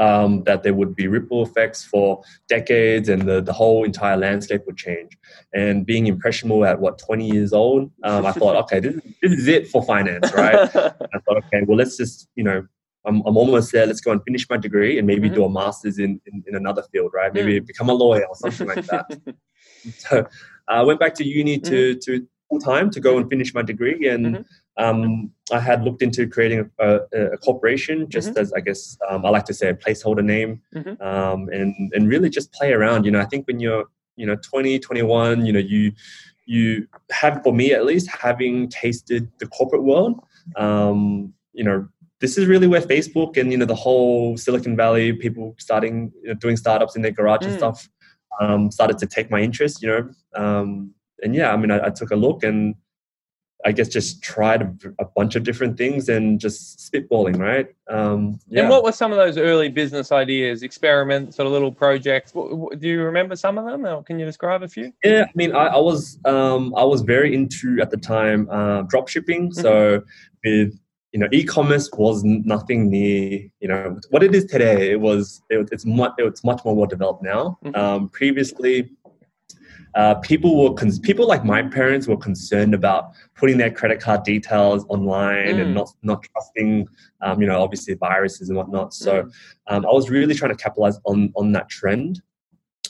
Um, 0.01 0.43
that 0.43 0.65
there 0.65 0.75
would 0.75 0.97
be 0.97 1.07
ripple 1.07 1.45
effects 1.45 1.85
for 1.85 2.21
decades 2.49 3.09
and 3.09 3.23
the, 3.23 3.41
the 3.41 3.53
whole 3.53 3.85
entire 3.85 4.17
landscape 4.17 4.63
would 4.67 4.77
change. 4.77 5.17
And 5.55 5.87
being 5.87 6.09
impressionable 6.09 6.65
at 6.65 6.81
what, 6.81 6.99
20 6.99 7.31
years 7.31 7.53
old, 7.53 7.93
um, 8.03 8.27
I 8.27 8.33
thought, 8.33 8.57
okay, 8.65 8.81
this, 8.81 8.97
this 9.23 9.33
is 9.33 9.47
it 9.47 9.69
for 9.69 9.85
finance, 9.85 10.33
right? 10.35 10.57
I 10.75 11.19
thought, 11.21 11.37
okay, 11.37 11.63
well, 11.65 11.77
let's 11.77 11.97
just, 11.97 12.29
you 12.35 12.43
know, 12.43 12.67
I'm, 13.07 13.23
I'm 13.25 13.37
almost 13.37 13.73
there. 13.73 13.87
Let's 13.87 14.01
go 14.01 14.13
and 14.13 14.23
finish 14.25 14.49
my 14.51 14.57
degree 14.57 14.99
and 14.99 15.07
maybe 15.07 15.29
mm-hmm. 15.29 15.37
do 15.37 15.45
a 15.45 15.51
master's 15.51 15.99
in, 15.99 16.21
in, 16.27 16.45
in, 16.47 16.55
another 16.57 16.83
field, 16.93 17.13
right? 17.15 17.33
Maybe 17.33 17.61
mm. 17.61 17.67
become 17.67 17.89
a 17.89 17.95
lawyer 17.95 18.27
or 18.27 18.35
something 18.37 18.67
like 18.67 18.85
that. 18.87 19.19
so 19.99 20.27
I 20.69 20.83
went 20.83 21.01
back 21.01 21.15
to 21.15 21.25
uni 21.25 21.59
to, 21.61 21.95
mm-hmm. 21.95 21.99
to 22.01 22.27
full 22.49 22.61
time 22.61 22.91
to 22.91 23.01
go 23.01 23.17
and 23.17 23.29
finish 23.29 23.55
my 23.55 23.63
degree. 23.63 24.09
And 24.09 24.27
mm-hmm. 24.27 24.85
um, 24.85 25.31
I 25.53 25.61
had 25.61 25.83
looked 25.83 26.03
into 26.03 26.29
creating 26.29 26.71
a, 26.79 27.01
a, 27.13 27.27
a 27.33 27.39
corporation, 27.39 28.09
just 28.09 28.31
mm-hmm. 28.31 28.39
as 28.39 28.53
I 28.53 28.61
guess 28.61 28.97
um, 29.09 29.25
I 29.25 29.31
like 29.31 29.45
to 29.47 29.55
say 29.55 29.69
a 29.69 29.75
placeholder 29.75 30.25
name, 30.25 30.61
mm-hmm. 30.75 31.01
um, 31.03 31.49
and 31.51 31.93
and 31.95 32.09
really 32.09 32.29
just 32.29 32.53
play 32.53 32.73
around. 32.73 33.05
You 33.05 33.13
know, 33.13 33.21
I 33.21 33.27
think 33.27 33.47
when 33.47 33.61
you're 33.61 33.85
you 34.17 34.27
know 34.27 34.37
20, 34.37 34.79
21, 34.79 35.47
you 35.47 35.53
know 35.53 35.59
you 35.59 35.93
you 36.47 36.87
have 37.11 37.43
for 37.43 37.53
me 37.53 37.73
at 37.73 37.85
least 37.85 38.09
having 38.09 38.69
tasted 38.69 39.31
the 39.39 39.47
corporate 39.47 39.83
world. 39.83 40.21
Um, 40.57 41.33
you 41.53 41.65
know, 41.65 41.89
this 42.21 42.39
is 42.39 42.47
really 42.47 42.67
where 42.67 42.81
Facebook 42.81 43.37
and 43.37 43.53
you 43.53 43.59
know 43.59 43.67
the 43.67 43.75
whole 43.75 44.37
Silicon 44.37 44.77
Valley 44.77 45.13
people 45.13 45.55
starting 45.59 46.13
you 46.23 46.29
know, 46.29 46.35
doing 46.35 46.57
startups 46.57 46.97
in 46.97 47.03
their 47.03 47.11
garage 47.11 47.43
mm. 47.43 47.49
and 47.49 47.59
stuff 47.59 47.89
um, 48.41 48.71
started 48.71 48.99
to 48.99 49.07
take 49.07 49.31
my 49.31 49.41
interest. 49.41 49.83
You 49.83 49.89
know, 49.89 50.11
um, 50.35 50.95
and 51.23 51.35
yeah, 51.35 51.53
I 51.53 51.57
mean, 51.57 51.71
I, 51.71 51.87
I, 51.87 51.91
took 51.91 52.11
a 52.11 52.17
look 52.17 52.43
and 52.43 52.75
I 53.65 53.73
guess 53.73 53.89
just 53.89 54.23
tried 54.23 54.63
a, 54.63 54.73
a 55.01 55.05
bunch 55.17 55.35
of 55.35 55.43
different 55.43 55.77
things 55.79 56.09
and 56.09 56.39
just 56.39 56.79
spitballing, 56.79 57.39
right? 57.39 57.69
Um, 57.89 58.39
yeah. 58.49 58.63
And 58.63 58.71
what 58.71 58.85
were 58.85 58.93
some 58.93 59.13
of 59.13 59.19
those 59.19 59.39
early 59.39 59.69
business 59.69 60.13
ideas, 60.13 60.63
experiments, 60.63 61.41
or 61.41 61.49
little 61.49 61.73
projects? 61.73 62.33
do 62.33 62.79
you 62.81 63.03
remember 63.03 63.35
some 63.37 63.59
of 63.59 63.65
them, 63.65 63.87
or 63.87 64.03
can 64.03 64.19
you 64.19 64.27
describe 64.27 64.63
a 64.63 64.69
few? 64.69 64.93
Yeah, 65.03 65.25
I 65.25 65.33
mean, 65.35 65.55
I, 65.55 65.67
I 65.67 65.79
was 65.79 66.19
um, 66.25 66.75
I 66.77 66.85
was 66.85 67.03
very 67.03 67.35
into 67.35 67.79
at 67.81 67.91
the 67.91 67.97
time 67.97 68.49
uh, 68.51 68.83
drop 68.83 69.09
shipping. 69.09 69.51
Mm-hmm. 69.51 69.61
So 69.61 70.03
with 70.45 70.79
you 71.17 71.21
know, 71.21 71.29
e-commerce 71.33 71.89
was 71.95 72.23
nothing 72.25 72.91
near, 72.91 73.49
you 73.61 73.69
know, 73.69 73.99
what 74.11 74.23
it 74.23 74.35
is 74.35 74.45
today. 74.45 74.91
It 74.91 75.01
was, 75.01 75.41
it, 75.49 75.67
it's 75.73 75.87
much, 75.87 76.13
it's 76.19 76.45
much 76.45 76.63
more 76.63 76.77
well 76.77 76.87
developed 76.87 77.23
now. 77.23 77.59
Mm-hmm. 77.65 77.75
Um, 77.75 78.11
previously, 78.11 78.91
uh, 79.95 80.17
people 80.17 80.63
were 80.63 80.75
con- 80.75 81.01
people 81.01 81.27
like 81.27 81.43
my 81.43 81.63
parents 81.63 82.07
were 82.07 82.19
concerned 82.19 82.75
about 82.75 83.13
putting 83.35 83.57
their 83.57 83.71
credit 83.71 83.99
card 83.99 84.25
details 84.25 84.85
online 84.91 85.55
mm. 85.55 85.63
and 85.63 85.75
not 85.75 85.89
not 86.03 86.23
trusting, 86.23 86.87
um, 87.23 87.41
you 87.41 87.47
know, 87.47 87.63
obviously 87.63 87.95
viruses 87.95 88.51
and 88.51 88.59
whatnot. 88.59 88.93
So 88.93 89.23
mm. 89.23 89.33
um, 89.69 89.87
I 89.87 89.93
was 89.93 90.11
really 90.11 90.35
trying 90.35 90.55
to 90.55 90.63
capitalize 90.63 90.99
on 91.07 91.33
on 91.35 91.53
that 91.53 91.71
trend. 91.71 92.21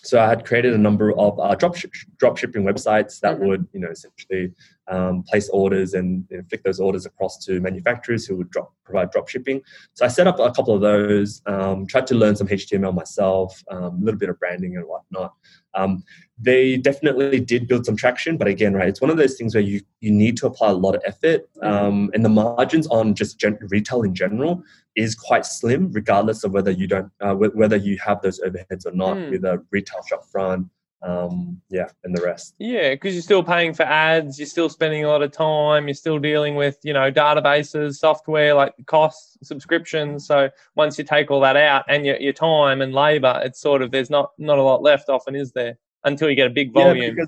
So 0.05 0.21
I 0.21 0.29
had 0.29 0.45
created 0.45 0.75
a 0.75 0.79
number 0.79 1.17
of 1.19 1.39
uh, 1.39 1.55
drop 1.55 1.77
sh- 1.77 2.07
drop 2.19 2.37
shipping 2.37 2.65
websites 2.65 3.21
that 3.21 3.37
mm-hmm. 3.37 3.47
would, 3.47 3.69
you 3.73 3.81
know, 3.81 3.91
essentially 3.91 4.53
um, 4.89 5.23
place 5.23 5.49
orders 5.49 5.95
and 5.95 6.25
you 6.31 6.39
know, 6.39 6.43
flick 6.49 6.63
those 6.63 6.81
orders 6.81 7.07
across 7.07 7.45
to 7.45 7.61
manufacturers 7.61 8.27
who 8.27 8.37
would 8.37 8.51
drop, 8.51 8.73
provide 8.85 9.11
drop 9.11 9.29
shipping. 9.29 9.61
So 9.95 10.05
I 10.05 10.09
set 10.09 10.27
up 10.27 10.39
a 10.39 10.51
couple 10.53 10.75
of 10.75 10.81
those, 10.81 11.43
um, 11.47 11.87
tried 11.87 12.07
to 12.09 12.15
learn 12.15 12.37
some 12.37 12.49
HTML 12.49 12.95
myself, 12.95 13.63
um, 13.71 14.01
a 14.01 14.05
little 14.05 14.19
bit 14.19 14.29
of 14.29 14.39
branding 14.39 14.77
and 14.77 14.87
whatnot. 14.87 15.35
Um, 15.75 16.05
they 16.39 16.77
definitely 16.77 17.41
did 17.41 17.69
build 17.69 17.87
some 17.87 17.97
traction, 17.97 18.37
but 18.37 18.49
again, 18.49 18.75
right, 18.75 18.89
it's 18.89 19.01
one 19.01 19.11
of 19.11 19.17
those 19.17 19.37
things 19.37 19.55
where 19.55 19.65
you 19.65 19.81
you 20.01 20.11
need 20.11 20.37
to 20.39 20.47
apply 20.47 20.71
a 20.71 20.75
lot 20.75 20.95
of 20.95 21.03
effort, 21.05 21.49
mm-hmm. 21.57 21.67
um, 21.67 22.11
and 22.15 22.25
the 22.25 22.29
margins 22.29 22.87
on 22.89 23.15
just 23.15 23.39
gen- 23.39 23.59
retail 23.71 24.03
in 24.03 24.15
general 24.15 24.63
is 24.97 25.15
quite 25.15 25.47
slim, 25.47 25.93
regardless 25.93 26.45
of 26.45 26.53
whether 26.53 26.71
you 26.71 26.87
don't 26.87 27.11
uh, 27.21 27.35
whether 27.35 27.77
you 27.77 27.99
have 27.99 28.21
those 28.23 28.41
overheads 28.41 28.87
or 28.87 28.93
not 28.93 29.17
mm. 29.17 29.31
with 29.31 29.45
a 29.45 29.63
retail 29.71 30.03
shop 30.09 30.25
front 30.25 30.69
um, 31.03 31.61
yeah, 31.69 31.89
and 32.05 32.17
the 32.17 32.23
rest. 32.23 32.55
Yeah, 32.59 32.91
because 32.91 33.15
you're 33.15 33.23
still 33.23 33.43
paying 33.43 33.75
for 33.75 33.85
ads, 33.85 34.39
you're 34.39 34.47
still 34.47 34.69
spending 34.69 35.05
a 35.05 35.09
lot 35.09 35.23
of 35.23 35.31
time, 35.31 35.87
you're 35.87 35.95
still 35.95 36.19
dealing 36.19 36.55
with 36.55 36.79
you 36.83 36.93
know 36.93 37.13
databases, 37.13 37.97
software, 37.97 38.55
like 38.55 38.75
costs, 38.87 39.37
subscriptions. 39.43 40.27
So 40.27 40.51
once 40.75 40.99
you 40.99 41.05
take 41.05 41.31
all 41.31 41.41
that 41.41 41.57
out 41.57 41.85
and 41.89 42.05
your, 42.07 42.17
your 42.17 42.33
time 42.33 42.83
and 42.83 42.93
labor, 42.93 43.41
it's 43.45 43.61
sort 43.61 43.83
of 43.83 43.91
there's 43.91 44.11
not 44.11 44.31
not 44.39 44.59
a 44.59 44.63
lot 44.63 44.83
left. 44.83 45.09
Often 45.09 45.37
is 45.37 45.53
there 45.53 45.79
until 46.05 46.29
you 46.29 46.35
get 46.35 46.47
a 46.47 46.51
big 46.51 46.73
volume. 46.73 47.17
Yeah, 47.17 47.25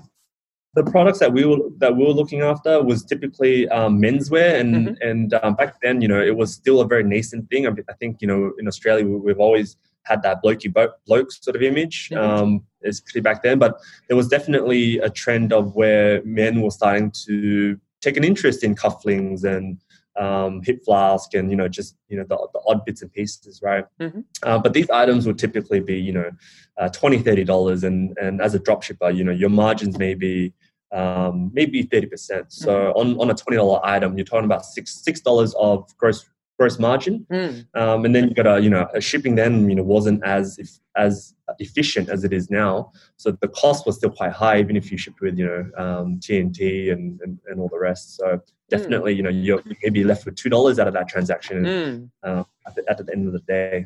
the 0.75 0.83
products 0.83 1.19
that 1.19 1.33
we 1.33 1.45
were 1.45 1.57
that 1.77 1.95
we 1.95 2.03
were 2.03 2.11
looking 2.11 2.41
after 2.41 2.81
was 2.81 3.03
typically 3.03 3.67
um, 3.69 3.99
menswear, 4.01 4.59
and 4.59 4.75
mm-hmm. 4.75 5.07
and 5.07 5.33
um, 5.41 5.55
back 5.55 5.81
then, 5.81 6.01
you 6.01 6.07
know, 6.07 6.21
it 6.21 6.35
was 6.35 6.53
still 6.53 6.81
a 6.81 6.87
very 6.87 7.03
nascent 7.03 7.49
thing. 7.49 7.67
I, 7.67 7.71
I 7.89 7.93
think 7.93 8.21
you 8.21 8.27
know 8.27 8.53
in 8.59 8.67
Australia 8.67 9.05
we've 9.05 9.39
always 9.39 9.77
had 10.03 10.21
that 10.23 10.43
blokey 10.43 10.73
bloke 11.05 11.31
sort 11.31 11.55
of 11.55 11.61
image, 11.61 12.11
um, 12.13 12.63
especially 12.83 13.21
back 13.21 13.43
then. 13.43 13.59
But 13.59 13.79
there 14.07 14.17
was 14.17 14.27
definitely 14.27 14.97
a 14.99 15.09
trend 15.09 15.53
of 15.53 15.75
where 15.75 16.23
men 16.23 16.61
were 16.61 16.71
starting 16.71 17.11
to 17.25 17.79
take 18.01 18.17
an 18.17 18.23
interest 18.23 18.63
in 18.63 18.75
cufflinks 18.75 19.43
and 19.43 19.77
um, 20.19 20.61
hip 20.63 20.83
flask 20.83 21.33
and 21.33 21.49
you 21.49 21.55
know 21.55 21.67
just 21.67 21.95
you 22.09 22.17
know 22.17 22.25
the, 22.27 22.35
the 22.53 22.61
odd 22.67 22.83
bits 22.85 23.01
and 23.01 23.11
pieces 23.13 23.61
right 23.63 23.85
mm-hmm. 23.99 24.19
uh, 24.43 24.59
but 24.59 24.73
these 24.73 24.89
items 24.89 25.25
would 25.25 25.39
typically 25.39 25.79
be 25.79 25.97
you 25.97 26.11
know 26.11 26.29
uh, 26.77 26.89
20 26.89 27.19
30 27.19 27.43
dollars 27.45 27.83
and 27.83 28.17
and 28.21 28.41
as 28.41 28.53
a 28.53 28.59
drop 28.59 28.83
shipper 28.83 29.09
you 29.09 29.23
know 29.23 29.31
your 29.31 29.49
margins 29.49 29.97
may 29.97 30.13
be 30.13 30.53
um, 30.91 31.51
maybe 31.53 31.83
30% 31.83 32.45
so 32.49 32.69
mm-hmm. 32.69 32.99
on, 32.99 33.19
on 33.19 33.29
a 33.29 33.35
$20 33.35 33.79
item 33.83 34.17
you're 34.17 34.25
talking 34.25 34.45
about 34.45 34.65
six 34.65 35.03
six 35.03 35.21
dollars 35.21 35.53
of 35.59 35.85
gross 35.97 36.27
gross 36.59 36.77
margin. 36.77 37.25
Mm. 37.31 37.65
Um, 37.73 38.03
and 38.03 38.13
then 38.13 38.27
you 38.27 38.33
got 38.35 38.45
a, 38.45 38.61
you 38.61 38.69
know, 38.69 38.85
a 38.93 38.99
shipping 38.99 39.35
then, 39.35 39.69
you 39.69 39.75
know, 39.75 39.83
wasn't 39.83 40.21
as 40.25 40.59
if, 40.59 40.77
as 40.97 41.33
efficient 41.59 42.09
as 42.09 42.25
it 42.25 42.33
is 42.33 42.51
now. 42.51 42.91
So 43.15 43.31
the 43.31 43.47
cost 43.47 43.85
was 43.85 43.95
still 43.95 44.09
quite 44.09 44.33
high, 44.33 44.59
even 44.59 44.75
if 44.75 44.91
you 44.91 44.97
shipped 44.97 45.21
with, 45.21 45.37
you 45.39 45.45
know, 45.45 45.71
um, 45.77 46.19
TNT 46.19 46.91
and, 46.91 47.19
and, 47.21 47.39
and, 47.47 47.61
all 47.61 47.69
the 47.69 47.79
rest. 47.79 48.17
So 48.17 48.41
definitely, 48.69 49.13
mm. 49.13 49.17
you 49.17 49.23
know, 49.23 49.29
you're 49.29 49.63
maybe 49.81 50.03
left 50.03 50.25
with 50.25 50.35
$2 50.35 50.79
out 50.79 50.87
of 50.87 50.93
that 50.93 51.07
transaction 51.07 51.63
mm. 51.63 52.09
uh, 52.23 52.43
at, 52.67 52.75
the, 52.75 52.83
at 52.89 52.97
the 52.97 53.11
end 53.13 53.25
of 53.27 53.33
the 53.33 53.39
day. 53.39 53.85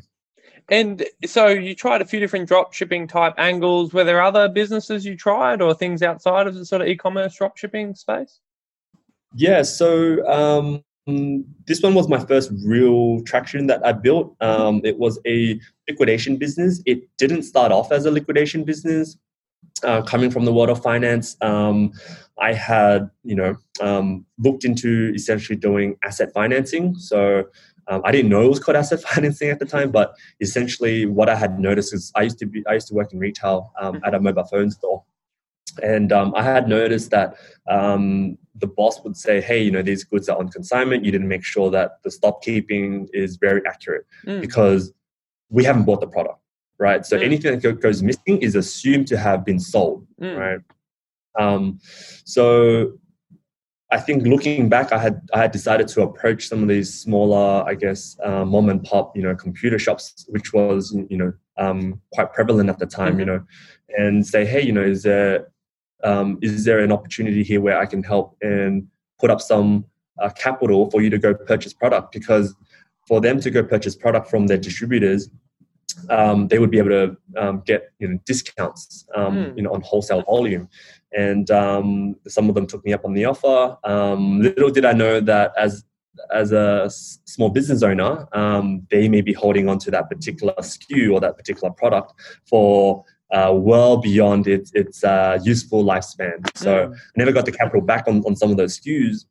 And 0.68 1.04
so 1.24 1.46
you 1.46 1.76
tried 1.76 2.02
a 2.02 2.04
few 2.04 2.18
different 2.18 2.48
drop 2.48 2.72
shipping 2.72 3.06
type 3.06 3.34
angles. 3.38 3.92
Were 3.92 4.02
there 4.02 4.20
other 4.20 4.48
businesses 4.48 5.04
you 5.04 5.16
tried 5.16 5.62
or 5.62 5.74
things 5.74 6.02
outside 6.02 6.48
of 6.48 6.54
the 6.56 6.64
sort 6.64 6.82
of 6.82 6.88
e-commerce 6.88 7.36
drop 7.36 7.56
shipping 7.56 7.94
space? 7.94 8.40
Yeah, 9.36 9.62
so 9.62 10.26
um, 10.26 10.84
this 11.06 11.82
one 11.82 11.94
was 11.94 12.08
my 12.08 12.18
first 12.18 12.50
real 12.64 13.20
traction 13.22 13.66
that 13.66 13.84
I 13.84 13.92
built. 13.92 14.34
Um, 14.40 14.80
it 14.84 14.98
was 14.98 15.18
a 15.26 15.60
liquidation 15.88 16.36
business. 16.36 16.82
It 16.86 17.02
didn't 17.18 17.42
start 17.42 17.72
off 17.72 17.92
as 17.92 18.06
a 18.06 18.10
liquidation 18.10 18.64
business. 18.64 19.18
Uh, 19.82 20.00
coming 20.02 20.30
from 20.30 20.44
the 20.44 20.52
world 20.52 20.70
of 20.70 20.80
finance, 20.82 21.36
um, 21.40 21.92
I 22.40 22.52
had 22.52 23.10
you 23.22 23.34
know 23.34 23.56
um, 23.80 24.24
looked 24.38 24.64
into 24.64 25.12
essentially 25.14 25.58
doing 25.58 25.96
asset 26.04 26.32
financing. 26.32 26.94
So 26.94 27.44
um, 27.88 28.00
I 28.04 28.12
didn't 28.12 28.30
know 28.30 28.42
it 28.42 28.48
was 28.48 28.60
called 28.60 28.76
asset 28.82 29.02
financing 29.02 29.50
at 29.50 29.58
the 29.58 29.66
time, 29.66 29.90
but 29.90 30.14
essentially 30.40 31.06
what 31.06 31.28
I 31.28 31.34
had 31.34 31.58
noticed 31.58 31.92
is 31.92 32.12
I 32.14 32.22
used 32.22 32.38
to 32.38 32.46
be 32.46 32.64
I 32.66 32.74
used 32.74 32.88
to 32.88 32.94
work 32.94 33.12
in 33.12 33.18
retail 33.18 33.72
um, 33.78 34.00
at 34.04 34.14
a 34.14 34.20
mobile 34.20 34.44
phone 34.44 34.70
store, 34.70 35.02
and 35.82 36.12
um, 36.12 36.32
I 36.36 36.42
had 36.42 36.68
noticed 36.68 37.10
that 37.10 37.34
um, 37.68 38.38
the 38.54 38.66
boss 38.66 39.02
would 39.02 39.16
say, 39.16 39.40
"Hey, 39.40 39.62
you 39.62 39.70
know, 39.70 39.82
these 39.82 40.04
goods 40.04 40.28
are 40.28 40.38
on 40.38 40.48
consignment. 40.48 41.04
You 41.04 41.12
didn't 41.12 41.28
make 41.28 41.44
sure 41.44 41.70
that 41.70 42.02
the 42.02 42.10
stock 42.10 42.42
keeping 42.42 43.08
is 43.12 43.36
very 43.36 43.62
accurate 43.66 44.06
mm. 44.26 44.40
because 44.40 44.92
we 45.48 45.64
haven't 45.64 45.84
bought 45.84 46.00
the 46.00 46.06
product, 46.06 46.38
right? 46.78 47.04
So 47.04 47.18
mm. 47.18 47.24
anything 47.24 47.58
that 47.58 47.80
goes 47.80 48.02
missing 48.02 48.38
is 48.38 48.54
assumed 48.54 49.06
to 49.08 49.18
have 49.18 49.44
been 49.44 49.60
sold, 49.60 50.06
mm. 50.20 50.36
right? 50.36 50.60
Um, 51.38 51.80
so 52.24 52.98
I 53.90 53.98
think 53.98 54.26
looking 54.26 54.68
back, 54.68 54.92
I 54.92 54.98
had 54.98 55.20
I 55.32 55.38
had 55.38 55.52
decided 55.52 55.88
to 55.88 56.02
approach 56.02 56.48
some 56.48 56.62
of 56.62 56.68
these 56.68 56.92
smaller, 56.92 57.64
I 57.64 57.74
guess, 57.74 58.16
uh, 58.24 58.44
mom 58.44 58.68
and 58.68 58.82
pop, 58.82 59.16
you 59.16 59.22
know, 59.22 59.34
computer 59.36 59.78
shops, 59.78 60.26
which 60.28 60.52
was 60.52 60.96
you 61.08 61.16
know 61.16 61.32
um, 61.58 62.00
quite 62.12 62.32
prevalent 62.32 62.70
at 62.70 62.78
the 62.78 62.86
time, 62.86 63.12
mm-hmm. 63.12 63.20
you 63.20 63.26
know, 63.26 63.44
and 63.96 64.26
say, 64.26 64.44
hey, 64.44 64.62
you 64.62 64.72
know, 64.72 64.82
is 64.82 65.04
there 65.04 65.46
um, 66.04 66.38
is 66.42 66.64
there 66.64 66.80
an 66.80 66.92
opportunity 66.92 67.42
here 67.42 67.60
where 67.60 67.78
I 67.78 67.86
can 67.86 68.02
help 68.02 68.36
and 68.42 68.86
put 69.18 69.30
up 69.30 69.40
some 69.40 69.86
uh, 70.20 70.30
capital 70.30 70.90
for 70.90 71.02
you 71.02 71.10
to 71.10 71.18
go 71.18 71.34
purchase 71.34 71.72
product? 71.72 72.12
Because 72.12 72.54
for 73.08 73.20
them 73.20 73.40
to 73.40 73.50
go 73.50 73.62
purchase 73.64 73.96
product 73.96 74.28
from 74.28 74.46
their 74.46 74.58
distributors, 74.58 75.30
um, 76.10 76.48
they 76.48 76.58
would 76.58 76.70
be 76.70 76.78
able 76.78 76.90
to 76.90 77.16
um, 77.36 77.62
get 77.64 77.92
you 77.98 78.08
know 78.08 78.18
discounts 78.26 79.06
mm. 79.16 79.56
you 79.56 79.62
know 79.62 79.72
on 79.72 79.80
wholesale 79.80 80.22
volume, 80.22 80.68
and 81.12 81.50
um, 81.50 82.16
some 82.26 82.48
of 82.48 82.54
them 82.54 82.66
took 82.66 82.84
me 82.84 82.92
up 82.92 83.04
on 83.04 83.14
the 83.14 83.24
offer. 83.24 83.76
Um, 83.84 84.40
little 84.40 84.70
did 84.70 84.84
I 84.84 84.92
know 84.92 85.20
that 85.20 85.52
as 85.56 85.84
as 86.32 86.52
a 86.52 86.88
small 86.90 87.50
business 87.50 87.82
owner, 87.82 88.26
um, 88.32 88.86
they 88.90 89.08
may 89.08 89.20
be 89.20 89.32
holding 89.32 89.68
on 89.68 89.78
to 89.80 89.90
that 89.90 90.08
particular 90.08 90.54
SKU 90.58 91.12
or 91.12 91.20
that 91.20 91.36
particular 91.36 91.70
product 91.70 92.12
for 92.46 93.04
uh, 93.34 93.52
well 93.52 93.96
beyond 93.96 94.46
its 94.46 94.70
its 94.74 95.02
uh, 95.04 95.38
useful 95.42 95.84
lifespan. 95.84 96.38
So 96.54 96.70
mm. 96.88 96.94
I 96.94 97.16
never 97.16 97.32
got 97.32 97.44
the 97.44 97.52
capital 97.52 97.82
back 97.82 98.04
on, 98.06 98.22
on 98.24 98.36
some 98.36 98.50
of 98.50 98.56
those 98.56 98.78
SKUs. 98.78 99.26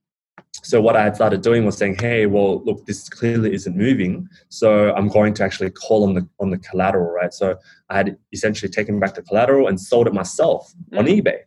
so 0.63 0.81
what 0.81 0.95
I 0.95 1.03
had 1.03 1.15
started 1.15 1.41
doing 1.41 1.65
was 1.65 1.77
saying, 1.77 1.95
"Hey, 1.99 2.25
well, 2.25 2.63
look, 2.65 2.85
this 2.85 3.07
clearly 3.09 3.53
isn't 3.53 3.75
moving. 3.75 4.27
So 4.49 4.93
I'm 4.93 5.07
going 5.07 5.33
to 5.35 5.43
actually 5.43 5.71
call 5.71 6.03
on 6.03 6.13
the 6.15 6.27
on 6.39 6.49
the 6.49 6.57
collateral, 6.57 7.11
right? 7.11 7.33
So 7.33 7.57
I 7.89 7.97
had 7.97 8.17
essentially 8.33 8.69
taken 8.69 8.99
back 8.99 9.15
the 9.15 9.23
collateral 9.23 9.67
and 9.69 9.79
sold 9.79 10.07
it 10.07 10.13
myself 10.13 10.73
mm-hmm. 10.73 10.97
on 10.99 11.05
eBay 11.05 11.39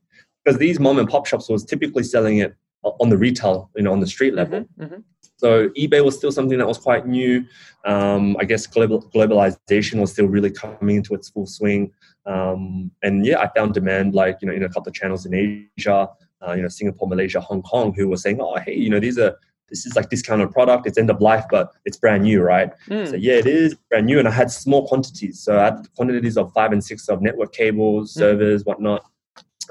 because 0.43 0.59
these 0.59 0.81
mom 0.81 0.99
and 0.99 1.09
pop 1.09 1.27
shops 1.27 1.49
was 1.49 1.65
typically 1.65 2.05
selling 2.05 2.39
it 2.39 2.57
on 3.01 3.09
the 3.09 3.19
retail, 3.19 3.71
you 3.77 3.83
know, 3.83 3.93
on 3.93 4.01
the 4.01 4.07
street 4.07 4.35
level. 4.35 4.61
Mm-hmm. 4.61 4.83
Mm-hmm. 4.85 5.01
So 5.39 5.69
eBay 5.71 6.03
was 6.05 6.17
still 6.17 6.33
something 6.33 6.57
that 6.59 6.67
was 6.67 6.79
quite 6.79 7.07
new. 7.07 7.45
Um, 7.85 8.37
I 8.41 8.45
guess 8.45 8.67
global, 8.67 9.11
globalization 9.15 10.01
was 10.01 10.13
still 10.13 10.27
really 10.27 10.51
coming 10.51 10.97
into 10.97 11.15
its 11.15 11.29
full 11.29 11.47
swing. 11.47 11.93
Um, 12.27 12.91
and 13.03 13.25
yeah, 13.25 13.41
I 13.41 13.49
found 13.57 13.75
demand 13.75 14.15
like 14.15 14.39
you 14.41 14.49
know 14.49 14.55
in 14.55 14.65
a 14.65 14.69
couple 14.69 14.89
of 14.89 14.95
channels 14.95 15.27
in 15.27 15.35
Asia, 15.79 16.09
uh, 16.47 16.53
you 16.53 16.63
know 16.63 16.69
Singapore, 16.69 17.09
Malaysia, 17.09 17.41
Hong 17.41 17.63
Kong, 17.63 17.95
who 17.95 18.09
were 18.09 18.17
saying, 18.17 18.41
oh 18.41 18.57
hey, 18.57 18.75
you 18.75 18.91
know 18.91 19.01
these 19.01 19.19
are 19.19 19.37
this 19.69 19.87
is 19.87 19.97
like 19.97 20.11
discounted 20.11 20.53
product. 20.53 20.87
It's 20.87 20.99
end 20.99 21.11
of 21.11 21.21
life, 21.21 21.45
but 21.51 21.73
it's 21.85 21.97
brand 21.97 22.25
new, 22.25 22.43
right? 22.43 22.71
Mm. 22.89 23.11
So 23.11 23.17
yeah, 23.17 23.35
it 23.35 23.47
is 23.47 23.75
brand 23.89 24.07
new, 24.07 24.19
and 24.19 24.29
I 24.29 24.31
had 24.31 24.51
small 24.51 24.87
quantities. 24.87 25.41
So 25.41 25.59
I 25.59 25.65
had 25.65 25.87
quantities 25.97 26.37
of 26.37 26.53
five 26.53 26.73
and 26.73 26.85
six 26.85 27.09
of 27.09 27.23
network 27.23 27.53
cables, 27.53 28.13
mm. 28.13 28.19
servers, 28.19 28.65
whatnot. 28.65 29.05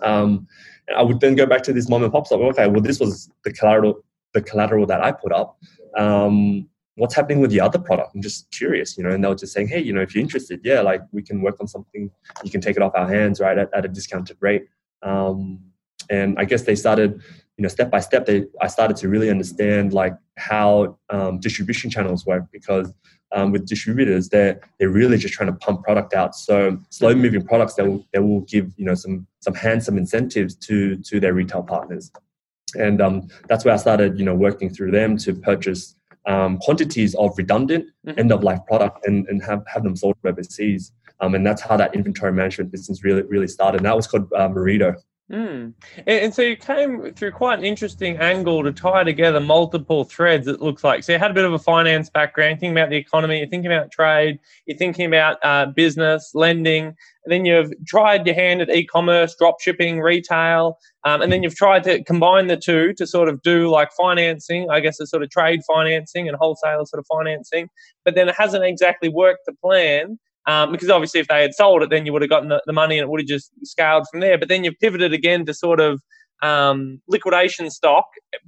Um, 0.02 0.48
I 0.96 1.02
would 1.02 1.20
then 1.20 1.36
go 1.36 1.46
back 1.46 1.64
to 1.64 1.74
this 1.74 1.90
mom 1.90 2.04
and 2.04 2.12
pop 2.12 2.28
shop. 2.28 2.40
Okay, 2.40 2.68
well, 2.68 2.82
this 2.82 3.00
was 3.00 3.30
the 3.44 3.52
collateral, 3.52 4.04
the 4.34 4.42
collateral 4.42 4.86
that 4.86 5.02
I 5.02 5.12
put 5.12 5.32
up. 5.32 5.58
Um, 5.98 6.70
what's 6.96 7.14
happening 7.14 7.40
with 7.40 7.52
the 7.52 7.60
other 7.60 7.80
product? 7.80 8.16
I'm 8.16 8.22
just 8.22 8.50
curious, 8.52 8.98
you 8.98 9.04
know. 9.04 9.12
And 9.12 9.24
they 9.24 9.28
were 9.28 9.36
just 9.36 9.54
saying, 9.54 9.68
hey, 9.68 9.82
you 9.82 9.94
know, 9.94 10.02
if 10.02 10.16
you're 10.16 10.22
interested, 10.22 10.62
yeah, 10.64 10.82
like 10.82 11.02
we 11.12 11.22
can 11.22 11.42
work 11.42 11.58
on 11.60 11.68
something. 11.68 12.10
You 12.44 12.52
can 12.52 12.62
take 12.62 12.78
it 12.78 12.82
off 12.82 12.94
our 12.96 13.08
hands, 13.08 13.40
right, 13.40 13.58
at, 13.58 13.74
at 13.74 13.86
a 13.86 13.88
discounted 13.88 14.38
rate. 14.40 14.68
Um, 15.04 15.60
and 16.10 16.38
I 16.38 16.46
guess 16.46 16.64
they 16.64 16.76
started, 16.76 17.22
you 17.58 17.64
know, 17.64 17.68
step 17.68 17.90
by 17.90 18.00
step. 18.00 18.26
They 18.26 18.46
I 18.62 18.68
started 18.68 18.98
to 18.98 19.10
really 19.10 19.30
understand 19.30 19.94
like 19.94 20.16
how 20.38 20.98
um, 21.10 21.40
distribution 21.40 21.90
channels 21.90 22.26
work 22.26 22.46
because 22.52 22.94
um, 23.32 23.52
with 23.52 23.68
distributors, 23.68 24.30
they're 24.30 24.62
they're 24.80 24.90
really 24.90 25.18
just 25.18 25.34
trying 25.34 25.52
to 25.52 25.58
pump 25.58 25.84
product 25.84 26.14
out. 26.14 26.36
So 26.36 26.80
slow 26.90 27.16
moving 27.16 27.46
products 27.46 27.76
that 27.76 27.86
will 27.86 28.06
that 28.14 28.24
will 28.24 28.42
give 28.42 28.72
you 28.78 28.86
know 28.86 28.96
some 28.96 29.28
some 29.40 29.54
handsome 29.54 29.98
incentives 29.98 30.56
to 30.56 30.98
to 30.98 31.20
their 31.20 31.34
retail 31.34 31.64
partners, 31.64 32.12
and 32.76 33.02
um, 33.02 33.28
that's 33.48 33.66
where 33.66 33.74
I 33.74 33.78
started 33.78 34.18
you 34.20 34.26
know 34.26 34.36
working 34.36 34.70
through 34.70 34.92
them 34.92 35.18
to 35.18 35.34
purchase 35.34 35.95
um, 36.28 36.58
quantities 36.58 37.16
of 37.16 37.38
redundant 37.38 37.86
mm-hmm. 38.06 38.20
end 38.20 38.32
of 38.32 38.44
life 38.44 38.60
product 38.68 39.06
and, 39.06 39.28
and 39.28 39.44
have 39.44 39.64
have 39.68 39.84
them 39.84 39.96
sold 39.96 40.16
overseas. 40.26 40.92
Um, 41.22 41.34
and 41.36 41.46
that's 41.46 41.62
how 41.62 41.78
that 41.78 41.96
inventory 41.96 42.34
management 42.34 42.72
business 42.72 43.04
really 43.04 43.24
really 43.24 43.48
started. 43.48 43.78
And 43.78 43.86
that 43.86 43.96
was 43.96 44.08
called 44.08 44.32
uh. 44.34 44.96
Mm. 45.32 45.74
And, 45.98 46.08
and, 46.08 46.34
so 46.36 46.44
you 46.44 46.56
came 46.56 47.12
through 47.16 47.32
quite 47.32 47.58
an 47.58 47.66
interesting 47.66 48.18
angle 48.18 48.62
to 48.64 48.72
tie 48.72 49.04
together 49.04 49.40
multiple 49.40 50.04
threads, 50.04 50.48
it 50.48 50.62
looks 50.62 50.84
like. 50.84 51.04
So 51.04 51.14
you 51.14 51.20
had 51.20 51.32
a 51.32 51.34
bit 51.34 51.46
of 51.46 51.54
a 51.54 51.58
finance 51.58 52.12
background, 52.12 52.60
thinking 52.60 52.78
about 52.78 52.92
the 52.92 52.98
economy, 52.98 53.40
you're 53.40 53.48
thinking 53.48 53.72
about 53.72 53.92
trade, 53.92 54.40
you're 54.68 54.78
thinking 54.78 55.08
about 55.08 55.38
uh, 55.42 55.66
business, 55.66 56.30
lending, 56.36 56.86
and 56.86 57.32
then 57.32 57.44
you've 57.44 57.74
tried 57.88 58.24
your 58.28 58.36
hand 58.36 58.62
at 58.62 58.70
e 58.70 58.86
commerce, 58.86 59.36
drop 59.36 59.60
shipping, 59.60 60.00
retail, 60.00 60.78
um, 61.06 61.24
and 61.24 61.34
then 61.34 61.42
you've 61.42 61.56
tried 61.56 61.84
to 61.86 62.04
combine 62.04 62.46
the 62.46 62.58
two 62.58 62.94
to 62.94 63.08
sort 63.08 63.28
of 63.28 63.42
do 63.42 63.68
like 63.68 63.92
financing, 63.94 64.70
I 64.70 64.80
guess, 64.80 65.00
a 65.00 65.08
sort 65.08 65.24
of 65.24 65.32
trade 65.32 65.62
financing 65.66 66.28
and 66.28 66.38
wholesale 66.38 66.86
sort 66.86 67.00
of 67.00 67.08
financing, 67.08 67.68
but 68.04 68.14
then 68.14 68.30
it 68.30 68.36
hasn't 68.38 68.64
exactly 68.64 69.10
worked 69.10 69.48
the 69.48 69.54
plan. 69.54 70.20
Um, 70.48 70.72
because 70.72 70.90
obviously, 70.90 71.20
if 71.20 71.28
they 71.28 71.42
had 71.42 71.54
sold 71.54 71.82
it, 71.82 71.90
then 71.90 72.06
you 72.06 72.14
would 72.14 72.22
have 72.22 72.30
gotten 72.30 72.50
the, 72.50 72.62
the 72.66 72.74
money 72.74 72.98
and 73.00 73.06
it 73.06 73.10
would 73.10 73.22
have 73.22 73.28
just 73.28 73.52
scaled 73.64 74.06
from 74.12 74.20
there. 74.20 74.38
But 74.38 74.48
then 74.48 74.64
you've 74.64 74.80
pivoted 74.80 75.14
again 75.14 75.46
to 75.46 75.54
sort 75.54 75.80
of 75.80 76.02
um, 76.42 77.02
liquidation 77.08 77.70
stock, 77.72 78.06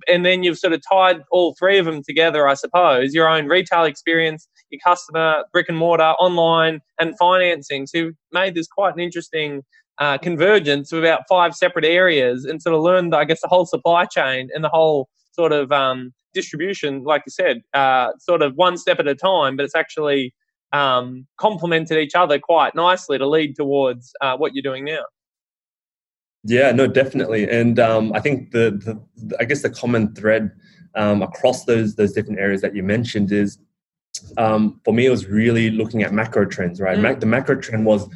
and 0.08 0.26
then 0.26 0.44
you've 0.44 0.60
sort 0.60 0.74
of 0.74 0.82
tied 0.88 1.22
all 1.32 1.56
three 1.58 1.78
of 1.78 1.86
them 1.86 2.04
together, 2.04 2.48
I 2.48 2.54
suppose. 2.54 3.14
Your 3.14 3.28
own 3.28 3.48
retail 3.48 3.86
experience, 3.86 4.48
your 4.70 4.80
customer, 4.84 5.44
brick 5.52 5.70
and 5.70 5.78
mortar, 5.78 6.14
online, 6.20 6.82
and 7.00 7.18
financing. 7.18 7.88
So 7.88 7.98
you've 7.98 8.16
made 8.32 8.56
this 8.56 8.68
quite 8.68 8.94
an 8.94 9.00
interesting 9.00 9.64
uh, 9.98 10.18
convergence 10.20 10.92
of 10.92 11.00
about 11.00 11.22
five 11.28 11.56
separate 11.56 11.86
areas, 11.86 12.46
and 12.46 12.62
sort 12.62 12.76
of 12.76 12.82
learned, 12.82 13.16
I 13.16 13.26
guess, 13.26 13.42
the 13.42 13.48
whole 13.48 13.66
supply 13.66 14.06
chain 14.06 14.50
and 14.54 14.64
the 14.64 14.70
whole 14.70 15.10
sort 15.32 15.54
of 15.54 15.72
um, 15.72 16.14
distribution, 16.34 17.04
like 17.04 17.24
you 17.26 17.32
said, 17.32 17.62
uh, 17.74 18.10
sort 18.20 18.42
of 18.42 18.54
one 18.56 18.78
step 18.78 19.00
at 19.00 19.08
a 19.08 19.16
time. 19.16 19.56
But 19.56 19.64
it's 19.66 19.76
actually 19.76 20.34
um, 20.74 21.28
complemented 21.38 21.98
each 21.98 22.16
other 22.16 22.40
quite 22.40 22.76
nicely 22.76 23.18
to 23.18 23.28
lead 23.28 23.56
towards 23.56 24.14
uh, 24.22 24.36
what 24.38 24.54
you're 24.54 24.64
doing 24.64 24.86
now. 24.86 25.04
Yeah, 26.44 26.72
no, 26.72 26.88
definitely, 26.88 27.50
and 27.50 27.80
um, 27.80 28.14
I 28.14 28.20
think 28.20 28.52
the, 28.52 28.72
the, 29.16 29.38
I 29.38 29.44
guess 29.44 29.64
the 29.64 29.70
common 29.70 30.14
thread 30.16 30.52
um, 30.96 31.22
across 31.22 31.66
those 31.66 31.96
those 31.96 32.14
different 32.14 32.40
areas 32.40 32.62
that 32.62 32.76
you 32.76 32.84
mentioned 32.84 33.32
is 33.32 33.58
um, 34.38 34.80
for 34.86 34.94
me 34.94 35.06
it 35.06 35.10
was 35.10 35.28
really 35.28 35.70
looking 35.72 36.04
at 36.04 36.14
macro 36.14 36.46
trends. 36.46 36.80
Right, 36.80 36.98
mm. 36.98 37.20
the 37.20 37.26
macro 37.26 37.60
trend 37.60 37.86
was 37.86 38.08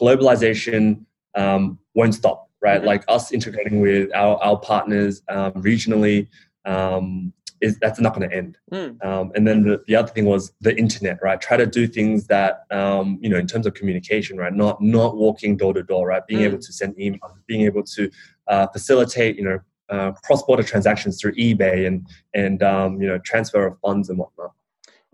globalization 0.00 1.04
um, 1.34 1.78
won't 1.94 2.14
stop. 2.14 2.50
Right, 2.60 2.78
mm-hmm. 2.78 2.86
like 2.86 3.04
us 3.08 3.32
integrating 3.32 3.80
with 3.80 4.14
our 4.14 4.36
our 4.42 4.58
partners 4.58 5.22
um, 5.28 5.52
regionally. 5.52 6.28
Um, 6.64 7.32
is 7.60 7.78
that's 7.78 8.00
not 8.00 8.14
going 8.14 8.28
to 8.28 8.36
end. 8.36 8.58
Mm. 8.72 9.04
Um, 9.04 9.32
and 9.34 9.46
then 9.46 9.62
the, 9.62 9.82
the 9.86 9.96
other 9.96 10.08
thing 10.08 10.24
was 10.24 10.52
the 10.60 10.76
internet, 10.76 11.18
right? 11.22 11.40
Try 11.40 11.56
to 11.56 11.66
do 11.66 11.86
things 11.86 12.26
that 12.26 12.64
um, 12.70 13.18
you 13.20 13.28
know 13.28 13.38
in 13.38 13.46
terms 13.46 13.66
of 13.66 13.74
communication, 13.74 14.36
right? 14.36 14.52
Not 14.52 14.80
not 14.80 15.16
walking 15.16 15.56
door 15.56 15.74
to 15.74 15.82
door, 15.82 16.08
right? 16.08 16.26
Being 16.26 16.40
mm. 16.40 16.46
able 16.46 16.58
to 16.58 16.72
send 16.72 16.96
emails, 16.96 17.32
being 17.46 17.62
able 17.62 17.82
to 17.84 18.10
uh, 18.48 18.66
facilitate, 18.68 19.36
you 19.36 19.44
know, 19.44 19.60
uh, 19.88 20.12
cross 20.12 20.42
border 20.42 20.62
transactions 20.62 21.20
through 21.20 21.34
eBay 21.34 21.86
and 21.86 22.06
and 22.34 22.62
um, 22.62 23.00
you 23.00 23.08
know 23.08 23.18
transfer 23.18 23.66
of 23.66 23.78
funds 23.80 24.08
and 24.08 24.18
whatnot. 24.18 24.52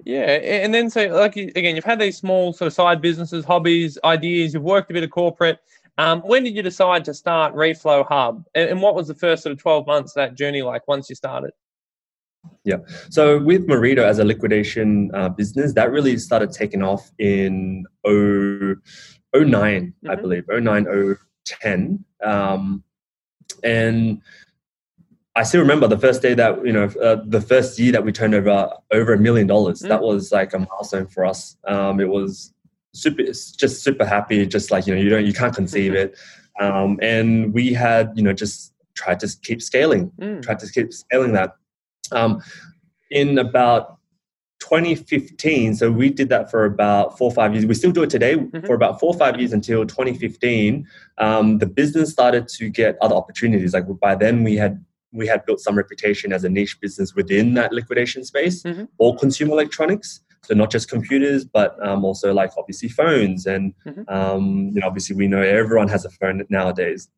Yeah, 0.05 0.23
and 0.23 0.75
then 0.75 0.91
so 0.91 1.07
like 1.07 1.37
again, 1.37 1.77
you've 1.77 1.85
had 1.85 2.01
these 2.01 2.17
small 2.17 2.53
sort 2.53 2.67
of 2.67 2.73
side 2.73 3.01
businesses, 3.01 3.45
hobbies, 3.45 3.99
ideas. 4.05 4.55
You've 4.55 4.63
worked 4.63 4.91
a 4.91 4.95
bit 4.95 5.05
of 5.05 5.11
corporate. 5.11 5.61
Um, 5.97 6.23
when 6.23 6.43
did 6.43 6.57
you 6.57 6.63
decide 6.63 7.05
to 7.05 7.15
start 7.15 7.55
Reflow 7.55 8.05
Hub, 8.07 8.45
and, 8.55 8.71
and 8.71 8.83
what 8.83 8.97
was 8.97 9.07
the 9.07 9.15
first 9.15 9.45
sort 9.45 9.53
of 9.53 9.59
twelve 9.59 9.87
months 9.87 10.13
of 10.13 10.17
that 10.17 10.35
journey 10.35 10.63
like 10.63 10.87
once 10.89 11.09
you 11.09 11.15
started? 11.15 11.53
Yeah. 12.65 12.79
So 13.11 13.39
with 13.39 13.67
Marito 13.69 14.05
as 14.05 14.19
a 14.19 14.25
liquidation 14.25 15.11
uh, 15.15 15.29
business, 15.29 15.75
that 15.75 15.91
really 15.91 16.17
started 16.17 16.51
taking 16.51 16.83
off 16.83 17.11
in 17.19 17.85
0, 18.07 18.77
09, 19.35 19.45
mm-hmm. 19.45 20.11
I 20.11 20.15
believe, 20.15 20.45
09, 20.49 21.17
010. 21.45 22.05
Um, 22.25 22.83
and 23.63 24.23
I 25.37 25.43
still 25.43 25.61
remember 25.61 25.89
the 25.89 25.99
first 25.99 26.23
day 26.23 26.35
that, 26.35 26.65
you 26.65 26.73
know, 26.73 26.85
uh, 27.03 27.17
the 27.27 27.41
first 27.41 27.79
year 27.79 27.93
that 27.93 28.05
we 28.05 28.13
turned 28.13 28.35
over 28.35 28.71
over 28.93 29.13
a 29.13 29.19
million 29.19 29.47
dollars. 29.47 29.83
Mm. 29.83 29.89
That 29.89 30.03
was 30.03 30.33
like 30.33 30.55
a 30.55 30.61
milestone 30.61 31.07
for 31.09 31.25
us. 31.25 31.57
Um, 31.67 32.01
it 32.01 32.09
was 32.09 32.55
super, 32.93 33.25
just 33.25 33.83
super 33.83 34.07
happy. 34.07 34.47
Just 34.47 34.71
like, 34.71 34.87
you 34.87 34.95
know, 34.95 35.01
you 35.01 35.11
don't, 35.11 35.27
you 35.27 35.33
can't 35.33 35.55
conceive 35.55 35.93
mm-hmm. 35.93 36.15
it. 36.15 36.19
Um, 36.61 37.01
and 37.03 37.53
we 37.53 37.73
had, 37.73 38.13
you 38.15 38.23
know, 38.23 38.33
just 38.33 38.73
tried 38.95 39.19
to 39.19 39.29
keep 39.43 39.61
scaling, 39.61 40.13
mm. 40.21 40.41
tried 40.41 40.61
to 40.61 40.71
keep 40.71 40.93
scaling 40.93 41.33
that 41.33 41.57
um, 42.13 42.43
in 43.11 43.39
about 43.39 43.99
2015, 44.61 45.75
so 45.75 45.91
we 45.91 46.09
did 46.09 46.31
that 46.31 46.51
for 46.51 46.65
about 46.65 47.19
four 47.19 47.31
or 47.31 47.35
five 47.35 47.53
years. 47.53 47.67
We 47.67 47.75
still 47.75 47.93
do 47.93 48.03
it 48.03 48.11
today 48.11 48.37
mm-hmm. 48.37 48.65
for 48.67 48.75
about 48.75 48.99
four 48.99 49.13
or 49.13 49.19
five 49.19 49.39
years 49.39 49.53
until 49.53 49.85
2015. 49.85 50.87
Um, 51.19 51.59
the 51.59 51.67
business 51.67 52.11
started 52.11 52.49
to 52.49 52.71
get 52.71 52.97
other 53.03 53.15
opportunities. 53.15 53.75
Like 53.75 53.85
by 54.01 54.15
then, 54.15 54.43
we 54.43 54.57
had 54.57 54.83
we 55.13 55.27
had 55.27 55.45
built 55.47 55.61
some 55.61 55.77
reputation 55.77 56.33
as 56.33 56.45
a 56.45 56.49
niche 56.49 56.81
business 56.81 57.15
within 57.15 57.55
that 57.55 57.73
liquidation 57.73 58.25
space 58.25 58.63
mm-hmm. 58.63 58.85
or 58.99 59.17
consumer 59.17 59.53
electronics. 59.53 60.21
So 60.43 60.55
not 60.55 60.71
just 60.71 60.91
computers, 60.91 61.45
but 61.45 61.77
um, 61.87 62.05
also 62.05 62.35
like 62.35 62.51
obviously 62.59 62.89
phones, 62.89 63.47
and 63.47 63.75
mm-hmm. 63.87 64.03
um, 64.09 64.71
you 64.75 64.81
know 64.81 64.87
obviously 64.87 65.15
we 65.15 65.27
know 65.27 65.43
everyone 65.43 65.89
has 65.89 66.05
a 66.05 66.11
phone 66.11 66.43
nowadays. 66.49 67.09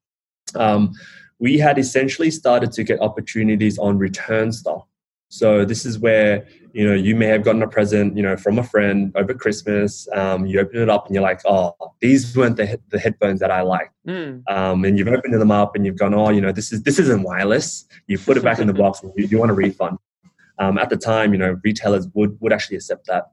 Um, 0.54 0.92
we 1.38 1.58
had 1.58 1.78
essentially 1.78 2.30
started 2.30 2.72
to 2.72 2.84
get 2.84 3.00
opportunities 3.00 3.78
on 3.78 3.98
return 3.98 4.52
stuff. 4.52 4.86
So 5.28 5.64
this 5.64 5.84
is 5.84 5.98
where 5.98 6.46
you 6.72 6.86
know 6.86 6.94
you 6.94 7.16
may 7.16 7.26
have 7.26 7.42
gotten 7.42 7.62
a 7.62 7.68
present, 7.68 8.16
you 8.16 8.22
know, 8.22 8.36
from 8.36 8.58
a 8.58 8.62
friend 8.62 9.12
over 9.16 9.34
Christmas. 9.34 10.08
Um, 10.14 10.46
you 10.46 10.60
open 10.60 10.80
it 10.80 10.88
up 10.88 11.06
and 11.06 11.14
you're 11.14 11.22
like, 11.22 11.40
oh, 11.46 11.74
these 12.00 12.36
weren't 12.36 12.56
the 12.56 12.78
the 12.90 12.98
headphones 12.98 13.40
that 13.40 13.50
I 13.50 13.62
like. 13.62 13.90
Mm. 14.06 14.42
Um, 14.48 14.84
and 14.84 14.96
you've 14.96 15.08
opened 15.08 15.34
them 15.34 15.50
up 15.50 15.74
and 15.74 15.84
you've 15.84 15.98
gone, 15.98 16.14
oh, 16.14 16.30
you 16.30 16.40
know, 16.40 16.52
this 16.52 16.72
is 16.72 16.82
this 16.82 16.98
isn't 16.98 17.22
wireless. 17.22 17.86
You 18.06 18.18
put 18.18 18.36
it 18.36 18.44
back 18.44 18.60
in 18.60 18.66
the 18.66 18.74
box 18.74 19.02
and 19.02 19.12
you, 19.16 19.26
you 19.26 19.38
want 19.38 19.50
a 19.50 19.54
refund. 19.54 19.98
Um, 20.58 20.78
at 20.78 20.90
the 20.90 20.96
time, 20.96 21.32
you 21.32 21.38
know, 21.38 21.58
retailers 21.64 22.06
would 22.14 22.38
would 22.40 22.52
actually 22.52 22.76
accept 22.76 23.06
that, 23.08 23.32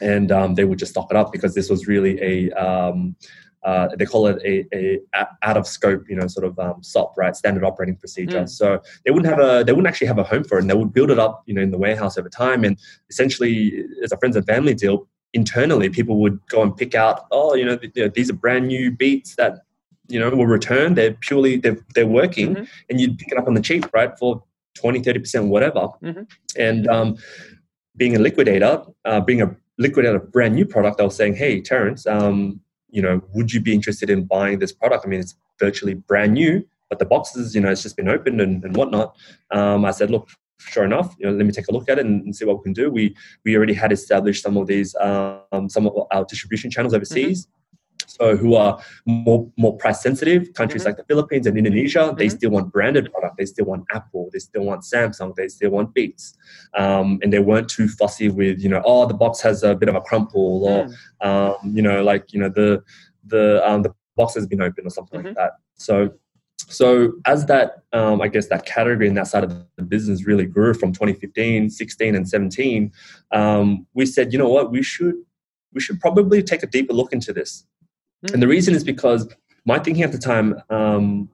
and 0.00 0.32
um, 0.32 0.56
they 0.56 0.64
would 0.64 0.78
just 0.78 0.92
stock 0.92 1.08
it 1.10 1.16
up 1.16 1.30
because 1.32 1.54
this 1.54 1.70
was 1.70 1.86
really 1.86 2.20
a 2.20 2.50
um, 2.52 3.14
uh, 3.62 3.88
they 3.96 4.06
call 4.06 4.26
it 4.26 4.40
a, 4.44 4.66
a, 4.74 4.98
out 5.42 5.56
of 5.56 5.66
scope, 5.66 6.04
you 6.08 6.16
know, 6.16 6.26
sort 6.26 6.46
of 6.46 6.58
um, 6.58 6.82
SOP, 6.82 7.14
right, 7.16 7.36
standard 7.36 7.64
operating 7.64 7.96
procedure. 7.96 8.42
Mm. 8.42 8.48
So 8.48 8.80
they 9.04 9.10
wouldn't 9.10 9.32
have 9.32 9.40
a 9.40 9.64
they 9.64 9.72
wouldn't 9.72 9.88
actually 9.88 10.06
have 10.06 10.18
a 10.18 10.24
home 10.24 10.44
for 10.44 10.58
it, 10.58 10.62
and 10.62 10.70
they 10.70 10.74
would 10.74 10.92
build 10.92 11.10
it 11.10 11.18
up, 11.18 11.42
you 11.46 11.54
know, 11.54 11.60
in 11.60 11.70
the 11.70 11.78
warehouse 11.78 12.16
over 12.16 12.28
time. 12.28 12.64
And 12.64 12.78
essentially, 13.10 13.84
as 14.02 14.12
a 14.12 14.16
friends 14.16 14.36
and 14.36 14.46
family 14.46 14.74
deal, 14.74 15.08
internally, 15.34 15.90
people 15.90 16.16
would 16.20 16.40
go 16.48 16.62
and 16.62 16.76
pick 16.76 16.94
out, 16.94 17.26
oh, 17.30 17.54
you 17.54 17.64
know, 17.64 17.76
th- 17.76 18.14
these 18.14 18.30
are 18.30 18.34
brand 18.34 18.68
new 18.68 18.90
beats 18.90 19.36
that 19.36 19.58
you 20.08 20.18
know 20.18 20.30
will 20.30 20.46
return. 20.46 20.94
They're 20.94 21.12
purely 21.12 21.56
they're 21.56 21.78
they're 21.94 22.06
working, 22.06 22.54
mm-hmm. 22.54 22.64
and 22.88 23.00
you'd 23.00 23.18
pick 23.18 23.30
it 23.30 23.38
up 23.38 23.46
on 23.46 23.54
the 23.54 23.62
cheap, 23.62 23.92
right, 23.92 24.16
for 24.18 24.42
20, 24.74 25.00
30%, 25.02 25.48
whatever. 25.48 25.88
Mm-hmm. 26.02 26.22
And 26.56 26.88
um, 26.88 27.16
being 27.96 28.16
a 28.16 28.18
liquidator, 28.18 28.84
uh, 29.04 29.20
being 29.20 29.42
a 29.42 29.54
liquidator 29.78 30.16
of 30.16 30.32
brand 30.32 30.54
new 30.54 30.64
product, 30.64 31.00
I 31.00 31.04
was 31.04 31.16
saying, 31.16 31.34
hey, 31.34 31.60
Terence, 31.60 32.06
um, 32.06 32.60
you 32.92 33.02
know, 33.02 33.22
would 33.34 33.52
you 33.52 33.60
be 33.60 33.74
interested 33.74 34.10
in 34.10 34.24
buying 34.24 34.58
this 34.58 34.72
product? 34.72 35.04
I 35.06 35.08
mean, 35.08 35.20
it's 35.20 35.34
virtually 35.58 35.94
brand 35.94 36.34
new, 36.34 36.66
but 36.88 36.98
the 36.98 37.04
boxes, 37.04 37.54
you 37.54 37.60
know, 37.60 37.70
it's 37.70 37.82
just 37.82 37.96
been 37.96 38.08
opened 38.08 38.40
and, 38.40 38.64
and 38.64 38.76
whatnot. 38.76 39.16
Um, 39.50 39.84
I 39.84 39.90
said, 39.90 40.10
look, 40.10 40.28
sure 40.58 40.84
enough, 40.84 41.14
you 41.18 41.26
know, 41.26 41.32
let 41.32 41.46
me 41.46 41.52
take 41.52 41.68
a 41.68 41.72
look 41.72 41.88
at 41.88 41.98
it 41.98 42.06
and, 42.06 42.24
and, 42.24 42.36
see 42.36 42.44
what 42.44 42.58
we 42.58 42.62
can 42.64 42.72
do. 42.72 42.90
We 42.90 43.16
we 43.44 43.56
already 43.56 43.72
had 43.72 43.92
established 43.92 44.42
some 44.42 44.56
of 44.56 44.66
these 44.66 44.94
um, 44.96 45.68
some 45.68 45.86
of 45.86 45.94
our 46.10 46.24
distribution 46.24 46.70
channels 46.70 46.94
overseas. 46.94 47.46
Mm-hmm. 47.46 47.59
So 48.10 48.36
who 48.36 48.54
are 48.54 48.80
more 49.06 49.50
more 49.56 49.76
price 49.76 50.02
sensitive 50.02 50.52
countries 50.54 50.82
mm-hmm. 50.82 50.88
like 50.88 50.96
the 50.96 51.04
Philippines 51.04 51.46
and 51.46 51.56
Indonesia, 51.56 52.00
mm-hmm. 52.00 52.16
they 52.16 52.28
still 52.28 52.50
want 52.50 52.72
branded 52.72 53.12
product. 53.12 53.36
They 53.38 53.46
still 53.46 53.66
want 53.66 53.84
Apple. 53.92 54.28
They 54.32 54.38
still 54.38 54.64
want 54.64 54.82
Samsung. 54.82 55.34
They 55.34 55.48
still 55.48 55.70
want 55.70 55.94
Beats, 55.94 56.36
um, 56.76 57.18
and 57.22 57.32
they 57.32 57.38
weren't 57.38 57.68
too 57.68 57.88
fussy 57.88 58.28
with 58.28 58.60
you 58.60 58.68
know 58.68 58.82
oh 58.84 59.06
the 59.06 59.14
box 59.14 59.40
has 59.40 59.62
a 59.62 59.74
bit 59.74 59.88
of 59.88 59.94
a 59.94 60.00
crumple 60.00 60.64
or 60.64 60.86
mm. 60.86 61.26
um, 61.26 61.56
you 61.76 61.82
know 61.82 62.02
like 62.02 62.32
you 62.32 62.40
know 62.40 62.48
the 62.48 62.82
the 63.26 63.62
um, 63.68 63.82
the 63.82 63.94
box 64.16 64.34
has 64.34 64.46
been 64.46 64.60
open 64.60 64.86
or 64.86 64.90
something 64.90 65.22
like 65.22 65.26
mm-hmm. 65.26 65.40
that. 65.40 65.52
So 65.74 66.12
so 66.58 67.14
as 67.24 67.46
that 67.46 67.82
um, 67.94 68.20
i 68.20 68.28
guess 68.28 68.48
that 68.48 68.66
category 68.66 69.08
and 69.08 69.16
that 69.16 69.26
side 69.26 69.42
of 69.42 69.50
the 69.76 69.82
business 69.82 70.26
really 70.26 70.44
grew 70.44 70.74
from 70.74 70.92
2015 70.92 71.70
16 71.70 72.14
and 72.14 72.28
17 72.28 72.92
um, 73.32 73.86
we 73.94 74.04
said 74.04 74.30
you 74.30 74.38
know 74.38 74.48
what 74.48 74.70
we 74.70 74.82
should 74.82 75.14
we 75.72 75.80
should 75.80 76.00
probably 76.00 76.42
take 76.42 76.62
a 76.62 76.66
deeper 76.66 76.92
look 76.92 77.12
into 77.12 77.32
this. 77.32 77.66
And 78.32 78.42
the 78.42 78.48
reason 78.48 78.74
is 78.74 78.84
because 78.84 79.28
my 79.64 79.78
thinking 79.78 80.02
at 80.02 80.12
the 80.12 80.18
time 80.18 80.60
um, 80.70 81.28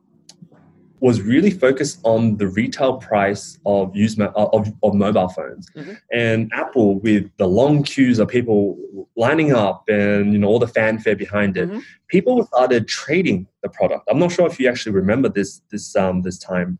was 1.00 1.20
really 1.20 1.50
focused 1.50 2.00
on 2.04 2.36
the 2.38 2.46
retail 2.46 2.96
price 2.96 3.58
of 3.66 3.94
used 3.94 4.20
of, 4.20 4.72
of 4.82 4.94
mobile 4.94 5.28
phones. 5.28 5.68
Mm-hmm. 5.70 5.92
and 6.12 6.50
apple 6.54 6.98
with 7.00 7.30
the 7.36 7.46
long 7.46 7.82
queues 7.82 8.18
of 8.18 8.28
people 8.28 8.76
lining 9.16 9.52
up 9.52 9.84
and 9.88 10.32
you 10.32 10.38
know 10.38 10.48
all 10.48 10.58
the 10.58 10.68
fanfare 10.68 11.16
behind 11.16 11.56
it 11.56 11.68
mm-hmm. 11.68 11.80
people 12.08 12.44
started 12.46 12.88
trading 12.88 13.46
the 13.62 13.68
product. 13.68 14.02
I'm 14.10 14.18
not 14.18 14.32
sure 14.32 14.46
if 14.46 14.58
you 14.58 14.68
actually 14.68 14.92
remember 14.92 15.28
this 15.28 15.60
this 15.70 15.94
um, 15.96 16.22
this 16.22 16.38
time. 16.38 16.78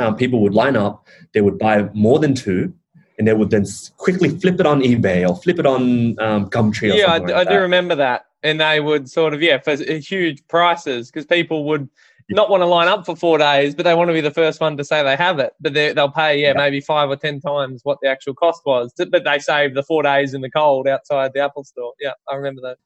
Um, 0.00 0.16
people 0.16 0.40
would 0.40 0.54
line 0.54 0.76
up 0.76 1.06
they 1.34 1.40
would 1.40 1.56
buy 1.56 1.88
more 1.94 2.18
than 2.18 2.34
two 2.34 2.74
and 3.16 3.28
they 3.28 3.32
would 3.32 3.50
then 3.50 3.64
quickly 3.96 4.28
flip 4.28 4.58
it 4.58 4.66
on 4.66 4.80
ebay 4.80 5.28
or 5.28 5.36
flip 5.36 5.60
it 5.60 5.66
on 5.66 6.18
um, 6.18 6.50
gumtree 6.50 6.96
yeah 6.96 7.12
I, 7.12 7.18
like 7.18 7.32
I 7.32 7.44
do 7.44 7.60
remember 7.60 7.94
that 7.94 8.26
and 8.44 8.60
they 8.60 8.78
would 8.78 9.10
sort 9.10 9.34
of 9.34 9.42
yeah 9.42 9.58
for 9.58 9.74
huge 9.76 10.46
prices 10.46 11.10
because 11.10 11.26
people 11.26 11.64
would 11.64 11.88
not 12.30 12.48
want 12.48 12.62
to 12.62 12.66
line 12.66 12.88
up 12.88 13.04
for 13.04 13.14
four 13.14 13.36
days, 13.38 13.74
but 13.74 13.82
they 13.82 13.94
want 13.94 14.08
to 14.08 14.14
be 14.14 14.20
the 14.20 14.30
first 14.30 14.60
one 14.60 14.76
to 14.76 14.84
say 14.84 15.02
they 15.02 15.16
have 15.16 15.38
it. 15.38 15.52
But 15.60 15.74
they'll 15.74 16.10
pay, 16.10 16.40
yeah, 16.40 16.48
yeah, 16.48 16.52
maybe 16.54 16.80
five 16.80 17.10
or 17.10 17.16
ten 17.16 17.40
times 17.40 17.80
what 17.84 17.98
the 18.00 18.08
actual 18.08 18.34
cost 18.34 18.62
was. 18.64 18.92
But 18.96 19.24
they 19.24 19.38
save 19.38 19.74
the 19.74 19.82
four 19.82 20.02
days 20.02 20.32
in 20.32 20.40
the 20.40 20.50
cold 20.50 20.88
outside 20.88 21.32
the 21.34 21.40
Apple 21.40 21.64
store. 21.64 21.92
Yeah, 22.00 22.12
I 22.28 22.36
remember 22.36 22.62
that. 22.62 22.78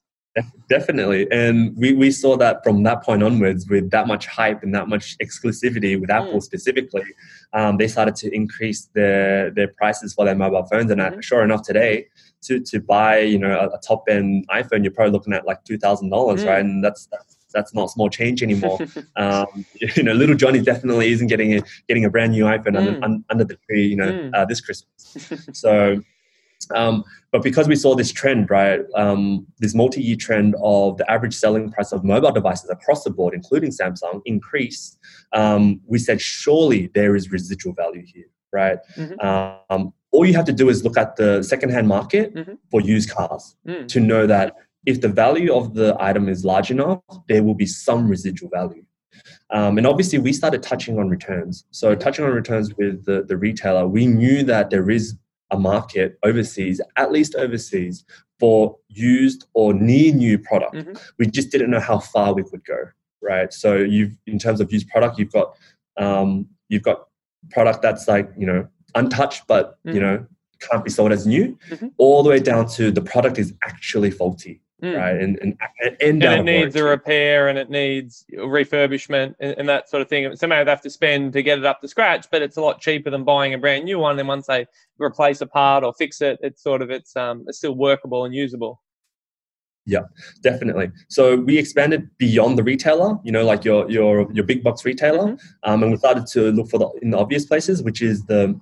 Definitely. 0.69 1.27
And 1.33 1.77
we, 1.77 1.95
we 1.95 2.11
saw 2.11 2.37
that 2.37 2.62
from 2.62 2.83
that 2.85 3.03
point 3.03 3.23
onwards 3.23 3.69
with 3.69 3.91
that 3.91 4.07
much 4.07 4.27
hype 4.27 4.62
and 4.62 4.75
that 4.75 4.88
much 4.88 5.17
exclusivity 5.19 6.01
with 6.01 6.11
Apple 6.11 6.35
mm. 6.35 6.43
specifically, 6.43 7.05
um, 7.53 7.77
they 7.77 7.88
started 7.88 8.14
to 8.17 8.35
increase 8.35 8.88
their, 8.95 9.51
their 9.51 9.69
prices 9.69 10.14
for 10.14 10.25
their 10.25 10.37
mobile 10.37 10.64
phones. 10.67 10.91
And 10.91 11.01
mm-hmm. 11.01 11.21
sure 11.21 11.43
enough, 11.43 11.62
today, 11.62 12.07
to, 12.43 12.61
to 12.61 12.81
buy, 12.81 13.19
you 13.19 13.38
know, 13.38 13.59
a, 13.59 13.67
a 13.67 13.81
top 13.81 14.05
end 14.09 14.47
iPhone, 14.49 14.85
you're 14.85 14.93
probably 14.93 15.12
looking 15.12 15.33
at 15.33 15.47
like 15.47 15.64
$2,000, 15.64 16.09
mm. 16.11 16.47
right? 16.47 16.61
And 16.61 16.85
that's, 16.85 17.07
that's 17.07 17.38
that's 17.53 17.75
not 17.75 17.91
small 17.91 18.11
change 18.11 18.43
anymore. 18.43 18.79
um, 19.17 19.47
you 19.97 20.03
know, 20.03 20.12
little 20.12 20.35
Johnny 20.37 20.61
definitely 20.61 21.12
isn't 21.12 21.29
getting 21.29 21.55
a 21.55 21.62
getting 21.88 22.05
a 22.05 22.11
brand 22.11 22.33
new 22.33 22.45
iPhone 22.45 22.75
mm. 22.75 22.79
under, 22.79 23.05
un, 23.05 23.25
under, 23.31 23.45
the 23.45 23.57
tree. 23.67 23.87
You 23.87 23.97
know, 23.97 24.11
mm. 24.11 24.35
uh, 24.35 24.45
this 24.45 24.61
Christmas. 24.61 25.49
so, 25.53 26.03
um, 26.74 27.04
but 27.31 27.42
because 27.42 27.68
we 27.68 27.76
saw 27.76 27.94
this 27.94 28.11
trend, 28.11 28.50
right, 28.50 28.81
um, 28.94 29.46
this 29.59 29.74
multi-year 29.74 30.16
trend 30.16 30.54
of 30.62 30.96
the 30.96 31.11
average 31.11 31.35
selling 31.35 31.70
price 31.70 31.92
of 31.92 32.04
mobile 32.04 32.33
devices 32.33 32.70
across 32.70 33.04
the 33.04 33.11
board, 33.11 33.35
including 33.35 33.70
Samsung, 33.70 34.22
increase, 34.24 34.96
um, 35.33 35.81
we 35.87 35.98
said 35.98 36.20
surely 36.20 36.90
there 36.94 37.14
is 37.14 37.31
residual 37.31 37.74
value 37.74 38.04
here, 38.07 38.28
right? 38.52 38.78
Mm-hmm. 38.96 39.20
Um, 39.70 39.92
all 40.11 40.24
you 40.24 40.35
have 40.35 40.46
to 40.46 40.52
do 40.52 40.70
is 40.70 40.85
look 40.85 40.96
at 40.96 41.16
the 41.16 41.42
secondhand 41.42 41.87
market 41.87 42.35
mm-hmm. 42.35 42.54
for 42.70 42.81
used 42.81 43.11
cars 43.11 43.57
mm. 43.66 43.87
to 43.88 44.00
know 44.00 44.26
that 44.26 44.57
if 44.87 45.02
the 45.02 45.09
value 45.09 45.54
of 45.54 45.74
the 45.74 45.96
item 46.00 46.28
is 46.31 46.46
large 46.46 46.70
enough, 46.70 47.00
there 47.28 47.42
will 47.42 47.54
be 47.54 47.66
some 47.66 48.09
residual 48.09 48.48
value. 48.48 48.85
Um, 49.50 49.76
and 49.78 49.87
obviously, 49.87 50.18
we 50.18 50.33
started 50.33 50.62
touching 50.62 50.98
on 50.98 51.09
returns. 51.09 51.64
So, 51.70 51.94
touching 51.94 52.24
on 52.24 52.31
returns 52.31 52.74
with 52.74 53.04
the, 53.04 53.24
the 53.24 53.37
retailer, 53.37 53.87
we 53.87 54.07
knew 54.07 54.42
that 54.44 54.70
there 54.70 54.90
is 54.90 55.16
a 55.50 55.58
market 55.58 56.18
overseas, 56.22 56.80
at 56.96 57.12
least 57.12 57.34
overseas, 57.34 58.04
for 58.38 58.76
used 58.88 59.46
or 59.54 59.74
near 59.74 60.12
new 60.12 60.38
product. 60.38 60.74
Mm-hmm. 60.74 60.92
We 61.18 61.26
just 61.26 61.50
didn't 61.50 61.70
know 61.70 61.80
how 61.80 61.98
far 61.98 62.34
we 62.34 62.44
could 62.44 62.64
go, 62.64 62.84
right? 63.20 63.52
So, 63.52 63.76
you've 63.76 64.16
in 64.26 64.38
terms 64.38 64.61
of 64.61 64.72
used 64.72 64.88
product, 64.88 65.18
you've 65.18 65.32
got 65.32 65.54
um, 65.96 66.46
you've 66.68 66.82
got 66.82 67.08
product 67.50 67.82
that's 67.82 68.06
like 68.08 68.30
you 68.37 68.46
know 68.46 68.68
untouched, 68.94 69.44
but 69.46 69.78
mm-hmm. 69.84 69.96
you 69.96 70.00
know 70.00 70.26
can't 70.61 70.84
be 70.84 70.90
sold 70.90 71.12
as 71.12 71.26
new, 71.26 71.56
mm-hmm. 71.70 71.87
all 71.98 72.22
the 72.22 72.30
way 72.30 72.40
down 72.40 72.66
to 72.66 72.90
the 72.90 73.00
product 73.00 73.38
is 73.38 73.54
actually 73.62 74.11
faulty 74.11 74.61
mm. 74.83 74.97
right? 74.97 75.17
And 75.17 75.38
and, 75.41 75.57
and, 76.01 76.23
and 76.23 76.23
it 76.23 76.45
needs 76.45 76.77
a 76.77 76.85
repair 76.85 77.49
and 77.49 77.59
it 77.59 77.71
needs 77.71 78.25
refurbishment 78.33 79.35
and, 79.41 79.55
and, 79.59 79.69
that 79.69 79.88
sort 79.88 80.03
of 80.03 80.09
thing. 80.09 80.35
Somebody 80.37 80.61
would 80.61 80.69
have 80.69 80.83
to 80.83 80.91
spend 80.91 81.33
to 81.35 81.43
get 81.43 81.59
it 81.59 81.64
up 81.64 81.81
to 81.81 81.88
scratch, 81.88 82.27
but 82.31 82.43
it's 82.43 82.57
a 82.57 82.61
lot 82.61 82.81
cheaper 82.81 83.11
than 83.11 83.25
buying 83.25 83.55
a 83.55 83.59
brand 83.59 83.85
new 83.85 83.99
one. 83.99 84.19
And 84.19 84.29
once 84.29 84.47
they 84.47 84.67
replace 84.99 85.41
a 85.41 85.47
part 85.47 85.85
or 85.85 85.93
fix 85.95 86.21
it, 86.21 86.38
it's 86.43 86.62
sort 86.62 86.83
of 86.83 86.91
it's 86.91 87.17
um 87.17 87.45
it's 87.47 87.59
still 87.59 87.75
workable 87.75 88.25
and 88.25 88.35
usable. 88.35 88.81
Yeah, 89.88 90.03
definitely. 90.43 90.91
So 91.09 91.37
we 91.37 91.57
expanded 91.57 92.11
beyond 92.19 92.59
the 92.59 92.62
retailer, 92.62 93.17
you 93.25 93.33
know, 93.33 93.43
like 93.43 93.64
your 93.64 93.91
your 93.91 94.31
your 94.33 94.45
big 94.45 94.62
box 94.62 94.85
retailer, 94.85 95.29
mm-hmm. 95.33 95.71
um, 95.71 95.83
and 95.83 95.91
we 95.93 95.97
started 95.97 96.27
to 96.27 96.53
look 96.53 96.69
for 96.69 96.79
the 96.79 96.91
in 97.01 97.11
the 97.11 97.19
obvious 97.19 97.47
places, 97.47 97.83
which 97.83 98.03
is 98.03 98.23
the 98.27 98.61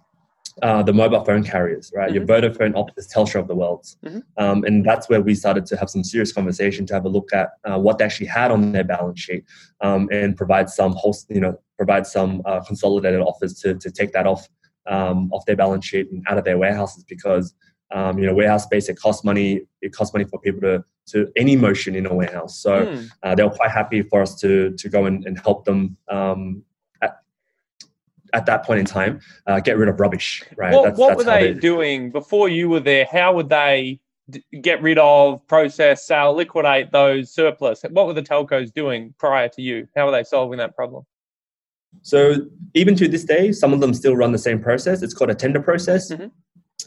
uh, 0.62 0.82
the 0.82 0.92
mobile 0.92 1.24
phone 1.24 1.44
carriers, 1.44 1.92
right? 1.94 2.10
Mm-hmm. 2.10 2.16
Your 2.16 2.26
Vodafone, 2.26 2.72
Optus, 2.72 3.12
Telstra 3.12 3.40
of 3.40 3.48
the 3.48 3.54
world. 3.54 3.84
Mm-hmm. 4.04 4.20
Um, 4.38 4.64
and 4.64 4.84
that's 4.84 5.08
where 5.08 5.20
we 5.20 5.34
started 5.34 5.66
to 5.66 5.76
have 5.76 5.90
some 5.90 6.02
serious 6.02 6.32
conversation 6.32 6.86
to 6.86 6.94
have 6.94 7.04
a 7.04 7.08
look 7.08 7.32
at 7.32 7.50
uh, 7.64 7.78
what 7.78 7.98
they 7.98 8.04
actually 8.04 8.26
had 8.26 8.50
on 8.50 8.72
their 8.72 8.84
balance 8.84 9.20
sheet 9.20 9.44
um, 9.82 10.08
and 10.10 10.36
provide 10.36 10.70
some 10.70 10.92
host, 10.92 11.26
you 11.28 11.40
know, 11.40 11.58
provide 11.76 12.06
some 12.06 12.40
uh, 12.46 12.60
consolidated 12.64 13.20
offers 13.20 13.60
to, 13.60 13.74
to 13.74 13.90
take 13.90 14.12
that 14.12 14.26
off 14.26 14.48
um, 14.86 15.30
off 15.32 15.44
their 15.46 15.56
balance 15.56 15.84
sheet 15.84 16.10
and 16.10 16.24
out 16.28 16.38
of 16.38 16.44
their 16.44 16.58
warehouses 16.58 17.04
because 17.04 17.54
um, 17.92 18.18
you 18.18 18.26
know 18.26 18.34
warehouse 18.34 18.64
space 18.64 18.88
it 18.88 18.96
costs 18.96 19.24
money 19.24 19.62
it 19.82 19.92
costs 19.92 20.12
money 20.14 20.24
for 20.24 20.38
people 20.40 20.60
to 20.60 20.84
to 21.06 21.30
any 21.36 21.56
motion 21.56 21.94
in 21.94 22.06
a 22.06 22.14
warehouse 22.14 22.58
so 22.58 22.86
mm. 22.86 23.08
uh, 23.22 23.34
they 23.34 23.42
were 23.42 23.50
quite 23.50 23.70
happy 23.70 24.02
for 24.02 24.22
us 24.22 24.38
to 24.40 24.72
to 24.72 24.88
go 24.88 25.06
and, 25.06 25.24
and 25.24 25.38
help 25.38 25.64
them 25.64 25.96
um, 26.08 26.62
at 28.32 28.46
that 28.46 28.64
point 28.64 28.80
in 28.80 28.86
time 28.86 29.20
uh, 29.46 29.60
get 29.60 29.76
rid 29.76 29.88
of 29.88 30.00
rubbish 30.00 30.42
right? 30.56 30.74
What, 30.74 30.84
that's, 30.84 30.98
what 30.98 31.08
that's 31.08 31.18
were 31.18 31.24
they, 31.24 31.52
they 31.52 31.60
doing 31.60 32.10
before 32.10 32.48
you 32.48 32.68
were 32.68 32.80
there? 32.80 33.06
How 33.10 33.34
would 33.34 33.48
they 33.48 34.00
d- 34.30 34.44
get 34.60 34.82
rid 34.82 34.98
of 34.98 35.46
process 35.46 36.06
sell 36.06 36.34
liquidate 36.34 36.92
those 36.92 37.32
surplus? 37.32 37.82
What 37.90 38.06
were 38.06 38.14
the 38.14 38.22
telcos 38.22 38.72
doing 38.72 39.14
prior 39.18 39.48
to 39.50 39.62
you? 39.62 39.88
How 39.96 40.06
were 40.06 40.12
they 40.12 40.24
solving 40.24 40.58
that 40.58 40.74
problem? 40.74 41.04
So 42.02 42.36
even 42.74 42.94
to 42.96 43.08
this 43.08 43.24
day 43.24 43.52
some 43.52 43.72
of 43.72 43.80
them 43.80 43.94
still 43.94 44.16
run 44.16 44.32
the 44.32 44.38
same 44.38 44.60
process. 44.60 45.02
It's 45.02 45.14
called 45.14 45.30
a 45.30 45.34
tender 45.34 45.60
process. 45.60 46.10
Mm-hmm 46.12 46.26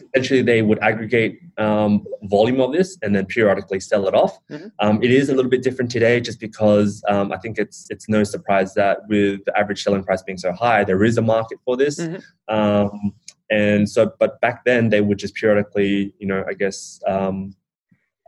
essentially 0.01 0.41
they 0.41 0.61
would 0.61 0.79
aggregate 0.79 1.39
um, 1.57 2.05
volume 2.23 2.61
of 2.61 2.71
this 2.73 2.97
and 3.01 3.15
then 3.15 3.25
periodically 3.25 3.79
sell 3.79 4.07
it 4.07 4.13
off. 4.13 4.37
Mm-hmm. 4.49 4.67
Um, 4.79 5.03
it 5.03 5.11
is 5.11 5.29
a 5.29 5.35
little 5.35 5.51
bit 5.51 5.63
different 5.63 5.91
today, 5.91 6.19
just 6.19 6.39
because 6.39 7.03
um, 7.07 7.31
I 7.31 7.37
think 7.37 7.57
it's 7.57 7.87
it's 7.89 8.07
no 8.09 8.23
surprise 8.23 8.73
that 8.75 8.99
with 9.07 9.43
the 9.45 9.57
average 9.57 9.83
selling 9.83 10.03
price 10.03 10.21
being 10.21 10.37
so 10.37 10.51
high, 10.51 10.83
there 10.83 11.03
is 11.03 11.17
a 11.17 11.21
market 11.21 11.59
for 11.65 11.77
this. 11.77 11.99
Mm-hmm. 11.99 12.55
Um, 12.55 13.13
and 13.51 13.89
so, 13.89 14.11
but 14.19 14.39
back 14.41 14.63
then 14.65 14.89
they 14.89 15.01
would 15.01 15.17
just 15.17 15.33
periodically, 15.35 16.13
you 16.19 16.27
know, 16.27 16.43
I 16.47 16.53
guess 16.53 17.01
um, 17.07 17.55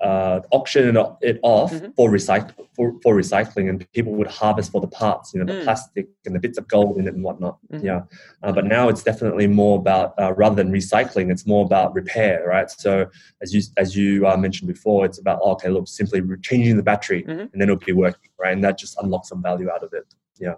uh, 0.02 0.42
auction 0.52 0.98
it 1.22 1.40
off 1.44 1.72
mm-hmm. 1.72 1.92
for 1.96 2.10
recycle 2.10 2.54
for, 2.76 2.96
for 3.04 3.16
recycling, 3.16 3.70
and 3.70 3.90
people 3.92 4.14
would 4.14 4.28
harvest 4.28 4.72
for 4.72 4.82
the 4.82 4.88
parts, 4.88 5.34
you 5.34 5.40
know, 5.40 5.46
the 5.46 5.60
mm. 5.60 5.64
plastic 5.64 6.08
and 6.26 6.34
the 6.34 6.40
bits 6.40 6.58
of 6.58 6.68
gold 6.68 6.98
in 6.98 7.08
it 7.08 7.14
and 7.14 7.24
whatnot. 7.24 7.58
Mm-hmm. 7.72 7.86
Yeah, 7.86 8.02
uh, 8.44 8.52
but 8.52 8.66
now 8.66 8.90
it's 8.90 9.04
definitely 9.04 9.48
more 9.48 9.78
about 9.78 10.14
uh, 10.20 10.34
rather 10.34 10.56
than 10.56 10.72
recycling, 10.72 11.32
it's 11.32 11.46
more 11.46 11.66
about 11.66 11.94
repair, 11.94 12.48
right? 12.48 12.70
So 12.70 13.08
as 13.42 13.54
you 13.54 13.62
as 13.78 13.96
you 13.96 14.28
uh, 14.28 14.38
mentioned 14.38 14.68
before, 14.68 15.06
it's 15.06 15.20
about 15.20 15.40
oh, 15.44 15.52
okay, 15.52 15.70
look, 15.70 15.88
simply 15.88 16.22
changing 16.42 16.78
the 16.78 16.84
battery, 16.84 17.24
mm-hmm. 17.24 17.40
and 17.40 17.52
then 17.54 17.64
it'll 17.64 17.78
be 17.78 17.94
working, 17.94 18.30
right? 18.40 18.54
And 18.54 18.64
that 18.64 18.78
just 18.78 18.98
unlocks 19.02 19.30
some 19.30 19.42
value 19.42 19.70
out 19.70 19.84
of 19.84 19.94
it. 19.94 20.14
Yeah. 20.40 20.56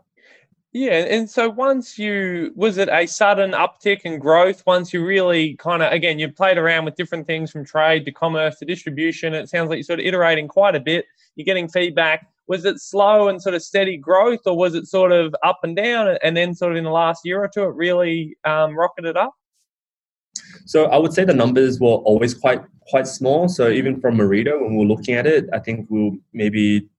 Yeah, 0.76 1.06
and 1.06 1.30
so 1.30 1.50
once 1.50 2.00
you 2.00 2.52
was 2.56 2.80
it 2.80 2.90
a 2.92 3.06
sudden 3.06 3.52
uptick 3.52 4.02
in 4.06 4.18
growth 4.18 4.64
once 4.66 4.92
you 4.92 5.06
really 5.06 5.56
kind 5.58 5.84
of 5.84 5.94
again 5.94 6.18
you 6.18 6.32
played 6.32 6.58
around 6.58 6.86
with 6.86 6.96
different 6.96 7.28
things 7.28 7.52
from 7.52 7.64
trade 7.64 8.06
to 8.06 8.12
commerce 8.12 8.58
to 8.58 8.66
distribution. 8.66 9.36
It 9.36 9.50
sounds 9.50 9.70
like 9.70 9.78
you're 9.78 9.84
sort 9.84 10.00
of 10.00 10.06
iterating 10.08 10.48
quite 10.48 10.76
a 10.76 10.80
bit. 10.80 11.06
You're 11.36 11.46
getting 11.46 11.70
feedback. 11.70 12.28
was 12.48 12.66
it 12.66 12.80
slow 12.80 13.28
and 13.28 13.40
sort 13.40 13.54
of 13.54 13.62
steady 13.62 13.98
growth, 13.98 14.42
or 14.48 14.58
was 14.58 14.74
it 14.74 14.88
sort 14.88 15.12
of 15.12 15.36
up 15.44 15.60
and 15.62 15.76
down, 15.76 16.18
and 16.24 16.36
then 16.36 16.56
sort 16.56 16.72
of 16.72 16.78
in 16.80 16.86
the 16.86 16.90
last 16.90 17.22
year 17.24 17.44
or 17.44 17.48
two 17.48 17.64
it 17.64 17.76
really 17.76 18.36
um, 18.44 18.76
rocketed 18.76 19.16
up? 19.16 19.36
So 20.66 20.86
I 20.86 20.98
would 20.98 21.14
say 21.14 21.24
the 21.24 21.36
numbers 21.36 21.80
were 21.80 21.98
always 21.98 22.34
quite 22.34 22.64
quite 22.90 23.08
small. 23.08 23.48
So 23.48 23.70
even 23.70 24.02
from 24.02 24.18
Marito, 24.18 24.64
when 24.64 24.76
we 24.76 24.84
are 24.86 24.88
looking 24.88 25.14
at 25.14 25.28
it, 25.28 25.46
I 25.54 25.60
think 25.60 25.86
we'll 25.90 26.18
maybe 26.34 26.90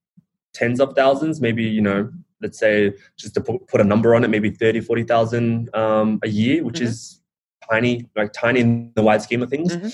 tens 0.52 0.78
of 0.78 0.94
thousands, 0.94 1.40
maybe 1.40 1.64
you 1.64 1.82
know, 1.82 2.08
let's 2.44 2.58
say 2.58 2.92
just 3.16 3.34
to 3.34 3.40
put, 3.40 3.66
put 3.66 3.80
a 3.80 3.84
number 3.84 4.14
on 4.14 4.22
it, 4.22 4.28
maybe 4.28 4.50
30, 4.50 4.80
40,000 4.82 5.74
um, 5.74 6.20
a 6.22 6.28
year, 6.28 6.62
which 6.62 6.76
mm-hmm. 6.76 6.84
is 6.84 7.20
tiny, 7.68 8.06
like 8.14 8.32
tiny 8.32 8.60
in 8.60 8.92
the 8.94 9.02
wide 9.02 9.22
scheme 9.22 9.42
of 9.42 9.50
things. 9.50 9.74
Mm-hmm. 9.76 9.88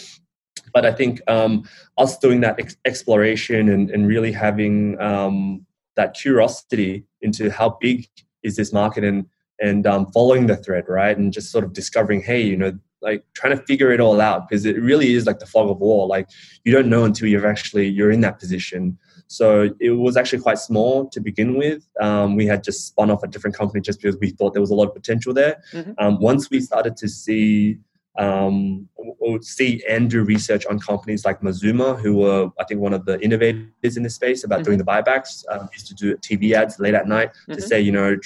But 0.75 0.85
I 0.85 0.93
think 0.93 1.21
um, 1.29 1.65
us 1.97 2.19
doing 2.19 2.41
that 2.41 2.59
ex- 2.59 2.77
exploration 2.85 3.69
and, 3.69 3.91
and 3.91 4.07
really 4.07 4.33
having 4.33 5.01
um, 5.01 5.65
that 5.97 6.15
curiosity 6.15 7.05
into 7.23 7.51
how 7.51 7.79
big 7.81 8.09
is 8.43 8.57
this 8.57 8.73
market 8.73 9.05
and 9.05 9.27
and 9.63 9.87
um, 9.87 10.07
following 10.13 10.47
the 10.47 10.57
thread, 10.57 10.85
right, 10.89 11.17
and 11.17 11.35
just 11.35 11.53
sort 11.53 11.65
of 11.65 11.75
discovering, 11.75 12.23
hey, 12.23 12.41
you 12.41 12.57
know, 12.57 12.73
like 13.03 13.25
trying 13.35 13.57
to 13.57 13.63
figure 13.65 13.93
it 13.93 14.01
all 14.01 14.21
out 14.21 14.49
because 14.49 14.65
it 14.65 14.81
really 14.81 15.15
is 15.15 15.27
like 15.27 15.39
the 15.39 15.47
fog 15.47 15.71
of 15.71 15.79
war. 15.79 16.07
Like 16.07 16.29
you 16.65 16.73
don't 16.73 16.89
know 16.89 17.05
until 17.05 17.29
you've 17.29 17.45
actually 17.45 17.89
you're 17.89 18.11
in 18.11 18.21
that 18.23 18.39
position. 18.39 18.99
So 19.27 19.71
it 19.81 19.91
was 19.91 20.17
actually 20.17 20.41
quite 20.41 20.59
small 20.59 21.09
to 21.11 21.21
begin 21.21 21.57
with. 21.57 21.89
Um, 22.01 22.37
we 22.37 22.47
had 22.47 22.65
just 22.65 22.87
spun 22.87 23.11
off 23.11 23.23
a 23.23 23.29
different 23.29 23.57
company 23.57 23.81
just 23.81 24.01
because 24.01 24.19
we 24.19 24.31
thought 24.31 24.55
there 24.55 24.61
was 24.61 24.71
a 24.71 24.75
lot 24.75 24.89
of 24.89 24.95
potential 24.95 25.33
there. 25.33 25.63
Mm-hmm. 25.73 25.93
Um, 25.99 26.21
once 26.21 26.51
we 26.51 26.61
started 26.61 26.97
to 26.99 27.09
see 27.09 27.79
um, 28.19 28.89
or 28.97 29.41
see 29.41 29.83
and 29.89 30.11
do 30.11 30.23
research 30.25 30.67
on 30.67 30.79
companies 30.79 31.25
like 31.25 31.43
Mazuma, 31.43 31.95
who 31.95 32.17
were 32.17 32.51
I 32.59 32.65
think 32.65 32.81
one 32.81 32.93
of 32.93 33.05
the 33.05 33.21
innovators 33.21 33.97
in 33.97 34.03
this 34.03 34.17
space 34.17 34.45
about 34.45 34.57
mm-hmm. 34.57 34.65
doing 34.65 34.79
the 34.79 34.85
buybacks. 34.85 35.45
Um, 35.49 35.69
used 35.73 35.87
to 35.87 35.95
do 35.95 36.17
TV 36.17 36.53
ads 36.53 36.79
late 36.79 36.95
at 36.95 37.07
night 37.07 37.31
mm-hmm. 37.31 37.55
to 37.55 37.63
say 37.63 37.81
you 37.81 37.93
know 37.93 38.17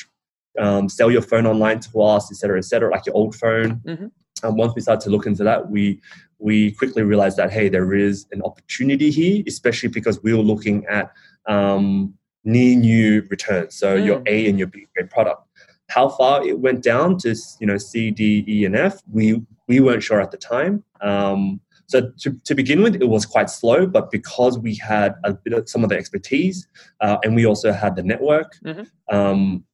um, 0.59 0.89
sell 0.89 1.11
your 1.11 1.23
phone 1.23 1.47
online 1.47 1.81
to 1.81 2.03
us, 2.03 2.31
etc., 2.31 2.59
etc., 2.59 2.91
like 2.91 3.07
your 3.07 3.15
old 3.15 3.35
phone. 3.35 3.81
Mm-hmm. 3.87 4.07
And 4.45 4.57
once 4.57 4.75
we 4.75 4.83
started 4.83 5.03
to 5.05 5.11
look 5.11 5.27
into 5.27 5.45
that, 5.45 5.71
we 5.71 6.01
we 6.39 6.73
quickly 6.73 7.03
realized 7.03 7.37
that 7.39 7.53
hey, 7.53 7.69
there 7.69 7.95
is 7.95 8.27
an 8.33 8.43
opportunity 8.43 9.11
here, 9.11 9.43
especially 9.47 9.89
because 9.89 10.23
we 10.23 10.35
were 10.35 10.43
looking 10.43 10.85
at 10.87 11.13
um, 11.47 12.15
near 12.45 12.77
new 12.77 13.27
returns. 13.31 13.75
So 13.75 13.97
mm. 13.97 14.05
your 14.05 14.23
A 14.27 14.49
and 14.49 14.59
your 14.59 14.69
B 14.69 14.87
grade 14.95 15.11
product. 15.11 15.43
How 15.89 16.09
far 16.09 16.45
it 16.47 16.59
went 16.59 16.83
down 16.83 17.19
to 17.19 17.35
you 17.61 17.67
know 17.67 17.79
C, 17.79 18.11
D, 18.11 18.45
E, 18.47 18.65
and 18.65 18.77
F, 18.77 19.03
we 19.11 19.43
we 19.69 19.81
weren't 19.81 20.03
sure 20.03 20.21
at 20.21 20.31
the 20.31 20.37
time. 20.37 20.85
Um, 21.01 21.61
so 21.87 22.11
to, 22.21 22.33
to 22.45 22.55
begin 22.55 22.83
with, 22.83 22.95
it 22.97 23.09
was 23.09 23.27
quite 23.27 23.51
slow, 23.51 23.87
but 23.87 24.11
because 24.11 24.59
we 24.59 24.75
had 24.75 25.17
a 25.23 25.35
bit 25.35 25.53
of 25.53 25.69
some 25.69 25.85
of 25.85 25.91
the 25.91 25.97
expertise 25.97 26.67
uh, 27.01 27.19
and 27.23 27.35
we 27.35 27.45
also 27.45 27.73
had 27.73 27.95
the 27.95 28.03
network, 28.03 28.57
mm-hmm. 28.65 28.85
um, 29.15 29.65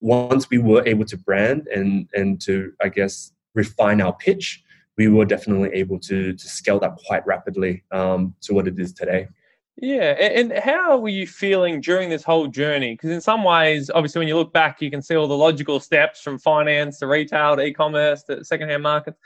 once 0.00 0.50
we 0.50 0.58
were 0.58 0.86
able 0.86 1.06
to 1.06 1.16
brand 1.16 1.66
and 1.68 2.08
and 2.12 2.40
to 2.42 2.72
I 2.82 2.88
guess 2.90 3.32
refine 3.54 4.00
our 4.00 4.12
pitch, 4.12 4.62
we 4.96 5.08
were 5.08 5.24
definitely 5.24 5.70
able 5.72 5.98
to 6.00 6.32
to 6.32 6.48
scale 6.48 6.78
that 6.80 6.96
quite 7.06 7.26
rapidly 7.26 7.82
um, 7.90 8.34
to 8.42 8.54
what 8.54 8.68
it 8.68 8.78
is 8.78 8.92
today. 8.92 9.28
Yeah, 9.76 10.12
and 10.12 10.52
how 10.52 10.98
were 10.98 11.08
you 11.08 11.26
feeling 11.26 11.80
during 11.80 12.08
this 12.08 12.22
whole 12.22 12.46
journey? 12.46 12.94
Because 12.94 13.10
in 13.10 13.20
some 13.20 13.42
ways, 13.42 13.90
obviously, 13.92 14.20
when 14.20 14.28
you 14.28 14.36
look 14.36 14.52
back, 14.52 14.80
you 14.80 14.88
can 14.88 15.02
see 15.02 15.16
all 15.16 15.26
the 15.26 15.36
logical 15.36 15.80
steps 15.80 16.20
from 16.20 16.38
finance 16.38 17.00
to 17.00 17.08
retail 17.08 17.56
to 17.56 17.62
e-commerce 17.62 18.22
to 18.24 18.44
secondhand 18.44 18.84
markets 18.84 19.18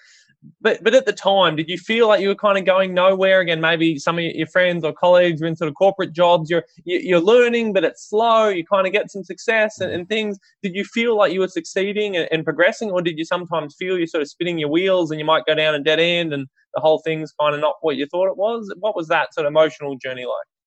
but 0.61 0.83
but 0.85 0.95
at 0.95 1.07
the 1.07 1.13
time, 1.13 1.57
did 1.57 1.69
you 1.69 1.79
feel 1.79 2.09
like 2.09 2.21
you 2.21 2.29
were 2.29 2.35
kind 2.35 2.59
of 2.59 2.65
going 2.65 2.95
nowhere? 2.95 3.41
Again, 3.41 3.61
maybe 3.61 3.99
some 3.99 4.19
of 4.19 4.25
your 4.25 4.47
friends 4.47 4.85
or 4.85 4.93
colleagues 4.93 5.41
were 5.41 5.49
in 5.49 5.57
sort 5.57 5.69
of 5.69 5.75
corporate 5.75 6.13
jobs. 6.13 6.49
You're 6.49 6.65
you're 6.85 7.21
learning, 7.21 7.73
but 7.73 7.85
it's 7.85 8.09
slow. 8.09 8.49
You 8.49 8.65
kind 8.65 8.87
of 8.87 8.93
get 8.93 9.11
some 9.11 9.25
success 9.25 9.81
and, 9.81 9.91
and 9.91 10.09
things. 10.09 10.39
Did 10.63 10.75
you 10.75 10.85
feel 10.85 11.17
like 11.17 11.33
you 11.33 11.41
were 11.41 11.49
succeeding 11.49 12.17
and, 12.17 12.29
and, 12.31 12.45
progressing, 12.45 12.91
or 12.91 13.03
did 13.03 13.19
you 13.19 13.25
sometimes 13.25 13.75
feel 13.77 13.99
you're 13.99 14.07
sort 14.07 14.23
of 14.23 14.29
spinning 14.29 14.59
your 14.59 14.71
wheels 14.71 15.11
and 15.11 15.19
you 15.19 15.27
might 15.27 15.47
go 15.47 15.55
down 15.55 15.75
a 15.75 15.81
dead 15.81 15.99
end 15.99 16.33
and 16.33 16.47
the 16.75 16.81
whole 16.81 17.01
thing's 17.05 17.33
kind 17.41 17.55
of 17.55 17.61
not 17.61 17.75
what 17.81 17.97
you 17.97 18.07
thought 18.07 18.29
it 18.29 18.37
was? 18.37 18.73
What 18.79 18.95
was 18.95 19.09
that 19.09 19.35
sort 19.35 19.47
of 19.47 19.51
emotional 19.51 19.97
journey 19.97 20.25
like? 20.25 20.58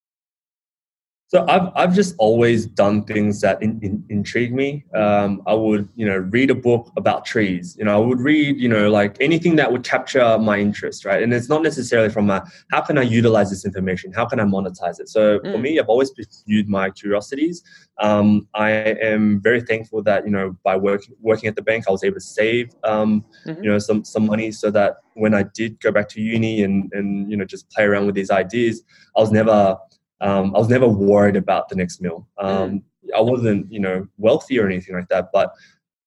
So 1.32 1.46
I've 1.48 1.70
I've 1.78 1.96
just 1.96 2.14
always 2.18 2.66
done 2.66 3.06
things 3.06 3.40
that 3.40 3.64
in, 3.64 3.80
in, 3.82 4.04
intrigue 4.10 4.54
me. 4.54 4.84
Um, 4.94 5.42
I 5.48 5.54
would 5.54 5.88
you 5.96 6.06
know 6.06 6.18
read 6.18 6.52
a 6.52 6.56
book 6.56 6.92
about 6.98 7.24
trees. 7.24 7.74
You 7.80 7.86
know 7.86 7.96
I 7.96 8.06
would 8.06 8.20
read 8.20 8.58
you 8.58 8.68
know 8.68 8.92
like 8.92 9.16
anything 9.22 9.56
that 9.56 9.72
would 9.72 9.86
capture 9.86 10.38
my 10.38 10.60
interest, 10.60 11.06
right? 11.06 11.24
And 11.24 11.34
it's 11.34 11.48
not 11.48 11.64
necessarily 11.64 12.10
from 12.10 12.30
a 12.30 12.46
how 12.72 12.82
can 12.82 12.98
I 12.98 13.04
utilize 13.04 13.50
this 13.50 13.64
information? 13.64 14.12
How 14.12 14.26
can 14.26 14.42
I 14.42 14.44
monetize 14.44 15.00
it? 15.00 15.08
So 15.08 15.40
mm. 15.40 15.54
for 15.54 15.58
me, 15.58 15.80
I've 15.80 15.88
always 15.88 16.12
pursued 16.12 16.68
my 16.68 16.90
curiosities. 16.90 17.64
Um, 18.00 18.46
I 18.54 18.72
am 18.72 19.40
very 19.40 19.62
thankful 19.62 20.04
that 20.04 20.26
you 20.26 20.32
know 20.32 20.58
by 20.64 20.76
working 20.76 21.16
working 21.22 21.48
at 21.48 21.56
the 21.56 21.62
bank, 21.62 21.86
I 21.88 21.92
was 21.92 22.04
able 22.04 22.16
to 22.16 22.20
save 22.20 22.76
um, 22.84 23.24
mm-hmm. 23.46 23.64
you 23.64 23.70
know 23.70 23.80
some 23.80 24.04
some 24.04 24.26
money 24.26 24.52
so 24.52 24.70
that 24.72 24.98
when 25.14 25.34
I 25.34 25.44
did 25.44 25.80
go 25.80 25.94
back 25.94 26.10
to 26.10 26.22
uni 26.22 26.64
and 26.64 26.92
and 26.92 27.32
you 27.32 27.38
know 27.38 27.46
just 27.46 27.70
play 27.70 27.86
around 27.86 28.06
with 28.06 28.16
these 28.16 28.32
ideas, 28.32 28.84
I 29.16 29.22
was 29.22 29.32
never 29.32 29.78
um, 30.22 30.56
I 30.56 30.60
was 30.60 30.70
never 30.70 30.88
worried 30.88 31.36
about 31.36 31.70
the 31.70 31.76
next 31.76 32.02
meal. 32.02 32.28
Um, 32.38 32.72
mm. 32.72 32.84
I 33.16 33.22
wasn't, 33.22 33.72
you 33.72 33.80
know, 33.80 34.08
wealthy 34.18 34.60
or 34.60 34.68
anything 34.68 34.96
like 34.96 35.10
that, 35.10 35.30
but 35.34 35.54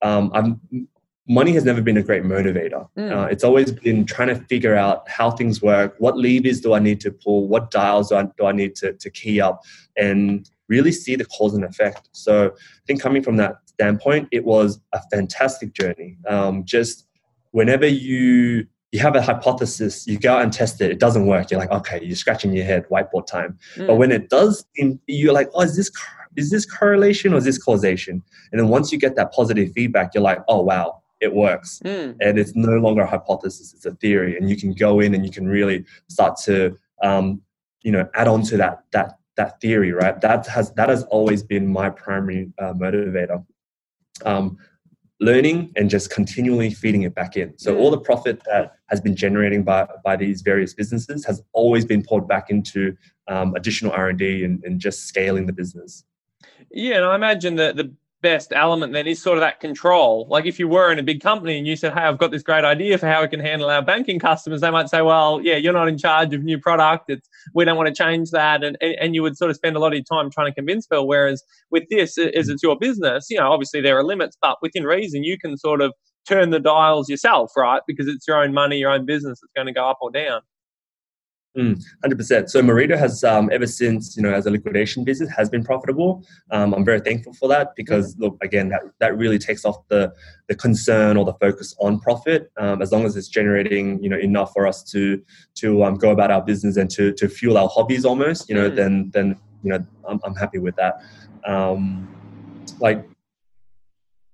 um, 0.02 0.30
I'm, 0.32 0.88
money 1.28 1.52
has 1.52 1.64
never 1.64 1.82
been 1.82 1.96
a 1.96 2.02
great 2.02 2.22
motivator. 2.22 2.88
Mm. 2.96 3.12
Uh, 3.12 3.26
it's 3.26 3.44
always 3.44 3.72
been 3.72 4.06
trying 4.06 4.28
to 4.28 4.36
figure 4.46 4.76
out 4.76 5.08
how 5.08 5.30
things 5.30 5.60
work, 5.60 5.96
what 5.98 6.16
levers 6.16 6.60
do 6.60 6.74
I 6.74 6.78
need 6.78 7.00
to 7.00 7.10
pull, 7.10 7.48
what 7.48 7.70
dials 7.70 8.10
do 8.10 8.16
I, 8.16 8.22
do 8.38 8.46
I 8.46 8.52
need 8.52 8.74
to, 8.76 8.92
to 8.92 9.10
key 9.10 9.40
up, 9.40 9.62
and 9.96 10.48
really 10.68 10.92
see 10.92 11.16
the 11.16 11.26
cause 11.26 11.54
and 11.54 11.64
effect. 11.64 12.08
So 12.12 12.48
I 12.48 12.82
think 12.86 13.00
coming 13.00 13.22
from 13.22 13.36
that 13.36 13.56
standpoint, 13.66 14.28
it 14.32 14.44
was 14.44 14.80
a 14.92 15.00
fantastic 15.10 15.72
journey. 15.72 16.16
Um, 16.28 16.64
just 16.64 17.06
whenever 17.50 17.86
you 17.86 18.66
you 18.94 19.00
have 19.00 19.16
a 19.16 19.20
hypothesis, 19.20 20.06
you 20.06 20.16
go 20.16 20.34
out 20.36 20.42
and 20.42 20.52
test 20.52 20.80
it, 20.80 20.88
it 20.88 21.00
doesn't 21.00 21.26
work. 21.26 21.50
You're 21.50 21.58
like, 21.58 21.72
okay, 21.72 21.98
you're 22.00 22.14
scratching 22.14 22.52
your 22.52 22.64
head, 22.64 22.86
whiteboard 22.92 23.26
time. 23.26 23.58
Mm. 23.74 23.88
But 23.88 23.96
when 23.96 24.12
it 24.12 24.30
does, 24.30 24.64
you're 25.08 25.32
like, 25.32 25.50
oh, 25.52 25.62
is 25.62 25.74
this 25.74 25.90
is 26.36 26.52
this 26.52 26.64
correlation 26.64 27.34
or 27.34 27.38
is 27.38 27.44
this 27.44 27.58
causation? 27.60 28.22
And 28.52 28.60
then 28.60 28.68
once 28.68 28.92
you 28.92 28.98
get 29.00 29.16
that 29.16 29.32
positive 29.32 29.72
feedback, 29.72 30.14
you're 30.14 30.22
like, 30.22 30.38
oh 30.46 30.60
wow, 30.60 31.02
it 31.18 31.34
works, 31.34 31.82
mm. 31.84 32.14
and 32.20 32.38
it's 32.38 32.54
no 32.54 32.76
longer 32.78 33.02
a 33.02 33.06
hypothesis; 33.08 33.74
it's 33.74 33.84
a 33.84 33.96
theory, 33.96 34.36
and 34.36 34.48
you 34.48 34.56
can 34.56 34.72
go 34.72 35.00
in 35.00 35.12
and 35.12 35.26
you 35.26 35.32
can 35.32 35.48
really 35.48 35.84
start 36.08 36.38
to, 36.44 36.78
um, 37.02 37.42
you 37.82 37.90
know, 37.90 38.08
add 38.14 38.28
on 38.28 38.42
to 38.42 38.56
that 38.58 38.84
that 38.92 39.18
that 39.36 39.60
theory, 39.60 39.90
right? 39.90 40.20
That 40.20 40.46
has 40.46 40.70
that 40.74 40.88
has 40.88 41.02
always 41.04 41.42
been 41.42 41.66
my 41.66 41.90
primary 41.90 42.52
uh, 42.60 42.74
motivator. 42.74 43.44
Um, 44.24 44.56
learning 45.20 45.72
and 45.76 45.88
just 45.88 46.10
continually 46.10 46.70
feeding 46.70 47.02
it 47.02 47.14
back 47.14 47.36
in. 47.36 47.56
So 47.56 47.76
all 47.76 47.90
the 47.90 48.00
profit 48.00 48.42
that 48.46 48.72
has 48.88 49.00
been 49.00 49.14
generating 49.14 49.62
by, 49.62 49.86
by 50.04 50.16
these 50.16 50.42
various 50.42 50.74
businesses 50.74 51.24
has 51.24 51.42
always 51.52 51.84
been 51.84 52.02
poured 52.02 52.26
back 52.26 52.50
into 52.50 52.96
um, 53.28 53.54
additional 53.54 53.92
R&D 53.92 54.44
and, 54.44 54.62
and 54.64 54.80
just 54.80 55.06
scaling 55.06 55.46
the 55.46 55.52
business. 55.52 56.04
Yeah, 56.70 56.96
and 56.96 57.04
I 57.04 57.14
imagine 57.14 57.56
that 57.56 57.76
the 57.76 57.94
best 58.24 58.54
element 58.56 58.94
then 58.94 59.06
is 59.06 59.22
sort 59.22 59.36
of 59.36 59.42
that 59.42 59.60
control. 59.60 60.26
Like 60.30 60.46
if 60.46 60.58
you 60.58 60.66
were 60.66 60.90
in 60.90 60.98
a 60.98 61.02
big 61.02 61.20
company 61.20 61.58
and 61.58 61.66
you 61.66 61.76
said, 61.76 61.92
Hey, 61.92 62.00
I've 62.00 62.16
got 62.16 62.30
this 62.30 62.42
great 62.42 62.64
idea 62.64 62.96
for 62.96 63.06
how 63.06 63.20
we 63.20 63.28
can 63.28 63.38
handle 63.38 63.68
our 63.68 63.82
banking 63.82 64.18
customers, 64.18 64.62
they 64.62 64.70
might 64.70 64.88
say, 64.88 65.02
Well, 65.02 65.42
yeah, 65.42 65.56
you're 65.56 65.74
not 65.74 65.88
in 65.88 65.98
charge 65.98 66.32
of 66.32 66.42
new 66.42 66.58
product. 66.58 67.10
It's 67.10 67.28
we 67.52 67.66
don't 67.66 67.76
want 67.76 67.88
to 67.88 67.94
change 67.94 68.30
that. 68.30 68.64
And 68.64 68.78
and 68.80 69.14
you 69.14 69.22
would 69.22 69.36
sort 69.36 69.50
of 69.50 69.56
spend 69.56 69.76
a 69.76 69.78
lot 69.78 69.88
of 69.88 69.94
your 69.94 70.04
time 70.04 70.30
trying 70.30 70.50
to 70.50 70.54
convince 70.54 70.86
people. 70.86 71.06
Whereas 71.06 71.44
with 71.70 71.84
this, 71.90 72.16
as 72.16 72.48
it's 72.48 72.62
your 72.62 72.78
business, 72.78 73.26
you 73.28 73.38
know, 73.38 73.52
obviously 73.52 73.82
there 73.82 73.98
are 73.98 74.04
limits, 74.04 74.38
but 74.40 74.56
within 74.62 74.84
reason 74.84 75.22
you 75.22 75.38
can 75.38 75.58
sort 75.58 75.82
of 75.82 75.92
turn 76.26 76.48
the 76.48 76.60
dials 76.60 77.10
yourself, 77.10 77.52
right? 77.56 77.82
Because 77.86 78.08
it's 78.08 78.26
your 78.26 78.42
own 78.42 78.54
money, 78.54 78.78
your 78.78 78.90
own 78.90 79.04
business 79.04 79.38
that's 79.40 79.52
going 79.54 79.66
to 79.66 79.72
go 79.74 79.84
up 79.84 79.98
or 80.00 80.10
down. 80.10 80.40
Mm, 81.56 81.80
100%. 82.04 82.50
So 82.50 82.62
Marito 82.62 82.96
has, 82.96 83.22
um, 83.22 83.48
ever 83.52 83.66
since, 83.66 84.16
you 84.16 84.22
know, 84.24 84.34
as 84.34 84.46
a 84.46 84.50
liquidation 84.50 85.04
business, 85.04 85.30
has 85.30 85.48
been 85.48 85.62
profitable. 85.62 86.24
Um, 86.50 86.74
I'm 86.74 86.84
very 86.84 86.98
thankful 86.98 87.32
for 87.32 87.48
that 87.48 87.76
because, 87.76 88.16
look, 88.18 88.36
again, 88.42 88.70
that, 88.70 88.80
that 88.98 89.16
really 89.16 89.38
takes 89.38 89.64
off 89.64 89.76
the, 89.88 90.12
the 90.48 90.56
concern 90.56 91.16
or 91.16 91.24
the 91.24 91.34
focus 91.34 91.72
on 91.78 92.00
profit. 92.00 92.50
Um, 92.58 92.82
as 92.82 92.90
long 92.90 93.04
as 93.04 93.16
it's 93.16 93.28
generating, 93.28 94.02
you 94.02 94.08
know, 94.08 94.18
enough 94.18 94.52
for 94.52 94.66
us 94.66 94.82
to 94.90 95.22
to 95.56 95.84
um, 95.84 95.94
go 95.94 96.10
about 96.10 96.32
our 96.32 96.42
business 96.42 96.76
and 96.76 96.90
to, 96.90 97.12
to 97.12 97.28
fuel 97.28 97.56
our 97.56 97.68
hobbies 97.68 98.04
almost, 98.04 98.48
you 98.48 98.56
know, 98.56 98.68
mm. 98.68 98.74
then 98.74 99.10
then 99.12 99.36
you 99.62 99.70
know, 99.70 99.86
I'm, 100.08 100.20
I'm 100.24 100.34
happy 100.34 100.58
with 100.58 100.74
that. 100.76 101.02
Um, 101.46 102.08
like 102.80 103.06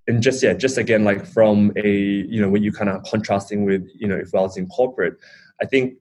and 0.08 0.22
just 0.22 0.42
yeah 0.42 0.52
just 0.52 0.78
again 0.78 1.04
like 1.04 1.24
from 1.26 1.72
a 1.76 1.88
you 1.88 2.40
know 2.40 2.48
when 2.48 2.62
you 2.62 2.72
kind 2.72 2.90
of 2.90 3.02
contrasting 3.04 3.64
with 3.64 3.88
you 3.94 4.08
know 4.08 4.16
if 4.16 4.34
i 4.34 4.40
was 4.40 4.56
in 4.56 4.66
corporate 4.68 5.16
i 5.60 5.66
think 5.66 5.94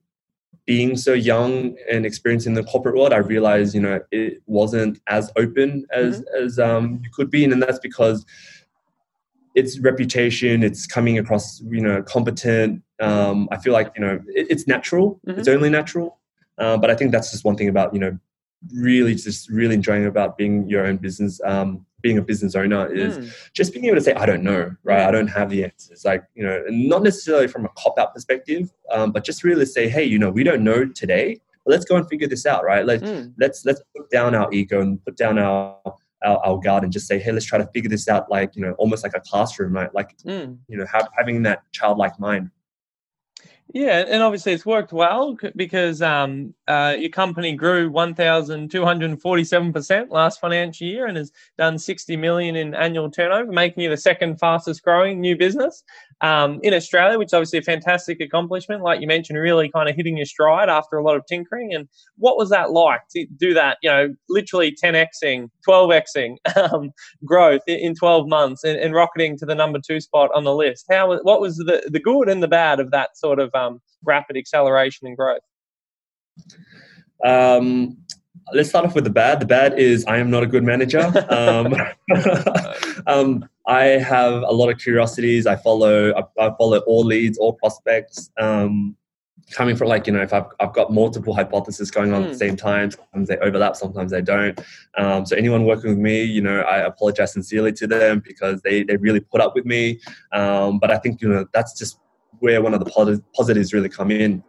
being 0.70 0.96
so 0.96 1.12
young 1.12 1.76
and 1.90 2.06
experiencing 2.06 2.54
the 2.54 2.62
corporate 2.62 2.94
world, 2.94 3.12
I 3.12 3.16
realized, 3.16 3.74
you 3.74 3.80
know, 3.80 3.98
it 4.12 4.40
wasn't 4.46 5.00
as 5.08 5.28
open 5.34 5.84
as 5.92 6.20
mm-hmm. 6.20 6.44
as 6.44 6.60
um, 6.60 7.00
you 7.02 7.10
could 7.12 7.28
be, 7.28 7.42
and 7.42 7.60
that's 7.60 7.80
because 7.80 8.24
its 9.56 9.80
reputation, 9.80 10.62
it's 10.62 10.86
coming 10.86 11.18
across, 11.18 11.60
you 11.62 11.80
know, 11.80 12.04
competent. 12.04 12.84
Um, 13.00 13.48
I 13.50 13.56
feel 13.56 13.72
like 13.72 13.90
you 13.96 14.02
know, 14.02 14.20
it, 14.28 14.46
it's 14.48 14.68
natural. 14.68 15.20
Mm-hmm. 15.26 15.40
It's 15.40 15.48
only 15.48 15.70
natural. 15.70 16.20
Uh, 16.56 16.76
but 16.76 16.88
I 16.88 16.94
think 16.94 17.10
that's 17.10 17.32
just 17.32 17.44
one 17.44 17.56
thing 17.56 17.68
about 17.68 17.92
you 17.92 17.98
know 17.98 18.16
really 18.72 19.16
just 19.16 19.50
really 19.50 19.74
enjoying 19.74 20.06
about 20.06 20.38
being 20.38 20.68
your 20.68 20.86
own 20.86 20.98
business 20.98 21.40
um, 21.44 21.84
being 22.02 22.18
a 22.18 22.22
business 22.22 22.54
owner 22.54 22.92
is 22.92 23.18
mm. 23.18 23.32
just 23.52 23.72
being 23.72 23.86
able 23.86 23.96
to 23.96 24.02
say 24.02 24.12
i 24.14 24.26
don't 24.26 24.42
know 24.42 24.70
right 24.84 25.02
i 25.02 25.10
don't 25.10 25.28
have 25.28 25.50
the 25.50 25.64
answers 25.64 26.04
like 26.04 26.24
you 26.34 26.42
know 26.42 26.62
not 26.68 27.02
necessarily 27.02 27.46
from 27.46 27.64
a 27.64 27.68
cop 27.76 27.98
out 27.98 28.14
perspective 28.14 28.70
um, 28.90 29.12
but 29.12 29.24
just 29.24 29.44
really 29.44 29.66
say 29.66 29.88
hey 29.88 30.04
you 30.04 30.18
know 30.18 30.30
we 30.30 30.44
don't 30.44 30.62
know 30.62 30.84
today 30.84 31.40
let's 31.66 31.84
go 31.84 31.96
and 31.96 32.08
figure 32.08 32.28
this 32.28 32.46
out 32.46 32.64
right 32.64 32.86
let's 32.86 33.02
mm. 33.02 33.32
let's 33.38 33.64
let's 33.64 33.82
put 33.96 34.08
down 34.10 34.34
our 34.34 34.52
ego 34.52 34.80
and 34.80 35.02
put 35.04 35.16
down 35.16 35.38
our 35.38 35.76
our, 36.22 36.36
our, 36.44 36.58
guard 36.58 36.84
and 36.84 36.92
just 36.92 37.06
say 37.06 37.18
hey 37.18 37.32
let's 37.32 37.46
try 37.46 37.58
to 37.58 37.66
figure 37.72 37.88
this 37.88 38.08
out 38.08 38.30
like 38.30 38.54
you 38.54 38.62
know 38.62 38.72
almost 38.72 39.02
like 39.02 39.14
a 39.14 39.20
classroom 39.20 39.72
right 39.72 39.94
like 39.94 40.16
mm. 40.18 40.56
you 40.68 40.76
know 40.76 40.84
have, 40.92 41.08
having 41.16 41.42
that 41.42 41.62
childlike 41.72 42.18
mind 42.18 42.50
yeah, 43.72 44.04
and 44.08 44.22
obviously 44.22 44.52
it's 44.52 44.66
worked 44.66 44.92
well 44.92 45.36
because 45.56 46.02
um, 46.02 46.54
uh, 46.68 46.94
your 46.98 47.10
company 47.10 47.54
grew 47.54 47.90
1,247% 47.90 50.10
last 50.10 50.40
financial 50.40 50.86
year 50.86 51.06
and 51.06 51.16
has 51.16 51.32
done 51.56 51.78
60 51.78 52.16
million 52.16 52.56
in 52.56 52.74
annual 52.74 53.10
turnover, 53.10 53.52
making 53.52 53.82
you 53.82 53.90
the 53.90 53.96
second 53.96 54.38
fastest 54.38 54.82
growing 54.82 55.20
new 55.20 55.36
business 55.36 55.84
um, 56.20 56.60
in 56.62 56.74
Australia, 56.74 57.18
which 57.18 57.28
is 57.28 57.34
obviously 57.34 57.58
a 57.58 57.62
fantastic 57.62 58.20
accomplishment. 58.20 58.82
Like 58.82 59.00
you 59.00 59.06
mentioned, 59.06 59.38
really 59.38 59.70
kind 59.70 59.88
of 59.88 59.96
hitting 59.96 60.16
your 60.16 60.26
stride 60.26 60.68
after 60.68 60.96
a 60.96 61.02
lot 61.02 61.16
of 61.16 61.24
tinkering. 61.26 61.72
And 61.74 61.88
what 62.16 62.36
was 62.36 62.50
that 62.50 62.72
like 62.72 63.00
to 63.12 63.26
do 63.36 63.54
that, 63.54 63.78
you 63.82 63.90
know, 63.90 64.14
literally 64.28 64.76
10xing, 64.82 65.48
12xing 65.66 66.36
um, 66.72 66.90
growth 67.24 67.62
in 67.66 67.94
12 67.94 68.28
months 68.28 68.64
and, 68.64 68.78
and, 68.78 68.94
rocketing 68.94 69.38
to 69.38 69.46
the 69.46 69.54
number 69.54 69.78
two 69.84 70.00
spot 70.00 70.30
on 70.34 70.44
the 70.44 70.54
list? 70.54 70.86
How, 70.90 71.18
what 71.22 71.40
was 71.40 71.56
the, 71.56 71.88
the 71.90 72.00
good 72.00 72.28
and 72.28 72.42
the 72.42 72.48
bad 72.48 72.80
of 72.80 72.90
that 72.90 73.16
sort 73.16 73.38
of 73.38 73.54
um, 73.54 73.80
rapid 74.04 74.36
acceleration 74.36 75.06
and 75.06 75.16
growth? 75.16 75.40
Um, 77.24 77.98
let's 78.52 78.68
start 78.68 78.84
off 78.84 78.94
with 78.94 79.04
the 79.04 79.10
bad. 79.10 79.40
The 79.40 79.46
bad 79.46 79.78
is 79.78 80.04
I 80.06 80.18
am 80.18 80.30
not 80.30 80.42
a 80.42 80.46
good 80.46 80.64
manager. 80.64 81.12
Um, 81.30 81.74
um, 83.06 83.48
I 83.66 83.84
have 83.84 84.42
a 84.42 84.52
lot 84.52 84.68
of 84.68 84.78
curiosities. 84.78 85.46
I 85.46 85.56
follow 85.56 86.12
I, 86.12 86.22
I 86.38 86.50
follow 86.58 86.78
all 86.80 87.04
leads, 87.04 87.38
all 87.38 87.52
prospects. 87.52 88.30
Um, 88.38 88.96
coming 89.50 89.76
from 89.76 89.88
like 89.88 90.06
you 90.06 90.12
know 90.12 90.22
if 90.22 90.32
I've, 90.32 90.46
I've 90.60 90.72
got 90.72 90.92
multiple 90.92 91.34
hypotheses 91.34 91.90
going 91.90 92.12
on 92.12 92.22
mm. 92.22 92.24
at 92.24 92.28
the 92.28 92.34
hmm. 92.34 92.38
same 92.38 92.56
time 92.56 92.90
sometimes 92.90 93.28
they 93.28 93.36
overlap 93.38 93.76
sometimes 93.76 94.10
they 94.10 94.22
don't 94.22 94.58
um, 94.96 95.26
so 95.26 95.36
anyone 95.36 95.64
working 95.64 95.90
with 95.90 95.98
me 95.98 96.22
you 96.22 96.40
know 96.40 96.60
i 96.60 96.78
apologize 96.78 97.32
sincerely 97.32 97.72
to 97.72 97.86
them 97.86 98.22
because 98.24 98.62
they, 98.62 98.84
they 98.84 98.96
really 98.96 99.20
put 99.20 99.40
up 99.40 99.54
with 99.54 99.64
me 99.64 100.00
um, 100.32 100.78
but 100.78 100.90
i 100.90 100.98
think 100.98 101.20
you 101.20 101.28
know 101.28 101.46
that's 101.52 101.76
just 101.76 101.98
where 102.38 102.62
one 102.62 102.74
of 102.74 102.80
the 102.80 103.22
positives 103.34 103.72
really 103.72 103.88
come 103.88 104.10
in 104.10 104.42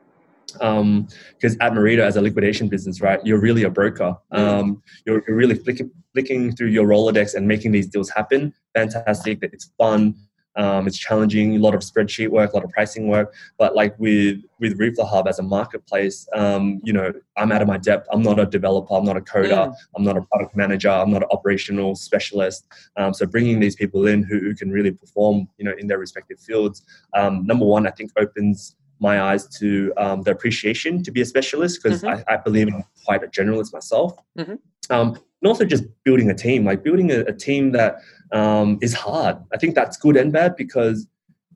um 0.62 1.08
because 1.34 1.56
at 1.60 1.72
Merita 1.74 2.02
as 2.02 2.16
a 2.16 2.22
liquidation 2.22 2.68
business 2.68 3.02
right 3.02 3.20
you're 3.26 3.40
really 3.40 3.64
a 3.64 3.70
broker. 3.70 4.16
Um 4.32 4.82
you're, 5.06 5.24
you're 5.28 5.38
really 5.38 5.56
flicking, 5.56 5.92
flicking 6.14 6.56
through 6.56 6.68
your 6.68 6.88
rolodex 6.88 7.36
and 7.36 7.48
making 7.48 7.72
these 7.72 7.88
deals 7.88 8.10
happen. 8.10 8.54
Fantastic 8.74 9.40
it's 9.42 9.72
fun. 9.78 10.16
Um, 10.58 10.86
it's 10.86 10.98
challenging 10.98 11.56
a 11.56 11.60
lot 11.60 11.74
of 11.76 11.80
spreadsheet 11.80 12.28
work 12.28 12.52
a 12.52 12.56
lot 12.58 12.66
of 12.66 12.72
pricing 12.72 13.08
work. 13.08 13.34
But 13.58 13.74
like 13.76 13.98
with 14.00 14.42
with 14.60 14.78
Reflow 14.78 15.08
Hub 15.08 15.28
as 15.28 15.40
a 15.40 15.44
marketplace 15.44 16.28
um, 16.36 16.82
you 16.84 16.92
know 16.92 17.14
i'm 17.38 17.52
out 17.52 17.62
of 17.62 17.68
my 17.68 17.78
depth. 17.78 18.08
I'm 18.12 18.22
not 18.22 18.40
a 18.40 18.46
developer. 18.46 18.94
I'm 18.94 19.06
not 19.06 19.18
a 19.18 19.22
coder. 19.22 19.68
Mm. 19.68 19.76
i'm 19.96 20.04
not 20.04 20.18
a 20.18 20.22
product 20.24 20.56
manager. 20.56 20.90
I'm 20.90 21.12
not 21.12 21.24
an 21.24 21.30
operational 21.32 21.96
specialist. 21.96 22.68
Um, 22.98 23.14
so 23.14 23.26
bringing 23.26 23.60
these 23.60 23.76
people 23.76 24.08
in 24.08 24.24
who, 24.24 24.40
who 24.40 24.54
can 24.54 24.72
really 24.72 24.92
perform 24.92 25.48
you 25.58 25.66
know 25.66 25.74
in 25.78 25.88
their 25.88 26.00
respective 26.00 26.40
fields 26.40 26.84
um, 27.16 27.46
number 27.46 27.66
one 27.66 27.88
i 27.88 27.92
think 27.92 28.12
opens 28.18 28.76
my 29.02 29.22
eyes 29.22 29.48
to 29.48 29.92
um, 29.98 30.22
the 30.22 30.32
appreciation 30.32 31.04
to 31.04 31.12
be 31.12 31.22
a 31.22 31.26
specialist 31.26 31.82
because 31.82 32.04
mm-hmm. 32.04 32.24
I, 32.30 32.36
I, 32.36 32.38
believe 32.38 32.68
I'm 32.68 32.84
quite 33.04 33.24
a 33.24 33.28
generalist 33.28 33.74
myself. 33.74 34.14
Mm-hmm. 34.38 34.56
Um, 34.90 35.10
and 35.42 35.48
also 35.48 35.66
just 35.66 35.84
building 36.04 36.30
a 36.30 36.36
team, 36.36 36.66
like 36.66 36.84
building 36.84 37.12
a, 37.12 37.22
a 37.22 37.34
team 37.34 37.72
that 37.72 37.98
um, 38.32 38.78
is 38.82 38.94
hard. 38.94 39.38
I 39.52 39.58
think 39.58 39.74
that's 39.74 39.98
good 39.98 40.16
and 40.16 40.32
bad 40.32 40.56
because 40.56 41.08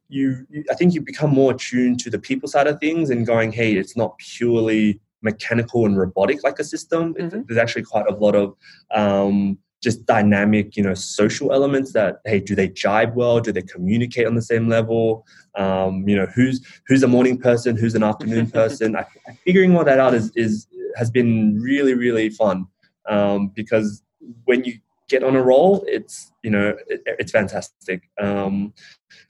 you, 0.10 0.46
you, 0.50 0.64
I 0.72 0.74
think 0.74 0.96
you 0.96 1.02
become 1.02 1.30
more 1.30 1.52
attuned 1.52 2.00
to 2.00 2.10
the 2.10 2.20
people 2.20 2.50
side 2.50 2.66
of 2.66 2.80
things 2.80 3.12
and 3.12 3.28
going, 3.28 3.52
hey, 3.52 3.76
it's 3.76 3.96
not 3.96 4.18
purely 4.18 5.00
mechanical 5.22 5.86
and 5.86 5.98
robotic 5.98 6.44
like 6.44 6.58
a 6.58 6.64
system. 6.64 7.14
Mm-hmm. 7.14 7.42
There's 7.48 7.60
actually 7.60 7.84
quite 7.84 8.08
a 8.08 8.16
lot 8.16 8.36
of 8.36 8.56
um, 8.92 9.60
just 9.86 10.04
dynamic, 10.08 10.76
you 10.76 10.82
know, 10.82 10.96
social 10.96 11.54
elements 11.54 11.94
that 11.94 12.20
hey, 12.26 12.40
do 12.40 12.56
they 12.56 12.68
jibe 12.68 13.16
well? 13.16 13.40
Do 13.40 13.52
they 13.52 13.62
communicate 13.62 14.26
on 14.26 14.34
the 14.34 14.42
same 14.42 14.68
level? 14.68 15.28
Um, 15.56 16.10
you 16.10 16.16
know, 16.16 16.26
who's 16.26 16.60
who's 16.88 17.04
a 17.04 17.08
morning 17.08 17.38
person, 17.38 17.78
who's 17.78 17.94
an 17.94 18.02
afternoon 18.02 18.50
person? 18.50 18.96
I, 19.02 19.06
figuring 19.46 19.78
all 19.78 19.86
that 19.86 20.00
out 20.00 20.16
is 20.16 20.32
is 20.36 20.66
has 20.98 21.12
been 21.12 21.62
really 21.62 21.94
really 21.94 22.30
fun 22.32 22.66
um, 23.08 23.52
because 23.56 24.02
when 24.46 24.64
you 24.64 24.80
get 25.08 25.24
on 25.24 25.36
a 25.36 25.42
roll, 25.42 25.86
it's 25.88 26.32
you 26.42 26.50
know 26.50 26.76
it, 26.88 27.02
it's 27.06 27.32
fantastic. 27.32 28.10
Um, 28.20 28.74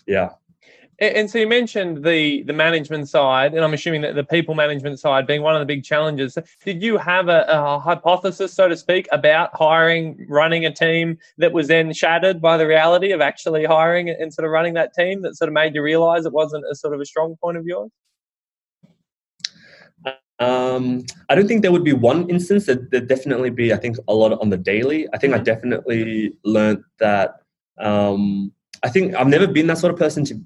yeah. 0.07 0.29
And 0.99 1.29
so 1.29 1.39
you 1.39 1.47
mentioned 1.47 2.05
the 2.05 2.43
the 2.43 2.53
management 2.53 3.09
side, 3.09 3.53
and 3.53 3.65
I'm 3.65 3.73
assuming 3.73 4.01
that 4.01 4.15
the 4.15 4.23
people 4.23 4.55
management 4.55 4.97
side 4.97 5.27
being 5.27 5.41
one 5.41 5.53
of 5.53 5.59
the 5.59 5.65
big 5.65 5.83
challenges. 5.83 6.37
Did 6.63 6.81
you 6.81 6.97
have 6.97 7.27
a, 7.27 7.45
a, 7.49 7.79
hypothesis, 7.79 8.53
so 8.53 8.69
to 8.69 8.77
speak, 8.77 9.07
about 9.11 9.49
hiring, 9.53 10.25
running 10.29 10.65
a 10.65 10.73
team 10.73 11.17
that 11.37 11.51
was 11.51 11.67
then 11.67 11.91
shattered 11.91 12.41
by 12.41 12.55
the 12.55 12.65
reality 12.65 13.11
of 13.11 13.19
actually 13.19 13.65
hiring 13.65 14.09
and 14.09 14.33
sort 14.33 14.45
of 14.45 14.51
running 14.51 14.73
that 14.75 14.93
team 14.93 15.21
that 15.23 15.35
sort 15.35 15.49
of 15.49 15.53
made 15.53 15.75
you 15.75 15.81
realize 15.81 16.25
it 16.25 16.31
wasn't 16.31 16.63
a 16.71 16.75
sort 16.75 16.93
of 16.93 17.01
a 17.01 17.05
strong 17.05 17.35
point 17.41 17.57
of 17.57 17.65
yours? 17.65 17.91
Um, 20.39 21.05
I 21.29 21.35
don't 21.35 21.47
think 21.47 21.61
there 21.61 21.71
would 21.71 21.83
be 21.83 21.93
one 21.93 22.29
instance. 22.29 22.67
That 22.67 22.91
there'd 22.91 23.07
definitely 23.07 23.49
be, 23.49 23.73
I 23.73 23.77
think, 23.77 23.97
a 24.07 24.13
lot 24.13 24.39
on 24.39 24.49
the 24.49 24.57
daily. 24.57 25.07
I 25.13 25.17
think 25.17 25.33
mm-hmm. 25.33 25.41
I 25.41 25.43
definitely 25.43 26.37
learned 26.45 26.83
that. 26.99 27.35
Um, 27.79 28.53
I 28.83 28.89
think 28.89 29.15
I've 29.15 29.27
never 29.27 29.47
been 29.47 29.67
that 29.67 29.77
sort 29.77 29.93
of 29.93 29.99
person 29.99 30.23
to 30.25 30.39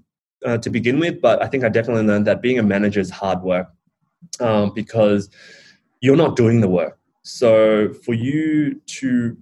uh, 0.45 0.57
to 0.57 0.69
begin 0.69 0.99
with, 0.99 1.21
but 1.21 1.41
I 1.41 1.47
think 1.47 1.63
I 1.63 1.69
definitely 1.69 2.03
learned 2.03 2.27
that 2.27 2.41
being 2.41 2.59
a 2.59 2.63
manager 2.63 2.99
is 2.99 3.09
hard 3.09 3.41
work 3.41 3.67
um, 4.39 4.71
because 4.73 5.29
you're 6.01 6.15
not 6.15 6.35
doing 6.35 6.61
the 6.61 6.69
work. 6.69 6.97
So 7.23 7.93
for 8.05 8.13
you 8.13 8.81
to 8.99 9.37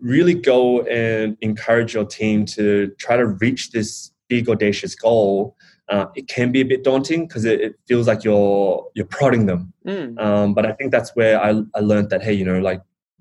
really 0.00 0.34
go 0.34 0.82
and 0.82 1.36
encourage 1.40 1.94
your 1.94 2.04
team 2.04 2.44
to 2.46 2.88
try 2.98 3.16
to 3.16 3.26
reach 3.26 3.70
this 3.70 4.10
big 4.28 4.48
audacious 4.48 4.94
goal, 4.94 5.56
uh, 5.88 6.06
it 6.14 6.28
can 6.28 6.52
be 6.52 6.60
a 6.60 6.64
bit 6.64 6.84
daunting 6.84 7.26
because 7.26 7.44
it, 7.44 7.60
it, 7.60 7.74
feels 7.88 8.06
like 8.06 8.22
you're 8.22 8.86
you're 8.94 9.06
prodding 9.06 9.46
them. 9.46 9.72
Mm. 9.84 10.20
Um, 10.20 10.54
but 10.54 10.64
I 10.64 10.72
think 10.72 10.92
that's 10.92 11.16
where 11.16 11.42
I, 11.42 11.62
I 11.74 11.80
learned 11.80 12.10
that 12.10 12.22
hey, 12.22 12.32
you 12.32 12.44
know, 12.44 12.60
like 12.60 12.80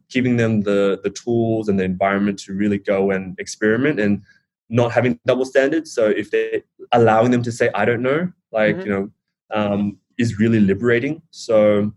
giving 0.10 0.38
them 0.38 0.62
the 0.62 1.00
the 1.04 1.10
tools 1.10 1.68
and 1.68 1.80
the 1.80 1.84
environment 1.84 2.40
to 2.40 2.54
really 2.54 2.78
go 2.78 3.12
and 3.12 3.40
experiment 3.40 4.00
and 4.00 4.22
not 4.70 4.92
having 4.92 5.20
double 5.26 5.46
standards. 5.46 5.92
So 5.92 6.08
if 6.08 6.32
they're 6.32 6.62
allowing 6.92 7.32
them 7.32 7.44
to 7.44 7.52
say, 7.52 7.70
I 7.74 7.86
don't 7.86 8.02
know, 8.02 8.32
like, 8.52 8.78
mm-hmm. 8.78 8.86
you 8.86 8.92
know, 8.92 9.12
um, 9.52 9.98
is 10.18 10.40
really 10.40 10.60
liberating. 10.60 11.22
So 11.32 11.92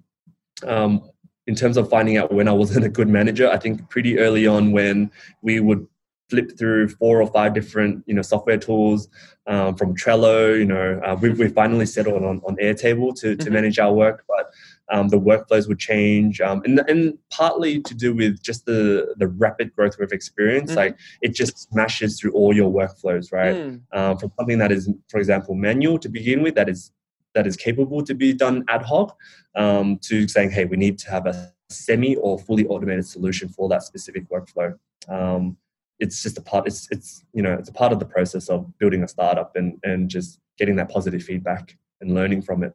um, 0.67 1.11
in 1.47 1.55
terms 1.55 1.77
of 1.77 1.91
finding 1.91 2.17
out 2.17 2.33
when 2.33 2.49
I 2.49 2.53
wasn't 2.53 2.85
a 2.85 2.89
good 2.89 3.09
manager, 3.09 3.51
I 3.51 3.59
think 3.59 3.89
pretty 3.91 4.19
early 4.19 4.47
on 4.47 4.73
when 4.73 5.11
we 5.43 5.61
would 5.61 5.87
flip 6.33 6.59
through 6.59 6.89
four 6.89 7.21
or 7.21 7.29
five 7.37 7.53
different, 7.53 8.03
you 8.07 8.15
know, 8.15 8.23
software 8.23 8.57
tools 8.57 9.09
um, 9.47 9.75
from 9.77 9.95
Trello, 9.95 10.59
you 10.59 10.65
know, 10.65 11.01
uh, 11.05 11.15
we, 11.21 11.29
we 11.31 11.49
finally 11.49 11.85
settled 11.85 12.25
on, 12.25 12.41
on 12.47 12.57
Airtable 12.57 13.15
to, 13.21 13.37
to 13.37 13.45
mm-hmm. 13.45 13.53
manage 13.53 13.79
our 13.79 13.93
work. 13.93 14.25
But 14.27 14.51
um, 14.93 15.09
the 15.09 15.21
workflows 15.21 15.69
would 15.69 15.79
change, 15.79 16.41
um, 16.41 16.63
and 16.65 16.81
and 16.89 17.19
partly 17.31 17.81
to 17.81 17.95
do 17.95 18.15
with 18.15 18.43
just 18.43 18.67
the 18.67 19.15
the 19.17 19.29
rapid 19.29 19.75
growth 19.75 19.97
we've 19.99 20.13
experienced. 20.13 20.75
Mm. 20.75 20.77
Like 20.77 20.99
it 21.23 21.35
just 21.35 21.71
smashes 21.71 22.21
through 22.21 22.33
all 22.33 22.55
your 22.55 22.71
workflows, 22.71 23.33
right? 23.33 23.57
Mm. 23.57 23.81
Um, 23.93 24.19
from 24.19 24.33
something 24.39 24.59
that 24.59 24.71
is, 24.71 24.91
for 25.11 25.19
example, 25.19 25.55
manual 25.55 25.99
to 25.99 26.09
begin 26.09 26.43
with, 26.43 26.55
that 26.57 26.69
is 26.69 26.93
that 27.35 27.47
is 27.47 27.57
capable 27.57 28.03
to 28.05 28.15
be 28.15 28.35
done 28.35 28.65
ad 28.69 28.83
hoc, 28.83 29.17
um, 29.57 29.99
to 30.09 30.29
saying, 30.29 30.51
hey, 30.51 30.67
we 30.67 30.77
need 30.77 30.99
to 30.99 31.11
have 31.11 31.27
a 31.27 31.53
semi 31.71 32.17
or 32.17 32.39
fully 32.39 32.67
automated 32.67 33.07
solution 33.07 33.49
for 33.49 33.69
that 33.71 33.83
specific 33.83 34.29
workflow. 34.29 34.77
Um, 35.09 35.57
it's 36.03 36.23
just 36.23 36.37
a 36.37 36.43
part. 36.43 36.67
It's 36.67 36.89
it's 36.91 37.25
you 37.33 37.43
know 37.43 37.55
it's 37.55 37.69
a 37.69 37.73
part 37.73 37.93
of 37.93 38.01
the 38.01 38.05
process 38.05 38.51
of 38.51 38.67
building 38.79 39.03
a 39.05 39.09
startup 39.09 39.57
and 39.57 39.79
and 39.85 40.11
just 40.11 40.41
getting 40.59 40.77
that 40.77 40.91
positive 40.91 41.23
feedback 41.23 41.79
and 42.01 42.15
learning 42.15 42.43
from 42.43 42.65
it. 42.65 42.75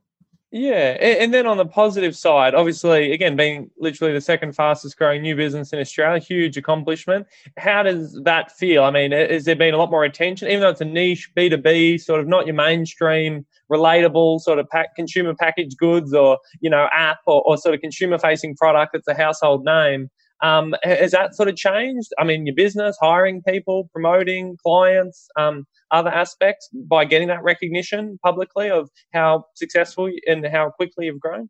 Yeah, 0.49 0.95
and 1.01 1.33
then 1.33 1.45
on 1.45 1.57
the 1.57 1.65
positive 1.65 2.15
side, 2.15 2.55
obviously, 2.55 3.11
again, 3.11 3.35
being 3.35 3.69
literally 3.77 4.13
the 4.13 4.21
second 4.21 4.53
fastest 4.53 4.97
growing 4.97 5.21
new 5.21 5.35
business 5.35 5.73
in 5.73 5.79
Australia, 5.79 6.21
huge 6.21 6.55
accomplishment. 6.55 7.27
How 7.57 7.83
does 7.83 8.17
that 8.23 8.53
feel? 8.53 8.83
I 8.83 8.91
mean, 8.91 9.11
has 9.11 9.43
there 9.43 9.57
been 9.57 9.73
a 9.73 9.77
lot 9.77 9.91
more 9.91 10.05
attention, 10.05 10.47
even 10.47 10.61
though 10.61 10.69
it's 10.69 10.79
a 10.79 10.85
niche 10.85 11.29
B 11.35 11.49
two 11.49 11.57
B, 11.57 11.97
sort 11.97 12.21
of 12.21 12.27
not 12.27 12.45
your 12.45 12.55
mainstream, 12.55 13.45
relatable 13.69 14.39
sort 14.39 14.57
of 14.57 14.69
pack, 14.69 14.95
consumer 14.95 15.35
packaged 15.35 15.77
goods 15.77 16.13
or 16.13 16.39
you 16.61 16.69
know 16.69 16.87
app 16.93 17.17
or, 17.25 17.43
or 17.45 17.57
sort 17.57 17.75
of 17.75 17.81
consumer 17.81 18.17
facing 18.17 18.55
product 18.55 18.93
that's 18.93 19.07
a 19.09 19.13
household 19.13 19.65
name? 19.65 20.09
Um, 20.41 20.75
has 20.83 21.11
that 21.11 21.35
sort 21.35 21.49
of 21.49 21.55
changed? 21.55 22.09
I 22.19 22.23
mean, 22.23 22.45
your 22.45 22.55
business, 22.55 22.97
hiring 23.01 23.41
people, 23.43 23.89
promoting 23.91 24.57
clients, 24.63 25.27
um, 25.37 25.65
other 25.91 26.09
aspects 26.09 26.69
by 26.73 27.05
getting 27.05 27.27
that 27.29 27.43
recognition 27.43 28.19
publicly 28.23 28.69
of 28.69 28.89
how 29.13 29.45
successful 29.55 30.11
and 30.27 30.45
how 30.45 30.69
quickly 30.69 31.05
you've 31.05 31.19
grown? 31.19 31.49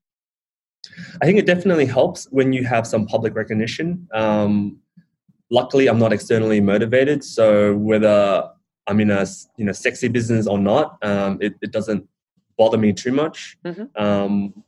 I 1.21 1.25
think 1.25 1.37
it 1.37 1.45
definitely 1.45 1.85
helps 1.85 2.27
when 2.31 2.53
you 2.53 2.63
have 2.65 2.87
some 2.87 3.05
public 3.05 3.35
recognition. 3.35 4.07
Um, 4.13 4.77
luckily, 5.49 5.87
I'm 5.87 5.99
not 5.99 6.13
externally 6.13 6.61
motivated, 6.61 7.23
so 7.23 7.75
whether 7.75 8.49
I'm 8.87 8.99
in 9.01 9.11
a 9.11 9.25
you 9.57 9.65
know 9.65 9.73
sexy 9.73 10.07
business 10.07 10.47
or 10.47 10.57
not, 10.57 10.97
um, 11.01 11.39
it, 11.41 11.55
it 11.61 11.71
doesn't 11.71 12.07
bother 12.57 12.77
me 12.77 12.93
too 12.93 13.11
much. 13.11 13.57
Mm-hmm. 13.65 14.01
Um, 14.01 14.63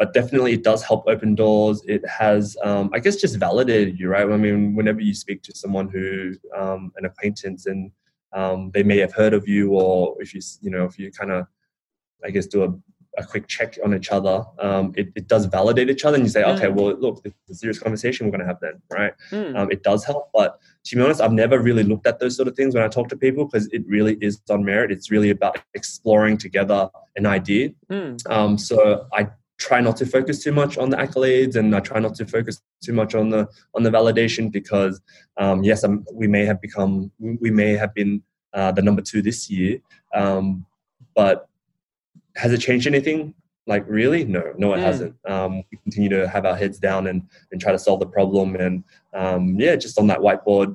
but 0.00 0.14
definitely, 0.14 0.54
it 0.54 0.64
does 0.64 0.82
help 0.82 1.04
open 1.06 1.34
doors. 1.34 1.82
It 1.86 2.02
has, 2.08 2.56
um, 2.64 2.88
I 2.94 3.00
guess, 3.00 3.16
just 3.16 3.36
validated 3.36 4.00
you, 4.00 4.08
right? 4.08 4.26
I 4.26 4.36
mean, 4.38 4.74
whenever 4.74 5.02
you 5.02 5.14
speak 5.14 5.42
to 5.42 5.54
someone 5.54 5.90
who 5.90 6.32
um, 6.56 6.90
an 6.96 7.04
acquaintance 7.04 7.66
and 7.66 7.92
um, 8.32 8.70
they 8.72 8.82
may 8.82 8.96
have 8.96 9.12
heard 9.12 9.34
of 9.34 9.46
you, 9.46 9.72
or 9.72 10.16
if 10.18 10.32
you 10.32 10.40
you 10.62 10.70
know 10.70 10.86
if 10.86 10.98
you 10.98 11.12
kind 11.12 11.30
of, 11.30 11.46
I 12.24 12.30
guess, 12.30 12.46
do 12.46 12.64
a 12.64 12.72
a 13.18 13.26
quick 13.26 13.46
check 13.46 13.76
on 13.84 13.92
each 13.92 14.10
other, 14.10 14.42
um, 14.60 14.94
it, 14.96 15.12
it 15.16 15.28
does 15.28 15.44
validate 15.44 15.90
each 15.90 16.06
other, 16.06 16.16
and 16.16 16.24
you 16.24 16.30
say, 16.30 16.44
mm. 16.44 16.56
okay, 16.56 16.68
well, 16.68 16.96
look, 16.96 17.20
it's 17.24 17.50
a 17.50 17.54
serious 17.54 17.78
conversation 17.78 18.24
we're 18.24 18.30
going 18.30 18.40
to 18.40 18.46
have 18.46 18.60
then, 18.60 18.80
right? 18.90 19.12
Mm. 19.30 19.58
Um, 19.58 19.70
it 19.70 19.82
does 19.82 20.04
help, 20.04 20.30
but 20.32 20.60
to 20.84 20.96
be 20.96 21.02
honest, 21.02 21.20
I've 21.20 21.32
never 21.32 21.60
really 21.60 21.82
looked 21.82 22.06
at 22.06 22.20
those 22.20 22.36
sort 22.36 22.48
of 22.48 22.56
things 22.56 22.74
when 22.74 22.84
I 22.84 22.88
talk 22.88 23.08
to 23.08 23.16
people 23.16 23.44
because 23.44 23.66
it 23.72 23.82
really 23.86 24.16
is 24.22 24.40
on 24.48 24.64
merit. 24.64 24.92
It's 24.92 25.10
really 25.10 25.28
about 25.28 25.58
exploring 25.74 26.38
together 26.38 26.88
an 27.16 27.26
idea. 27.26 27.70
Mm. 27.90 28.30
Um, 28.30 28.56
so 28.56 29.06
I 29.12 29.28
try 29.60 29.80
not 29.80 29.96
to 29.98 30.06
focus 30.06 30.42
too 30.42 30.52
much 30.52 30.78
on 30.78 30.90
the 30.90 30.96
accolades, 30.96 31.54
and 31.54 31.76
I 31.76 31.80
try 31.80 32.00
not 32.00 32.14
to 32.16 32.26
focus 32.26 32.60
too 32.82 32.92
much 32.92 33.14
on 33.14 33.28
the 33.28 33.46
on 33.74 33.82
the 33.84 33.90
validation 33.90 34.50
because, 34.50 35.00
um, 35.36 35.62
yes, 35.62 35.84
I'm, 35.84 36.04
we 36.12 36.26
may 36.26 36.44
have 36.46 36.60
become, 36.60 37.12
we 37.20 37.50
may 37.50 37.76
have 37.76 37.94
been 37.94 38.22
uh, 38.54 38.72
the 38.72 38.82
number 38.82 39.02
two 39.02 39.22
this 39.22 39.48
year, 39.48 39.78
um, 40.14 40.66
but 41.14 41.48
has 42.36 42.52
it 42.52 42.58
changed 42.58 42.86
anything? 42.86 43.34
Like 43.66 43.84
really? 43.86 44.24
No, 44.24 44.42
no, 44.56 44.72
it 44.72 44.78
mm. 44.78 44.82
hasn't. 44.82 45.14
Um, 45.26 45.62
we 45.70 45.78
continue 45.84 46.08
to 46.08 46.26
have 46.26 46.46
our 46.46 46.56
heads 46.56 46.78
down 46.78 47.06
and 47.06 47.22
and 47.52 47.60
try 47.60 47.70
to 47.70 47.78
solve 47.78 48.00
the 48.00 48.06
problem. 48.06 48.56
And 48.56 48.82
um, 49.12 49.56
yeah, 49.60 49.76
just 49.76 49.98
on 49.98 50.06
that 50.08 50.18
whiteboard, 50.18 50.74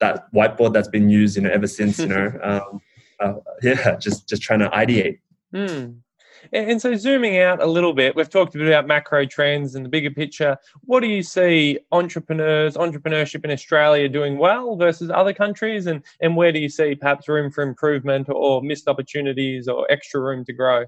that 0.00 0.32
whiteboard 0.34 0.72
that's 0.72 0.88
been 0.88 1.08
used, 1.08 1.36
you 1.36 1.42
know, 1.42 1.50
ever 1.50 1.68
since, 1.68 1.98
you 2.00 2.08
know, 2.08 2.32
um, 2.42 2.80
uh, 3.20 3.34
yeah, 3.62 3.96
just 3.96 4.28
just 4.28 4.42
trying 4.42 4.58
to 4.58 4.68
ideate. 4.70 5.20
Mm. 5.54 6.00
And 6.52 6.80
so, 6.80 6.94
zooming 6.96 7.38
out 7.38 7.62
a 7.62 7.66
little 7.66 7.92
bit, 7.92 8.16
we've 8.16 8.28
talked 8.28 8.54
a 8.54 8.58
bit 8.58 8.68
about 8.68 8.86
macro 8.86 9.26
trends 9.26 9.74
and 9.74 9.84
the 9.84 9.88
bigger 9.88 10.10
picture. 10.10 10.56
What 10.82 11.00
do 11.00 11.06
you 11.06 11.22
see 11.22 11.78
entrepreneurs, 11.92 12.76
entrepreneurship 12.76 13.44
in 13.44 13.50
Australia 13.50 14.08
doing 14.08 14.38
well 14.38 14.76
versus 14.76 15.10
other 15.10 15.32
countries? 15.32 15.86
And, 15.86 16.02
and 16.20 16.36
where 16.36 16.52
do 16.52 16.58
you 16.58 16.68
see 16.68 16.94
perhaps 16.94 17.28
room 17.28 17.50
for 17.50 17.62
improvement 17.62 18.28
or 18.28 18.62
missed 18.62 18.88
opportunities 18.88 19.68
or 19.68 19.90
extra 19.90 20.20
room 20.20 20.44
to 20.46 20.52
grow? 20.52 20.84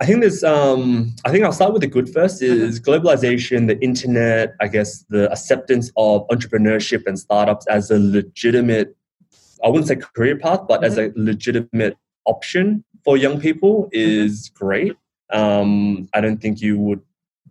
I 0.00 0.06
think 0.06 0.20
there's. 0.20 0.42
Um, 0.42 1.14
I 1.24 1.30
think 1.30 1.44
I'll 1.44 1.52
start 1.52 1.72
with 1.72 1.82
the 1.82 1.88
good 1.88 2.12
first. 2.12 2.42
Mm-hmm. 2.42 2.64
Is 2.64 2.80
globalization, 2.80 3.68
the 3.68 3.80
internet, 3.80 4.54
I 4.60 4.68
guess, 4.68 5.04
the 5.08 5.30
acceptance 5.30 5.92
of 5.96 6.26
entrepreneurship 6.28 7.06
and 7.06 7.18
startups 7.18 7.66
as 7.68 7.90
a 7.90 7.98
legitimate. 7.98 8.96
I 9.64 9.68
wouldn't 9.68 9.86
say 9.86 9.96
career 9.96 10.36
path, 10.36 10.62
but 10.68 10.80
mm-hmm. 10.80 10.84
as 10.84 10.98
a 10.98 11.12
legitimate 11.14 11.96
option 12.26 12.84
for 13.04 13.16
young 13.16 13.40
people 13.40 13.84
mm-hmm. 13.84 13.90
is 13.92 14.48
mm-hmm. 14.48 14.64
great. 14.64 14.96
Um, 15.30 16.08
I 16.14 16.20
don't 16.20 16.38
think 16.38 16.60
you 16.60 16.78
would 16.78 17.00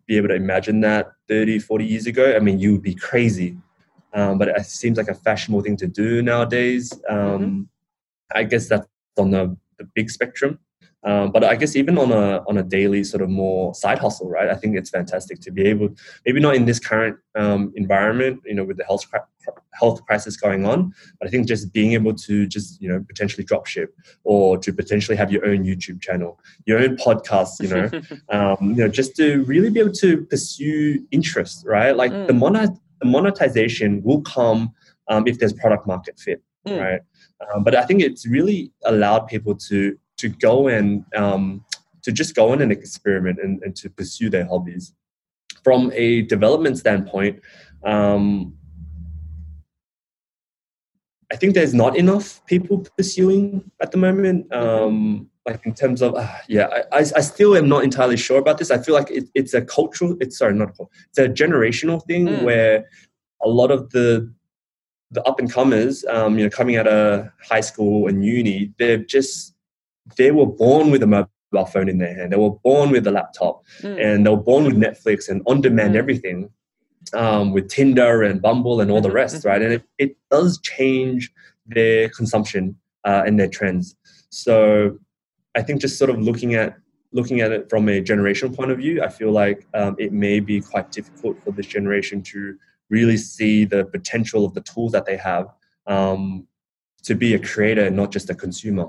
be 0.06 0.18
able 0.18 0.30
to 0.30 0.36
imagine 0.36 0.82
that 0.82 1.14
30, 1.28 1.60
40 1.60 1.86
years 1.86 2.06
ago. 2.06 2.36
I 2.36 2.40
mean, 2.40 2.60
you 2.60 2.74
would 2.74 2.84
be 2.84 2.96
crazy. 2.96 3.58
Um, 4.14 4.38
but 4.38 4.50
it 4.50 4.66
seems 4.66 4.98
like 4.98 5.08
a 5.08 5.14
fashionable 5.14 5.62
thing 5.62 5.78
to 5.78 5.88
do 5.88 6.22
nowadays. 6.22 6.92
Um, 7.08 7.18
mm-hmm. 7.18 7.62
I 8.36 8.44
guess 8.44 8.68
that's 8.68 8.88
on 9.18 9.32
the, 9.32 9.56
the 9.78 9.86
big 9.96 10.10
spectrum. 10.10 10.60
Um, 11.04 11.32
but 11.32 11.44
I 11.44 11.56
guess 11.56 11.76
even 11.76 11.98
on 11.98 12.12
a 12.12 12.44
on 12.48 12.58
a 12.58 12.64
daily 12.64 13.04
sort 13.04 13.24
of 13.24 13.30
more 13.30 13.74
side 13.74 13.98
hustle, 13.98 14.30
right? 14.30 14.50
I 14.50 14.56
think 14.56 14.78
it's 14.78 14.92
fantastic 14.92 15.40
to 15.42 15.52
be 15.52 15.64
able, 15.64 15.90
maybe 16.26 16.40
not 16.40 16.56
in 16.56 16.66
this 16.66 16.80
current 16.80 17.18
um, 17.36 17.74
environment, 17.76 18.42
you 18.46 18.54
know, 18.54 18.64
with 18.64 18.78
the 18.78 18.86
health 18.86 19.06
health 19.74 20.06
crisis 20.06 20.38
going 20.38 20.66
on, 20.66 20.94
but 21.20 21.28
I 21.28 21.32
think 21.32 21.48
just 21.48 21.74
being 21.74 21.94
able 21.94 22.14
to 22.14 22.46
just 22.46 22.80
you 22.82 22.88
know 22.88 23.04
potentially 23.08 23.44
drop 23.44 23.66
ship 23.66 23.96
or 24.24 24.58
to 24.60 24.72
potentially 24.72 25.18
have 25.18 25.32
your 25.32 25.44
own 25.46 25.64
YouTube 25.64 26.02
channel, 26.02 26.40
your 26.66 26.80
own 26.80 26.98
podcast, 26.98 27.60
you 27.62 27.70
know, 27.70 27.90
um, 28.30 28.72
you 28.72 28.84
know, 28.84 28.88
just 28.88 29.16
to 29.16 29.44
really 29.46 29.72
be 29.72 29.80
able 29.80 29.94
to 29.94 30.26
pursue 30.26 31.04
interest, 31.10 31.64
right? 31.66 31.96
Like 31.96 32.12
mm. 32.12 32.28
the, 32.28 32.34
monet- 32.34 32.78
the 33.00 33.08
monetization 33.08 34.04
will 34.04 34.22
come 34.22 34.72
um, 35.08 35.28
if 35.28 35.40
there's 35.40 35.54
product 35.54 35.88
market 35.88 36.20
fit, 36.20 36.44
mm. 36.68 36.80
right? 36.80 37.02
Um, 37.54 37.64
but 37.64 37.74
I 37.74 37.86
think 37.86 38.02
it's 38.02 38.28
really 38.28 38.72
allowed 38.86 39.22
people 39.28 39.56
to 39.56 39.98
to 40.22 40.30
go 40.30 40.68
and 40.68 41.04
um, 41.16 41.66
to 42.04 42.12
just 42.12 42.36
go 42.36 42.54
in 42.54 42.62
and 42.62 42.72
experiment 42.72 43.40
and, 43.44 43.62
and, 43.64 43.76
to 43.76 43.90
pursue 43.90 44.30
their 44.30 44.46
hobbies. 44.46 44.94
From 45.64 45.92
a 45.94 46.24
development 46.24 46.78
standpoint, 46.78 47.42
um, 47.84 48.56
I 51.32 51.36
think 51.36 51.54
there's 51.54 51.74
not 51.74 51.96
enough 51.96 52.46
people 52.46 52.86
pursuing 52.98 53.72
at 53.82 53.92
the 53.92 53.98
moment. 53.98 54.52
Um, 54.54 55.30
like 55.46 55.66
in 55.66 55.74
terms 55.74 56.02
of 56.02 56.14
uh, 56.16 56.28
yeah, 56.48 56.68
I, 56.92 57.00
I 57.00 57.22
still 57.22 57.56
am 57.56 57.68
not 57.68 57.84
entirely 57.84 58.18
sure 58.18 58.38
about 58.38 58.58
this. 58.58 58.70
I 58.70 58.78
feel 58.78 58.94
like 58.94 59.10
it, 59.10 59.30
it's 59.34 59.54
a 59.54 59.62
cultural. 59.62 60.16
It's 60.20 60.38
sorry, 60.38 60.54
not 60.54 60.76
it's 61.10 61.18
a 61.18 61.28
generational 61.28 62.06
thing 62.06 62.28
mm. 62.28 62.44
where 62.44 62.86
a 63.44 63.50
lot 63.50 63.72
of 63.72 63.90
the 63.90 64.32
the 65.12 65.22
up 65.24 65.40
and 65.40 65.52
comers, 65.52 66.06
um, 66.06 66.38
you 66.38 66.46
know, 66.46 66.50
coming 66.50 66.78
out 66.78 66.88
of 66.88 67.30
high 67.44 67.62
school 67.62 68.08
and 68.08 68.24
uni, 68.24 68.72
they've 68.78 69.06
just 69.08 69.54
they 70.18 70.32
were 70.32 70.46
born 70.46 70.92
with 70.92 71.04
a 71.04 71.08
mobile 71.08 71.66
phone 71.66 71.90
in 71.90 71.98
their 71.98 72.16
hand. 72.16 72.32
They 72.32 72.38
were 72.38 72.52
born 72.52 72.92
with 72.92 73.06
a 73.08 73.12
laptop, 73.12 73.64
mm. 73.82 74.04
and 74.04 74.26
they 74.26 74.30
were 74.30 74.38
born 74.38 74.66
with 74.66 74.76
Netflix 74.76 75.30
and 75.30 75.42
on-demand 75.46 75.96
mm. 75.96 75.98
everything, 75.98 76.50
um, 77.14 77.52
with 77.52 77.70
Tinder 77.70 78.24
and 78.24 78.42
Bumble 78.42 78.82
and 78.82 78.92
all 78.92 79.02
the 79.02 79.10
mm-hmm, 79.10 79.16
rest, 79.16 79.36
mm-hmm. 79.38 79.48
right? 79.48 79.62
And 79.62 79.74
it, 79.74 79.84
it 79.98 80.18
does 80.30 80.60
change 80.62 81.32
their 81.66 82.10
consumption 82.10 82.76
uh, 83.04 83.24
and 83.26 83.40
their 83.40 83.48
trends. 83.48 83.96
So 84.30 85.00
I 85.56 85.62
think 85.62 85.82
just 85.82 85.98
sort 85.98 86.10
of 86.10 86.20
looking 86.20 86.56
at 86.56 86.78
looking 87.14 87.42
at 87.42 87.52
it 87.52 87.70
from 87.70 87.90
a 87.90 88.02
generational 88.02 88.56
point 88.56 88.72
of 88.72 88.78
view, 88.78 89.04
I 89.04 89.10
feel 89.10 89.32
like 89.32 89.68
um, 89.74 89.98
it 90.00 90.14
may 90.14 90.40
be 90.40 90.62
quite 90.62 90.92
difficult 90.92 91.44
for 91.44 91.52
this 91.52 91.66
generation 91.66 92.22
to 92.24 92.56
really 92.90 93.18
see 93.18 93.66
the 93.66 93.84
potential 93.86 94.46
of 94.46 94.54
the 94.54 94.62
tools 94.62 94.94
that 94.94 95.06
they 95.06 95.18
have 95.18 95.48
um, 95.88 96.48
to 97.04 97.16
be 97.16 97.34
a 97.34 97.40
creator, 97.40 97.86
and 97.86 97.96
not 97.96 98.12
just 98.12 98.30
a 98.30 98.36
consumer. 98.36 98.88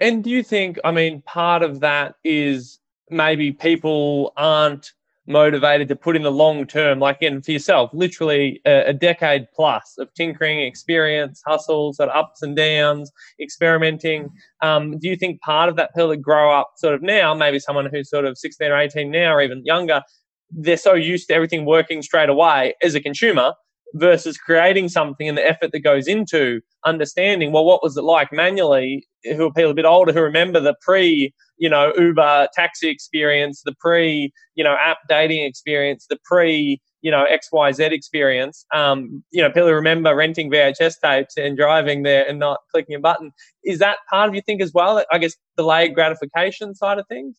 And 0.00 0.22
do 0.22 0.30
you 0.30 0.42
think, 0.42 0.78
I 0.84 0.90
mean, 0.92 1.22
part 1.22 1.62
of 1.62 1.80
that 1.80 2.14
is 2.24 2.78
maybe 3.10 3.52
people 3.52 4.32
aren't 4.36 4.92
motivated 5.26 5.88
to 5.88 5.96
put 5.96 6.16
in 6.16 6.22
the 6.22 6.32
long 6.32 6.66
term, 6.66 6.98
like 6.98 7.18
in 7.20 7.42
for 7.42 7.52
yourself, 7.52 7.90
literally 7.92 8.60
a, 8.64 8.88
a, 8.88 8.92
decade 8.94 9.46
plus 9.54 9.96
of 9.98 10.12
tinkering, 10.14 10.60
experience, 10.60 11.42
hustles, 11.46 11.98
sort 11.98 12.08
of 12.08 12.16
ups 12.16 12.42
and 12.42 12.56
downs, 12.56 13.12
experimenting. 13.38 14.30
Um, 14.62 14.98
do 14.98 15.06
you 15.06 15.16
think 15.16 15.40
part 15.42 15.68
of 15.68 15.76
that 15.76 15.94
people 15.94 16.08
that 16.08 16.22
grow 16.22 16.50
up 16.50 16.72
sort 16.76 16.94
of 16.94 17.02
now, 17.02 17.34
maybe 17.34 17.58
someone 17.58 17.86
who's 17.92 18.08
sort 18.08 18.24
of 18.24 18.38
16 18.38 18.70
or 18.70 18.78
18 18.78 19.10
now 19.10 19.34
or 19.34 19.42
even 19.42 19.64
younger, 19.66 20.02
they're 20.50 20.78
so 20.78 20.94
used 20.94 21.28
to 21.28 21.34
everything 21.34 21.66
working 21.66 22.00
straight 22.00 22.30
away 22.30 22.74
as 22.82 22.94
a 22.94 23.00
consumer 23.00 23.52
versus 23.94 24.36
creating 24.36 24.88
something 24.88 25.28
and 25.28 25.38
the 25.38 25.46
effort 25.46 25.72
that 25.72 25.80
goes 25.80 26.06
into 26.06 26.60
understanding 26.84 27.52
well 27.52 27.64
what 27.64 27.82
was 27.82 27.96
it 27.96 28.02
like 28.02 28.32
manually 28.32 29.06
who 29.24 29.46
are 29.46 29.52
people 29.52 29.70
a 29.70 29.74
bit 29.74 29.84
older 29.84 30.12
who 30.12 30.20
remember 30.20 30.60
the 30.60 30.74
pre 30.82 31.32
you 31.56 31.68
know 31.68 31.92
uber 31.98 32.48
taxi 32.54 32.88
experience 32.88 33.62
the 33.64 33.74
pre 33.80 34.32
you 34.54 34.62
know 34.62 34.76
app 34.82 34.98
dating 35.08 35.44
experience 35.44 36.06
the 36.08 36.18
pre 36.24 36.80
you 37.02 37.10
know 37.10 37.24
xyz 37.30 37.92
experience. 37.92 38.64
Um 38.74 39.22
you 39.30 39.42
know 39.42 39.48
people 39.50 39.72
remember 39.72 40.14
renting 40.14 40.50
vhs 40.50 40.94
tapes 41.02 41.36
and 41.36 41.56
driving 41.56 42.02
there 42.02 42.28
and 42.28 42.38
not 42.38 42.58
clicking 42.70 42.96
a 42.96 43.00
button. 43.00 43.32
Is 43.64 43.78
that 43.78 43.98
part 44.10 44.28
of 44.28 44.34
you 44.34 44.42
think 44.42 44.60
as 44.62 44.72
well 44.72 45.04
i 45.12 45.18
guess 45.18 45.34
delayed 45.56 45.94
gratification 45.94 46.74
side 46.74 46.98
of 46.98 47.06
things? 47.08 47.36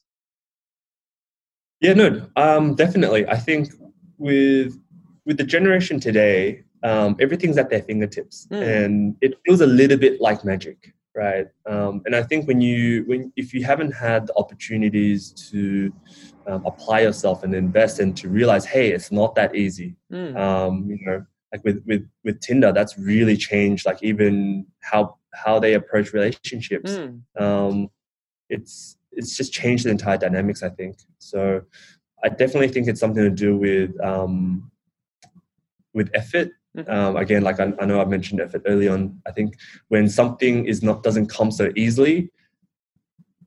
Yeah 1.81 1.93
no 1.93 2.27
um 2.35 2.75
definitely. 2.75 3.27
I 3.27 3.37
think 3.37 3.69
with 4.17 4.77
with 5.30 5.38
the 5.38 5.43
generation 5.43 5.99
today, 5.99 6.63
um, 6.82 7.15
everything's 7.19 7.59
at 7.59 7.69
their 7.69 7.84
fingertips, 7.84 8.47
mm. 8.51 8.59
and 8.67 9.15
it 9.21 9.38
feels 9.45 9.61
a 9.61 9.67
little 9.67 9.95
bit 9.95 10.19
like 10.19 10.43
magic, 10.43 10.91
right? 11.15 11.45
Um, 11.67 12.01
and 12.07 12.15
I 12.15 12.23
think 12.23 12.47
when 12.47 12.61
you 12.61 13.03
when 13.05 13.32
if 13.36 13.53
you 13.53 13.63
haven't 13.63 13.91
had 13.91 14.25
the 14.25 14.36
opportunities 14.36 15.32
to 15.51 15.93
um, 16.47 16.65
apply 16.65 17.01
yourself 17.01 17.43
and 17.43 17.53
invest 17.53 17.99
and 17.99 18.17
to 18.17 18.27
realize, 18.27 18.65
hey, 18.65 18.89
it's 18.91 19.11
not 19.11 19.36
that 19.36 19.55
easy. 19.55 19.95
Mm. 20.11 20.89
you 20.89 21.05
know, 21.05 21.23
like 21.53 21.63
with 21.63 21.84
with 21.86 22.09
with 22.23 22.41
Tinder, 22.41 22.71
that's 22.71 22.97
really 22.97 23.38
changed. 23.38 23.86
Like 23.86 24.01
even 24.01 24.65
how 24.80 25.17
how 25.36 25.59
they 25.59 25.75
approach 25.75 26.11
relationships. 26.11 26.93
Mm. 26.93 27.89
it's 28.49 28.97
it's 29.11 29.38
just 29.38 29.53
changed 29.53 29.86
the 29.86 29.91
entire 29.91 30.17
dynamics. 30.17 30.63
I 30.63 30.69
think 30.69 30.97
so. 31.19 31.61
I 32.23 32.30
definitely 32.30 32.69
think 32.69 32.88
it's 32.88 32.99
something 32.99 33.23
to 33.23 33.30
do 33.30 33.55
with 33.55 33.91
um, 34.03 34.71
with 35.93 36.09
effort 36.13 36.49
mm-hmm. 36.77 36.89
um, 36.91 37.15
again 37.17 37.41
like 37.41 37.59
I, 37.59 37.73
I, 37.79 37.85
know 37.85 37.99
i've 37.99 38.09
mentioned 38.09 38.41
effort 38.41 38.63
early 38.65 38.87
on 38.87 39.19
i 39.27 39.31
think 39.31 39.57
when 39.87 40.07
something 40.09 40.65
is 40.65 40.83
not 40.83 41.03
doesn't 41.03 41.27
come 41.27 41.51
so 41.51 41.71
easily 41.75 42.31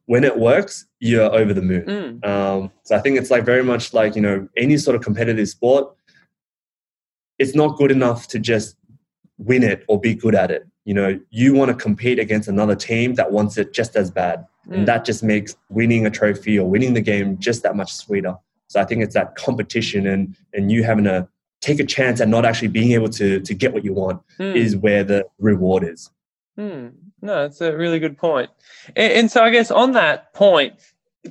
when 0.06 0.24
it 0.24 0.38
works, 0.38 0.86
you're 1.00 1.32
over 1.34 1.54
the 1.54 1.62
moon. 1.62 1.84
Mm. 1.86 2.26
Um, 2.26 2.70
so 2.82 2.96
I 2.96 2.98
think 2.98 3.18
it's 3.18 3.30
like 3.30 3.44
very 3.44 3.62
much 3.62 3.94
like 3.94 4.14
you 4.14 4.22
know 4.22 4.48
any 4.56 4.76
sort 4.76 4.96
of 4.96 5.02
competitive 5.02 5.48
sport. 5.48 5.94
It's 7.38 7.54
not 7.54 7.76
good 7.76 7.90
enough 7.90 8.28
to 8.28 8.38
just 8.38 8.76
win 9.38 9.62
it 9.62 9.84
or 9.88 9.98
be 9.98 10.14
good 10.14 10.34
at 10.34 10.50
it. 10.50 10.66
You 10.84 10.94
know, 10.94 11.20
you 11.30 11.54
want 11.54 11.70
to 11.70 11.74
compete 11.76 12.18
against 12.18 12.48
another 12.48 12.74
team 12.74 13.14
that 13.14 13.32
wants 13.32 13.56
it 13.56 13.72
just 13.72 13.96
as 13.96 14.10
bad, 14.10 14.46
Mm. 14.68 14.74
and 14.74 14.88
that 14.88 15.04
just 15.04 15.24
makes 15.24 15.56
winning 15.70 16.06
a 16.06 16.10
trophy 16.10 16.56
or 16.56 16.68
winning 16.68 16.94
the 16.94 17.00
game 17.00 17.36
just 17.38 17.62
that 17.64 17.74
much 17.74 17.92
sweeter. 17.92 18.36
So 18.68 18.80
I 18.80 18.84
think 18.84 19.02
it's 19.02 19.14
that 19.14 19.34
competition 19.34 20.06
and 20.06 20.36
and 20.54 20.70
you 20.70 20.84
having 20.84 21.04
to 21.04 21.26
take 21.62 21.80
a 21.80 21.86
chance 21.86 22.20
at 22.20 22.28
not 22.28 22.44
actually 22.44 22.68
being 22.68 22.92
able 22.92 23.08
to 23.08 23.40
to 23.40 23.54
get 23.54 23.72
what 23.72 23.84
you 23.84 23.94
want 23.94 24.20
Mm. 24.38 24.54
is 24.54 24.76
where 24.76 25.02
the 25.04 25.24
reward 25.38 25.84
is. 25.84 26.10
Hmm. 26.56 26.88
No, 27.22 27.42
that's 27.42 27.60
a 27.62 27.74
really 27.74 27.98
good 27.98 28.18
point. 28.18 28.50
And, 28.96 29.12
and 29.12 29.30
so 29.30 29.42
I 29.42 29.50
guess 29.50 29.70
on 29.70 29.92
that 29.92 30.34
point, 30.34 30.74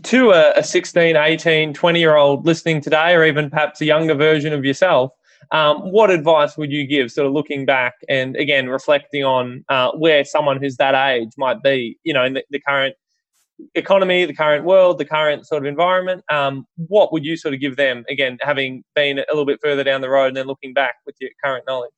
to 0.03 0.31
a, 0.31 0.53
a 0.55 0.63
16, 0.63 1.15
18, 1.15 1.73
20 1.73 1.99
year 1.99 2.15
old 2.15 2.45
listening 2.45 2.81
today, 2.81 3.13
or 3.13 3.25
even 3.25 3.49
perhaps 3.49 3.81
a 3.81 3.85
younger 3.85 4.15
version 4.15 4.53
of 4.53 4.63
yourself, 4.65 5.11
um, 5.51 5.91
what 5.91 6.09
advice 6.09 6.55
would 6.57 6.71
you 6.71 6.87
give, 6.87 7.11
sort 7.11 7.27
of 7.27 7.33
looking 7.33 7.65
back 7.65 7.95
and 8.07 8.37
again 8.37 8.69
reflecting 8.69 9.25
on 9.25 9.65
uh, 9.67 9.91
where 9.91 10.23
someone 10.23 10.61
who's 10.61 10.77
that 10.77 10.95
age 10.95 11.31
might 11.37 11.61
be, 11.61 11.97
you 12.03 12.13
know, 12.13 12.23
in 12.23 12.33
the, 12.35 12.43
the 12.51 12.59
current 12.59 12.95
economy, 13.75 14.25
the 14.25 14.33
current 14.33 14.65
world, 14.65 14.97
the 14.97 15.05
current 15.05 15.45
sort 15.47 15.63
of 15.63 15.65
environment? 15.65 16.23
Um, 16.29 16.65
what 16.87 17.11
would 17.11 17.25
you 17.25 17.37
sort 17.37 17.53
of 17.53 17.59
give 17.59 17.75
them, 17.75 18.05
again, 18.09 18.37
having 18.41 18.83
been 18.95 19.19
a 19.19 19.25
little 19.29 19.45
bit 19.45 19.59
further 19.61 19.83
down 19.83 20.01
the 20.01 20.09
road 20.09 20.27
and 20.27 20.37
then 20.37 20.47
looking 20.47 20.73
back 20.73 20.95
with 21.05 21.15
your 21.19 21.31
current 21.43 21.65
knowledge? 21.67 21.91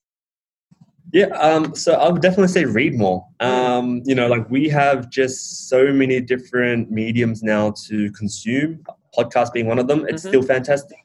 Yeah, 1.11 1.28
um, 1.28 1.76
so 1.76 1.93
I 1.93 2.09
would 2.11 2.24
definitely 2.24 2.47
say 2.47 2.66
read 2.66 2.95
more. 2.95 3.28
Um, 3.39 4.01
you 4.03 4.16
know, 4.16 4.28
like 4.28 4.49
we 4.49 4.68
have 4.70 5.11
just 5.11 5.70
so 5.70 5.93
many 5.93 6.20
different 6.20 6.89
mediums 6.89 7.43
now 7.43 7.74
to 7.88 8.11
consume. 8.14 8.84
Podcast 9.16 9.53
being 9.53 9.68
one 9.68 9.78
of 9.78 9.88
them, 9.88 10.07
it's 10.07 10.24
Mhm. 10.24 10.28
still 10.30 10.41
fantastic. 10.41 10.97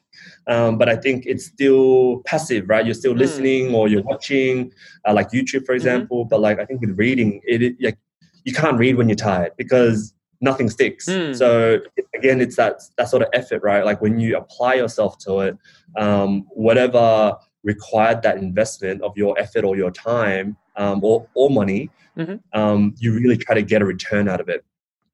Um, 0.47 0.79
but 0.79 0.89
I 0.89 0.95
think 0.95 1.25
it's 1.27 1.45
still 1.45 2.23
passive, 2.25 2.67
right? 2.67 2.83
You're 2.83 2.95
still 2.95 3.13
Mm. 3.13 3.19
listening 3.19 3.75
or 3.75 3.87
you're 3.87 4.01
watching, 4.01 4.73
uh, 5.07 5.13
like 5.13 5.29
YouTube, 5.29 5.65
for 5.67 5.73
Mhm. 5.73 5.75
example. 5.75 6.25
But 6.25 6.39
like 6.41 6.59
I 6.59 6.65
think 6.65 6.81
with 6.81 6.97
reading, 6.97 7.39
it, 7.45 7.61
it 7.61 7.75
like 7.79 7.97
you 8.45 8.53
can't 8.53 8.79
read 8.79 8.95
when 8.95 9.09
you're 9.09 9.15
tired 9.15 9.51
because 9.57 10.11
nothing 10.41 10.69
sticks. 10.69 11.05
Mm. 11.07 11.35
So 11.35 11.79
again, 12.15 12.41
it's 12.41 12.55
that 12.55 12.81
that 12.97 13.09
sort 13.09 13.23
of 13.23 13.29
effort, 13.33 13.61
right? 13.63 13.83
Like 13.85 14.01
when 14.01 14.19
you 14.19 14.37
apply 14.37 14.75
yourself 14.75 15.17
to 15.19 15.39
it, 15.41 15.57
um, 15.97 16.45
whatever 16.49 17.35
required 17.63 18.21
that 18.23 18.37
investment 18.37 19.01
of 19.01 19.17
your 19.17 19.37
effort 19.37 19.65
or 19.65 19.75
your 19.75 19.91
time 19.91 20.55
um, 20.77 21.03
or, 21.03 21.27
or 21.33 21.49
money, 21.49 21.89
Mhm. 22.17 22.41
um, 22.53 22.95
you 22.97 23.13
really 23.13 23.37
try 23.37 23.55
to 23.55 23.61
get 23.61 23.81
a 23.81 23.85
return 23.85 24.27
out 24.27 24.41
of 24.41 24.49
it. 24.49 24.63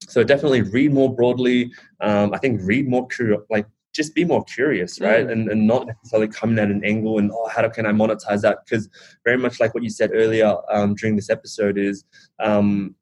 So 0.08 0.22
definitely 0.24 0.62
read 0.62 0.92
more 0.92 1.14
broadly. 1.14 1.72
Um, 2.00 2.32
I 2.32 2.38
think 2.38 2.60
read 2.62 2.88
more 2.88 3.06
curious, 3.08 3.40
like 3.50 3.66
just 3.92 4.14
be 4.14 4.24
more 4.24 4.44
curious, 4.44 5.00
right? 5.00 5.26
Mm. 5.26 5.32
And, 5.32 5.48
and 5.50 5.66
not 5.66 5.86
necessarily 5.86 6.28
coming 6.28 6.58
at 6.58 6.70
an 6.70 6.84
angle 6.84 7.18
and 7.18 7.30
oh, 7.32 7.48
how 7.48 7.68
can 7.68 7.86
I 7.86 7.92
monetize 7.92 8.42
that? 8.42 8.58
Because 8.64 8.88
very 9.24 9.38
much 9.38 9.58
like 9.58 9.74
what 9.74 9.82
you 9.82 9.90
said 9.90 10.10
earlier 10.12 10.54
um, 10.70 10.94
during 10.94 11.16
this 11.16 11.30
episode 11.30 11.78
is 11.78 12.04
um, 12.38 12.94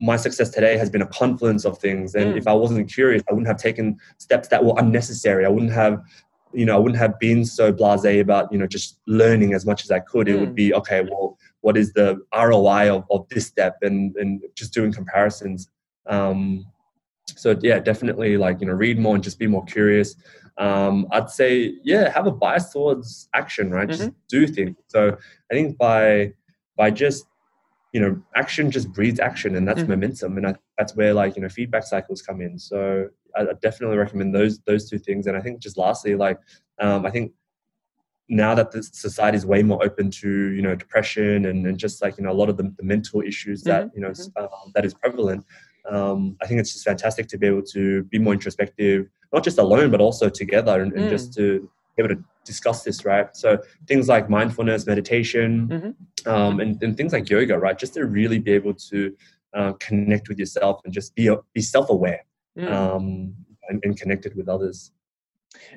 my 0.00 0.16
success 0.16 0.48
today 0.50 0.76
has 0.78 0.88
been 0.88 1.02
a 1.02 1.06
confluence 1.06 1.64
of 1.64 1.78
things. 1.78 2.14
And 2.14 2.32
Mm. 2.32 2.38
if 2.38 2.46
I 2.46 2.54
wasn't 2.54 2.90
curious, 2.90 3.22
I 3.28 3.32
wouldn't 3.32 3.48
have 3.48 3.58
taken 3.58 3.98
steps 4.18 4.48
that 4.48 4.64
were 4.64 4.74
unnecessary. 4.78 5.44
I 5.44 5.48
wouldn't 5.48 5.72
have, 5.72 6.00
you 6.52 6.64
know, 6.64 6.74
I 6.74 6.78
wouldn't 6.78 6.98
have 6.98 7.18
been 7.18 7.44
so 7.44 7.72
blasé 7.72 8.20
about, 8.20 8.50
you 8.52 8.58
know, 8.58 8.66
just 8.66 8.98
learning 9.06 9.52
as 9.52 9.66
much 9.66 9.84
as 9.84 9.90
I 9.90 10.00
could. 10.00 10.28
It 10.28 10.36
Mm. 10.36 10.40
would 10.40 10.54
be, 10.54 10.72
okay, 10.74 11.02
well, 11.02 11.38
what 11.60 11.76
is 11.76 11.92
the 11.92 12.18
ROI 12.32 12.88
of, 12.88 13.04
of 13.10 13.28
this 13.28 13.46
step 13.46 13.76
and, 13.82 14.16
and 14.16 14.42
just 14.54 14.72
doing 14.72 14.90
comparisons. 14.92 15.68
Um, 16.06 16.64
so 17.26 17.54
yeah, 17.60 17.78
definitely 17.78 18.36
like, 18.38 18.60
you 18.60 18.66
know, 18.66 18.72
read 18.72 18.98
more 18.98 19.14
and 19.14 19.22
just 19.22 19.38
be 19.38 19.46
more 19.46 19.64
curious. 19.64 20.16
Um, 20.56 21.06
I'd 21.12 21.30
say, 21.30 21.74
yeah, 21.84 22.10
have 22.10 22.26
a 22.26 22.30
bias 22.32 22.70
towards 22.72 23.28
action, 23.34 23.70
right? 23.70 23.88
Just 23.88 24.10
do 24.28 24.46
things. 24.46 24.76
So 24.88 25.16
I 25.50 25.54
think 25.54 25.76
by, 25.78 26.32
by 26.76 26.90
just 26.90 27.26
you 27.92 28.00
know, 28.00 28.20
action 28.36 28.70
just 28.70 28.92
breeds 28.92 29.18
action, 29.20 29.56
and 29.56 29.66
that's 29.66 29.82
Mhm. 29.82 29.88
momentum, 29.88 30.36
and 30.36 30.46
I, 30.46 30.54
that's 30.78 30.94
where 30.94 31.12
like 31.12 31.36
you 31.36 31.42
know 31.42 31.48
feedback 31.48 31.84
cycles 31.84 32.22
come 32.22 32.40
in. 32.40 32.58
So 32.58 33.08
I, 33.36 33.42
I 33.42 33.52
definitely 33.60 33.96
recommend 33.96 34.34
those 34.34 34.60
those 34.60 34.88
two 34.88 34.98
things. 34.98 35.26
And 35.26 35.36
I 35.36 35.40
think 35.40 35.60
just 35.60 35.76
lastly, 35.76 36.14
like 36.14 36.38
um, 36.80 37.04
I 37.06 37.10
think 37.10 37.32
now 38.28 38.54
that 38.54 38.70
the 38.70 38.82
society 38.82 39.36
is 39.36 39.44
way 39.44 39.62
more 39.62 39.82
open 39.84 40.10
to 40.10 40.28
you 40.52 40.62
know 40.62 40.74
depression 40.76 41.46
and, 41.46 41.66
and 41.66 41.78
just 41.78 42.00
like 42.00 42.16
you 42.16 42.24
know 42.24 42.30
a 42.30 42.38
lot 42.40 42.48
of 42.48 42.56
the, 42.56 42.72
the 42.78 42.84
mental 42.84 43.22
issues 43.22 43.64
that 43.64 43.88
Mhm, 43.88 43.92
you 43.94 44.00
know 44.00 44.12
uh, 44.36 44.46
that 44.74 44.84
is 44.84 44.94
prevalent. 44.94 45.44
Um, 45.90 46.36
I 46.42 46.46
think 46.46 46.60
it's 46.60 46.72
just 46.72 46.84
fantastic 46.84 47.26
to 47.28 47.38
be 47.38 47.46
able 47.48 47.62
to 47.72 48.04
be 48.04 48.18
more 48.18 48.34
introspective, 48.34 49.08
not 49.32 49.42
just 49.42 49.58
alone, 49.58 49.90
but 49.90 50.00
also 50.00 50.28
together, 50.28 50.80
and, 50.82 50.92
and 50.92 51.06
Mm. 51.06 51.08
just 51.08 51.34
to 51.34 51.68
be 51.96 52.02
able 52.04 52.14
to 52.14 52.22
discuss 52.44 52.82
this, 52.84 53.04
right? 53.04 53.34
So 53.36 53.58
things 53.86 54.08
like 54.08 54.28
mindfulness, 54.30 54.86
meditation, 54.86 55.68
Mhm. 55.68 56.26
um, 56.26 56.60
and, 56.60 56.82
and 56.82 56.96
things 56.96 57.12
like 57.12 57.28
yoga, 57.30 57.58
right? 57.58 57.78
Just 57.78 57.94
to 57.94 58.06
really 58.06 58.38
be 58.38 58.52
able 58.52 58.74
to 58.74 59.14
uh, 59.52 59.72
connect 59.74 60.28
with 60.28 60.38
yourself 60.38 60.80
and 60.84 60.92
just 60.94 61.14
be 61.14 61.28
be 61.52 61.60
self 61.60 61.90
aware 61.90 62.24
Mm. 62.56 62.72
um, 62.72 63.34
and, 63.68 63.80
and 63.84 63.96
connected 64.00 64.34
with 64.36 64.48
others. 64.48 64.92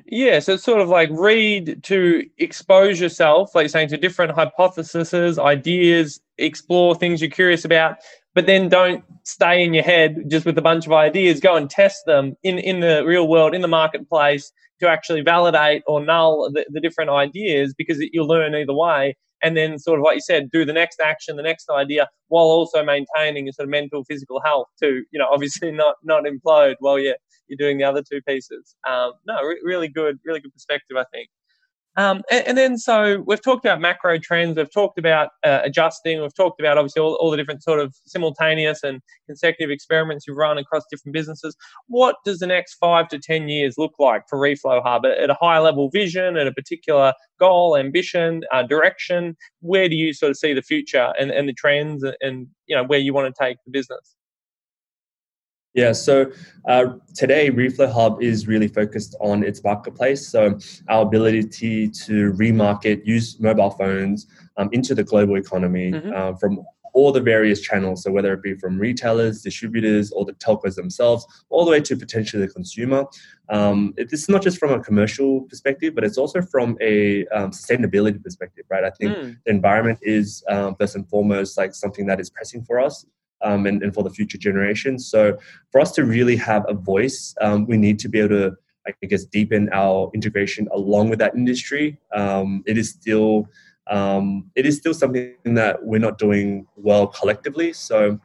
Yeah, 0.06 0.38
so 0.38 0.54
it's 0.54 0.62
sort 0.62 0.80
of 0.80 0.88
like 0.88 1.08
read 1.12 1.82
to 1.84 2.24
expose 2.38 3.00
yourself, 3.00 3.54
like 3.54 3.64
you're 3.64 3.68
saying, 3.70 3.88
to 3.88 3.96
different 3.96 4.32
hypotheses, 4.32 5.38
ideas, 5.38 6.20
explore 6.38 6.94
things 6.94 7.20
you're 7.20 7.30
curious 7.30 7.64
about, 7.64 7.98
but 8.34 8.46
then 8.46 8.68
don't 8.68 9.04
stay 9.24 9.62
in 9.62 9.74
your 9.74 9.84
head 9.84 10.24
just 10.28 10.44
with 10.44 10.58
a 10.58 10.62
bunch 10.62 10.86
of 10.86 10.92
ideas. 10.92 11.40
Go 11.40 11.56
and 11.56 11.70
test 11.70 12.04
them 12.06 12.34
in, 12.42 12.58
in 12.58 12.80
the 12.80 13.04
real 13.06 13.28
world, 13.28 13.54
in 13.54 13.62
the 13.62 13.68
marketplace, 13.68 14.52
to 14.80 14.88
actually 14.88 15.22
validate 15.22 15.82
or 15.86 16.04
null 16.04 16.50
the, 16.52 16.66
the 16.70 16.80
different 16.80 17.10
ideas 17.10 17.74
because 17.76 17.98
you'll 18.12 18.26
learn 18.26 18.54
either 18.54 18.74
way. 18.74 19.16
And 19.42 19.56
then, 19.56 19.78
sort 19.78 19.98
of 19.98 20.04
like 20.04 20.16
you 20.16 20.22
said, 20.22 20.50
do 20.50 20.64
the 20.64 20.72
next 20.72 21.00
action, 21.00 21.36
the 21.36 21.42
next 21.42 21.68
idea, 21.70 22.08
while 22.28 22.46
also 22.46 22.82
maintaining 22.82 23.44
your 23.46 23.52
sort 23.52 23.64
of 23.64 23.70
mental, 23.70 24.02
physical 24.04 24.40
health 24.42 24.68
to, 24.82 25.02
you 25.10 25.18
know, 25.18 25.28
obviously 25.32 25.70
not 25.70 25.96
not 26.02 26.24
implode 26.24 26.76
while 26.80 26.98
you're 26.98 27.16
you're 27.46 27.58
doing 27.58 27.78
the 27.78 27.84
other 27.84 28.02
two 28.02 28.20
pieces. 28.26 28.74
Um, 28.88 29.12
no, 29.26 29.42
re- 29.42 29.60
really 29.62 29.88
good, 29.88 30.18
really 30.24 30.40
good 30.40 30.52
perspective, 30.52 30.96
I 30.96 31.04
think. 31.12 31.28
Um, 31.96 32.22
and, 32.30 32.48
and 32.48 32.58
then, 32.58 32.78
so 32.78 33.22
we've 33.26 33.42
talked 33.42 33.64
about 33.64 33.80
macro 33.80 34.18
trends, 34.18 34.56
we've 34.56 34.72
talked 34.72 34.98
about 34.98 35.30
uh, 35.44 35.60
adjusting, 35.62 36.20
we've 36.20 36.34
talked 36.34 36.60
about 36.60 36.76
obviously 36.76 37.00
all, 37.00 37.14
all 37.20 37.30
the 37.30 37.36
different 37.36 37.62
sort 37.62 37.78
of 37.80 37.94
simultaneous 38.06 38.82
and 38.82 39.00
consecutive 39.26 39.70
experiments 39.70 40.26
you've 40.26 40.36
run 40.36 40.58
across 40.58 40.82
different 40.90 41.14
businesses. 41.14 41.56
What 41.86 42.16
does 42.24 42.40
the 42.40 42.46
next 42.46 42.74
five 42.74 43.08
to 43.08 43.18
10 43.18 43.48
years 43.48 43.74
look 43.78 43.92
like 43.98 44.22
for 44.28 44.38
Reflow 44.38 44.82
Hub 44.82 45.06
at, 45.06 45.30
a 45.30 45.34
high 45.34 45.58
level 45.60 45.88
vision, 45.88 46.36
at 46.36 46.46
a 46.46 46.52
particular 46.52 47.12
goal, 47.38 47.76
ambition, 47.76 48.42
uh, 48.52 48.64
direction? 48.64 49.36
Where 49.60 49.88
do 49.88 49.94
you 49.94 50.12
sort 50.12 50.30
of 50.30 50.36
see 50.36 50.52
the 50.52 50.62
future 50.62 51.12
and, 51.18 51.30
and 51.30 51.48
the 51.48 51.54
trends 51.54 52.02
and, 52.02 52.16
and, 52.20 52.48
you 52.66 52.74
know, 52.74 52.84
where 52.84 52.98
you 52.98 53.14
want 53.14 53.32
to 53.32 53.44
take 53.44 53.58
the 53.64 53.70
business? 53.70 54.16
Yeah, 55.74 55.90
so 55.90 56.30
uh, 56.68 56.84
today 57.14 57.50
Reflow 57.50 57.90
Hub 57.92 58.22
is 58.22 58.46
really 58.46 58.68
focused 58.68 59.16
on 59.20 59.42
its 59.42 59.62
marketplace. 59.64 60.26
So 60.28 60.56
our 60.88 61.02
ability 61.02 61.88
to 61.88 62.32
remarket, 62.34 63.04
use 63.04 63.40
mobile 63.40 63.70
phones 63.70 64.28
um, 64.56 64.68
into 64.72 64.94
the 64.94 65.02
global 65.02 65.36
economy 65.36 65.90
Mhm. 65.92 66.12
uh, 66.14 66.34
from 66.36 66.60
all 66.94 67.10
the 67.10 67.20
various 67.20 67.60
channels. 67.60 68.04
So 68.04 68.12
whether 68.12 68.32
it 68.34 68.40
be 68.40 68.54
from 68.54 68.78
retailers, 68.78 69.42
distributors, 69.42 70.12
or 70.12 70.24
the 70.24 70.34
telcos 70.34 70.76
themselves, 70.76 71.26
all 71.50 71.64
the 71.64 71.72
way 71.72 71.80
to 71.80 71.96
potentially 71.96 72.46
the 72.46 72.52
consumer. 72.52 73.04
Um, 73.48 73.94
it, 73.96 74.10
this 74.10 74.22
is 74.22 74.28
not 74.28 74.42
just 74.42 74.58
from 74.58 74.70
a 74.70 74.78
commercial 74.78 75.40
perspective, 75.42 75.96
but 75.96 76.04
it's 76.04 76.18
also 76.18 76.40
from 76.40 76.78
a 76.80 77.26
um, 77.34 77.50
sustainability 77.50 78.22
perspective, 78.22 78.64
right? 78.70 78.84
I 78.84 78.90
think 78.90 79.16
Mm, 79.16 79.38
the 79.44 79.50
environment 79.50 79.98
is 80.02 80.44
um, 80.48 80.76
first 80.76 80.94
and 80.94 81.08
foremost 81.08 81.58
like 81.58 81.74
something 81.74 82.06
that 82.06 82.20
is 82.20 82.30
pressing 82.30 82.62
for 82.62 82.78
us 82.78 83.04
um, 83.42 83.66
and, 83.66 83.82
and 83.82 83.94
for 83.94 84.02
the 84.02 84.10
future 84.10 84.38
generations. 84.38 85.06
So 85.06 85.38
for 85.70 85.80
us 85.80 85.92
to 85.92 86.04
really 86.04 86.36
have 86.36 86.64
a 86.68 86.74
voice, 86.74 87.34
um, 87.40 87.66
we 87.66 87.76
need 87.76 87.98
to 88.00 88.08
be 88.08 88.20
able 88.20 88.30
to, 88.30 88.56
I 88.86 89.06
guess, 89.06 89.24
deepen 89.24 89.70
our 89.72 90.10
integration 90.14 90.68
along 90.72 91.10
with 91.10 91.18
that 91.20 91.34
industry. 91.34 91.98
Um, 92.14 92.62
it 92.66 92.76
is 92.78 92.90
still 92.90 93.48
um, 93.86 94.50
it 94.54 94.64
is 94.64 94.78
still 94.78 94.94
something 94.94 95.34
that 95.44 95.84
we're 95.84 96.00
not 96.00 96.16
doing 96.18 96.66
well 96.76 97.06
collectively. 97.06 97.74
So 97.74 98.18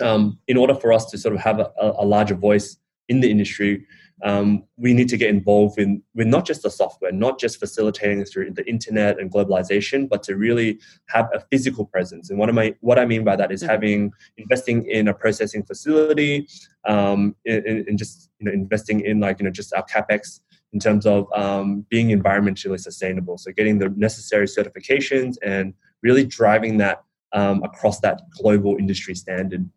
um, 0.00 0.38
in 0.48 0.56
order 0.56 0.74
for 0.74 0.92
us 0.92 1.06
to 1.10 1.18
sort 1.18 1.34
of 1.34 1.40
have 1.40 1.60
a, 1.60 1.70
a 1.80 2.04
larger 2.04 2.34
voice 2.34 2.76
in 3.08 3.20
the 3.20 3.30
industry, 3.30 3.86
um, 4.22 4.64
we 4.76 4.94
need 4.94 5.08
to 5.10 5.16
get 5.16 5.28
involved 5.28 5.78
in 5.78 6.02
with 6.14 6.26
not 6.26 6.46
just 6.46 6.62
the 6.62 6.70
software, 6.70 7.12
not 7.12 7.38
just 7.38 7.58
facilitating 7.58 8.24
through 8.24 8.52
the 8.52 8.66
internet 8.66 9.20
and 9.20 9.30
globalization, 9.30 10.08
but 10.08 10.22
to 10.22 10.36
really 10.36 10.78
have 11.08 11.28
a 11.34 11.40
physical 11.50 11.84
presence. 11.84 12.30
And 12.30 12.38
what 12.38 12.48
am 12.48 12.58
I 12.58 12.74
what 12.80 12.98
I 12.98 13.04
mean 13.04 13.24
by 13.24 13.36
that 13.36 13.52
is 13.52 13.62
Mhm. 13.62 13.68
having 13.68 14.12
investing 14.38 14.86
in 14.86 15.08
a 15.08 15.14
processing 15.14 15.62
facility, 15.64 16.48
um, 16.86 17.36
in, 17.44 17.84
in 17.88 17.96
just 17.96 18.30
you 18.38 18.46
know 18.46 18.52
investing 18.52 19.00
in 19.00 19.20
like 19.20 19.38
you 19.38 19.44
know 19.44 19.50
just 19.50 19.74
our 19.74 19.84
capex 19.84 20.40
in 20.72 20.80
terms 20.80 21.06
of 21.06 21.26
um, 21.34 21.86
being 21.90 22.08
environmentally 22.08 22.80
sustainable. 22.80 23.38
So 23.38 23.52
getting 23.52 23.78
the 23.78 23.90
necessary 23.90 24.46
certifications 24.46 25.36
and 25.42 25.74
really 26.02 26.24
driving 26.24 26.78
that 26.78 27.02
um, 27.32 27.62
across 27.62 28.00
that 28.00 28.22
global 28.30 28.76
industry 28.76 29.14
standard. 29.14 29.68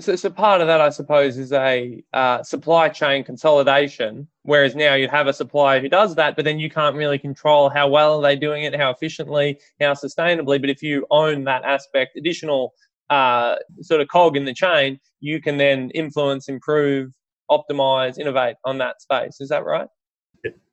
So, 0.00 0.16
so 0.16 0.30
part 0.30 0.60
of 0.60 0.66
that, 0.66 0.80
I 0.80 0.90
suppose, 0.90 1.38
is 1.38 1.52
a 1.52 2.02
uh, 2.12 2.42
supply 2.42 2.88
chain 2.88 3.24
consolidation. 3.24 4.28
Whereas 4.42 4.74
now 4.74 4.94
you'd 4.94 5.10
have 5.10 5.26
a 5.26 5.32
supplier 5.32 5.80
who 5.80 5.88
does 5.88 6.14
that, 6.14 6.36
but 6.36 6.44
then 6.44 6.58
you 6.58 6.70
can't 6.70 6.96
really 6.96 7.18
control 7.18 7.68
how 7.68 7.88
well 7.88 8.18
are 8.18 8.22
they 8.22 8.36
doing 8.36 8.64
it, 8.64 8.74
how 8.74 8.90
efficiently, 8.90 9.58
how 9.80 9.92
sustainably. 9.92 10.60
But 10.60 10.70
if 10.70 10.82
you 10.82 11.06
own 11.10 11.44
that 11.44 11.64
aspect, 11.64 12.16
additional 12.16 12.74
uh, 13.10 13.56
sort 13.80 14.00
of 14.00 14.08
cog 14.08 14.36
in 14.36 14.44
the 14.44 14.54
chain, 14.54 15.00
you 15.20 15.40
can 15.40 15.56
then 15.56 15.90
influence, 15.90 16.48
improve, 16.48 17.12
optimize, 17.50 18.18
innovate 18.18 18.56
on 18.64 18.78
that 18.78 19.00
space. 19.02 19.40
Is 19.40 19.48
that 19.48 19.64
right? 19.64 19.88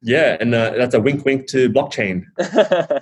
Yeah, 0.01 0.37
and 0.39 0.53
uh, 0.53 0.71
that's 0.77 0.93
a 0.93 0.99
wink, 0.99 1.25
wink 1.25 1.47
to 1.47 1.69
blockchain. 1.69 2.23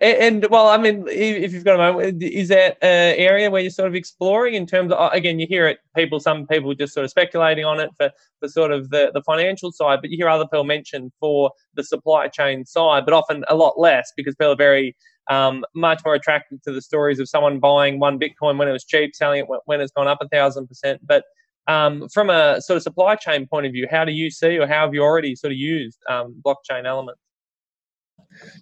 and, 0.00 0.44
and, 0.44 0.50
well, 0.50 0.68
I 0.68 0.76
mean, 0.76 1.04
if 1.08 1.52
you've 1.52 1.64
got 1.64 1.74
a 1.74 1.92
moment, 1.92 2.22
is 2.22 2.48
that 2.48 2.78
an 2.82 3.14
area 3.16 3.50
where 3.50 3.60
you're 3.60 3.70
sort 3.70 3.88
of 3.88 3.94
exploring 3.94 4.54
in 4.54 4.66
terms 4.66 4.92
of 4.92 5.12
again, 5.12 5.38
you 5.38 5.46
hear 5.46 5.66
it 5.66 5.78
people, 5.96 6.20
some 6.20 6.46
people 6.46 6.74
just 6.74 6.94
sort 6.94 7.04
of 7.04 7.10
speculating 7.10 7.64
on 7.64 7.80
it 7.80 7.90
for 7.96 8.10
for 8.40 8.48
sort 8.48 8.72
of 8.72 8.90
the 8.90 9.10
the 9.14 9.22
financial 9.22 9.72
side, 9.72 10.00
but 10.00 10.10
you 10.10 10.16
hear 10.16 10.28
other 10.28 10.44
people 10.44 10.64
mention 10.64 11.12
for 11.20 11.50
the 11.74 11.84
supply 11.84 12.28
chain 12.28 12.64
side, 12.64 13.04
but 13.04 13.14
often 13.14 13.44
a 13.48 13.54
lot 13.54 13.78
less 13.78 14.12
because 14.16 14.34
people 14.34 14.52
are 14.52 14.56
very 14.56 14.96
um, 15.30 15.64
much 15.74 16.02
more 16.04 16.14
attracted 16.14 16.62
to 16.64 16.72
the 16.72 16.82
stories 16.82 17.18
of 17.18 17.28
someone 17.28 17.58
buying 17.58 17.98
one 17.98 18.18
Bitcoin 18.18 18.58
when 18.58 18.68
it 18.68 18.72
was 18.72 18.84
cheap, 18.84 19.14
selling 19.14 19.40
it 19.40 19.46
when 19.66 19.80
it's 19.80 19.92
gone 19.92 20.08
up 20.08 20.18
a 20.20 20.28
thousand 20.28 20.66
percent. 20.66 21.00
But 21.04 21.24
um, 21.66 22.08
from 22.12 22.30
a 22.30 22.60
sort 22.60 22.76
of 22.76 22.82
supply 22.82 23.16
chain 23.16 23.46
point 23.46 23.66
of 23.66 23.72
view, 23.72 23.86
how 23.90 24.04
do 24.04 24.12
you 24.12 24.30
see 24.30 24.58
or 24.58 24.66
how 24.66 24.84
have 24.84 24.94
you 24.94 25.02
already 25.02 25.34
sort 25.34 25.52
of 25.52 25.58
used 25.58 25.98
um, 26.08 26.40
blockchain 26.44 26.84
elements? 26.84 27.20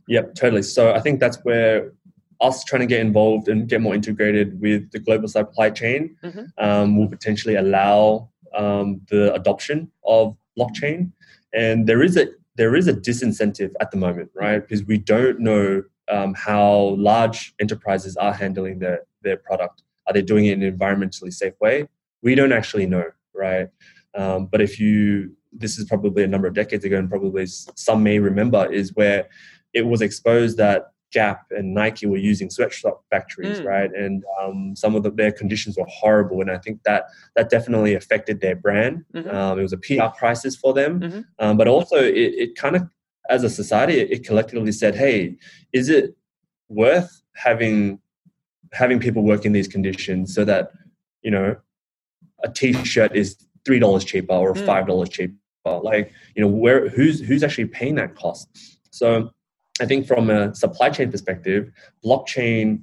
Yep, 0.08 0.34
totally. 0.34 0.62
So 0.62 0.92
I 0.92 1.00
think 1.00 1.20
that's 1.20 1.38
where 1.42 1.92
us 2.40 2.64
trying 2.64 2.80
to 2.80 2.86
get 2.86 3.00
involved 3.00 3.48
and 3.48 3.68
get 3.68 3.80
more 3.80 3.94
integrated 3.94 4.60
with 4.60 4.90
the 4.90 4.98
global 4.98 5.28
supply 5.28 5.70
chain 5.70 6.16
mm-hmm. 6.22 6.44
um, 6.58 6.98
will 6.98 7.08
potentially 7.08 7.54
allow 7.54 8.28
um, 8.54 9.00
the 9.08 9.32
adoption 9.34 9.90
of 10.04 10.36
blockchain. 10.58 11.12
And 11.54 11.86
there 11.86 12.02
is 12.02 12.16
a 12.16 12.26
there 12.56 12.76
is 12.76 12.86
a 12.86 12.92
disincentive 12.92 13.72
at 13.80 13.90
the 13.90 13.96
moment, 13.96 14.30
right? 14.34 14.60
Because 14.60 14.84
we 14.84 14.98
don't 14.98 15.40
know 15.40 15.82
um, 16.10 16.34
how 16.34 16.96
large 16.98 17.54
enterprises 17.60 18.16
are 18.16 18.32
handling 18.32 18.80
their 18.80 19.00
their 19.22 19.36
product. 19.36 19.82
Are 20.06 20.12
they 20.12 20.22
doing 20.22 20.46
it 20.46 20.54
in 20.54 20.62
an 20.62 20.76
environmentally 20.76 21.32
safe 21.32 21.54
way? 21.60 21.88
We 22.22 22.34
don't 22.34 22.52
actually 22.52 22.86
know, 22.86 23.06
right? 23.34 23.68
Um, 24.14 24.46
but 24.46 24.60
if 24.60 24.78
you, 24.78 25.34
this 25.52 25.78
is 25.78 25.84
probably 25.84 26.22
a 26.24 26.28
number 26.28 26.46
of 26.46 26.54
decades 26.54 26.84
ago, 26.84 26.98
and 26.98 27.08
probably 27.08 27.46
some 27.46 28.02
may 28.02 28.18
remember, 28.18 28.70
is 28.72 28.94
where 28.94 29.28
it 29.74 29.86
was 29.86 30.02
exposed 30.02 30.56
that 30.58 30.92
Gap 31.12 31.44
and 31.50 31.74
Nike 31.74 32.06
were 32.06 32.16
using 32.16 32.48
sweatshop 32.50 33.04
factories, 33.10 33.60
mm. 33.60 33.66
right? 33.66 33.90
And 33.94 34.24
um, 34.40 34.74
some 34.74 34.94
of 34.94 35.02
the, 35.02 35.10
their 35.10 35.30
conditions 35.30 35.76
were 35.76 35.86
horrible, 35.86 36.40
and 36.40 36.50
I 36.50 36.58
think 36.58 36.82
that 36.84 37.04
that 37.36 37.50
definitely 37.50 37.94
affected 37.94 38.40
their 38.40 38.56
brand. 38.56 39.04
Mm-hmm. 39.14 39.30
Um, 39.30 39.58
it 39.58 39.62
was 39.62 39.72
a 39.72 39.78
PR 39.78 40.16
crisis 40.16 40.56
for 40.56 40.72
them, 40.72 41.00
mm-hmm. 41.00 41.20
um, 41.38 41.56
but 41.56 41.68
also 41.68 41.96
it, 41.96 42.34
it 42.34 42.56
kind 42.56 42.76
of, 42.76 42.88
as 43.28 43.44
a 43.44 43.50
society, 43.50 44.00
it, 44.00 44.10
it 44.10 44.24
collectively 44.24 44.72
said, 44.72 44.94
"Hey, 44.94 45.36
is 45.72 45.88
it 45.88 46.16
worth 46.68 47.22
having 47.34 48.00
having 48.72 48.98
people 48.98 49.22
work 49.22 49.44
in 49.44 49.52
these 49.52 49.68
conditions 49.68 50.34
so 50.34 50.44
that 50.44 50.70
you 51.22 51.30
know 51.30 51.56
a 52.42 52.48
t-shirt 52.48 53.14
is 53.14 53.36
three 53.64 53.78
dollars 53.78 54.04
cheaper 54.04 54.32
or 54.32 54.54
mm. 54.54 54.66
five 54.66 54.86
dollars 54.86 55.08
cheaper 55.10 55.34
like 55.64 56.12
you 56.34 56.42
know 56.42 56.48
where 56.48 56.88
who's 56.88 57.20
who's 57.20 57.42
actually 57.42 57.66
paying 57.66 57.94
that 57.94 58.14
cost 58.14 58.48
so 58.90 59.30
i 59.80 59.86
think 59.86 60.06
from 60.06 60.30
a 60.30 60.54
supply 60.54 60.90
chain 60.90 61.10
perspective 61.10 61.70
blockchain 62.04 62.82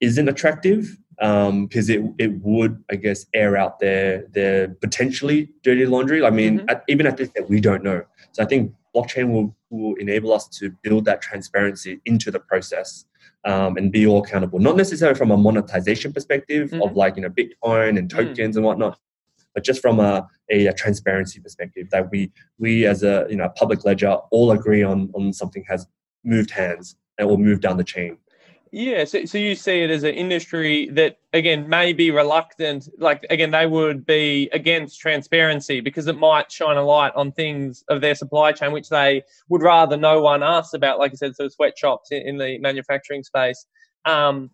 isn't 0.00 0.28
attractive 0.28 0.98
because 1.18 1.48
um, 1.48 1.68
it, 1.70 2.02
it 2.18 2.32
would 2.42 2.82
i 2.90 2.96
guess 2.96 3.26
air 3.32 3.56
out 3.56 3.78
their 3.78 4.26
their 4.32 4.68
potentially 4.68 5.48
dirty 5.62 5.86
laundry 5.86 6.24
i 6.24 6.30
mean 6.30 6.58
mm-hmm. 6.58 6.70
at, 6.70 6.84
even 6.88 7.06
at 7.06 7.16
this 7.16 7.28
point 7.30 7.48
we 7.48 7.60
don't 7.60 7.82
know 7.82 8.02
so 8.32 8.42
i 8.42 8.46
think 8.46 8.72
blockchain 8.94 9.30
will, 9.30 9.54
will 9.70 9.94
enable 9.96 10.32
us 10.32 10.48
to 10.48 10.70
build 10.82 11.04
that 11.04 11.20
transparency 11.20 12.00
into 12.06 12.30
the 12.30 12.40
process 12.40 13.04
um, 13.44 13.76
and 13.76 13.92
be 13.92 14.06
all 14.06 14.22
accountable. 14.22 14.58
Not 14.58 14.76
necessarily 14.76 15.16
from 15.16 15.30
a 15.30 15.36
monetization 15.36 16.12
perspective 16.12 16.70
mm-hmm. 16.70 16.82
of 16.82 16.96
like 16.96 17.16
you 17.16 17.22
know 17.22 17.30
Bitcoin 17.30 17.98
and 17.98 18.08
mm. 18.08 18.16
tokens 18.16 18.54
mm 18.54 18.56
and 18.56 18.64
whatnot, 18.64 18.98
but 19.56 19.64
just 19.64 19.80
from 19.80 19.98
a, 19.98 20.28
a, 20.50 20.66
a, 20.66 20.72
transparency 20.74 21.40
perspective 21.40 21.88
that 21.90 22.10
we 22.10 22.30
we 22.58 22.86
as 22.86 23.02
a 23.02 23.26
you 23.30 23.36
know 23.36 23.48
public 23.56 23.84
ledger 23.86 24.12
all 24.30 24.52
agree 24.52 24.82
on 24.82 25.10
on 25.14 25.32
something 25.32 25.64
has 25.66 25.86
moved 26.22 26.50
hands 26.50 26.94
and 27.18 27.26
will 27.26 27.38
move 27.38 27.60
down 27.60 27.78
the 27.78 27.84
chain. 27.84 28.18
Yeah, 28.72 29.04
so, 29.04 29.24
so 29.24 29.38
you 29.38 29.54
see 29.54 29.82
it 29.82 29.90
as 29.90 30.02
an 30.02 30.14
industry 30.14 30.90
that, 30.90 31.18
again, 31.32 31.66
may 31.66 31.94
be 31.94 32.10
reluctant. 32.10 32.88
Like, 32.98 33.24
again, 33.30 33.52
they 33.52 33.66
would 33.66 34.04
be 34.04 34.50
against 34.52 35.00
transparency 35.00 35.80
because 35.80 36.08
it 36.08 36.18
might 36.18 36.52
shine 36.52 36.76
a 36.76 36.82
light 36.82 37.12
on 37.14 37.32
things 37.32 37.84
of 37.88 38.02
their 38.02 38.14
supply 38.14 38.52
chain, 38.52 38.72
which 38.72 38.90
they 38.90 39.22
would 39.48 39.62
rather 39.62 39.96
no 39.96 40.20
one 40.20 40.42
ask 40.42 40.74
about, 40.74 40.98
like 40.98 41.12
I 41.12 41.14
said, 41.14 41.32
of 41.38 41.52
sweatshops 41.52 42.10
in, 42.10 42.22
in 42.28 42.38
the 42.38 42.58
manufacturing 42.58 43.22
space. 43.22 43.64
Um, 44.04 44.50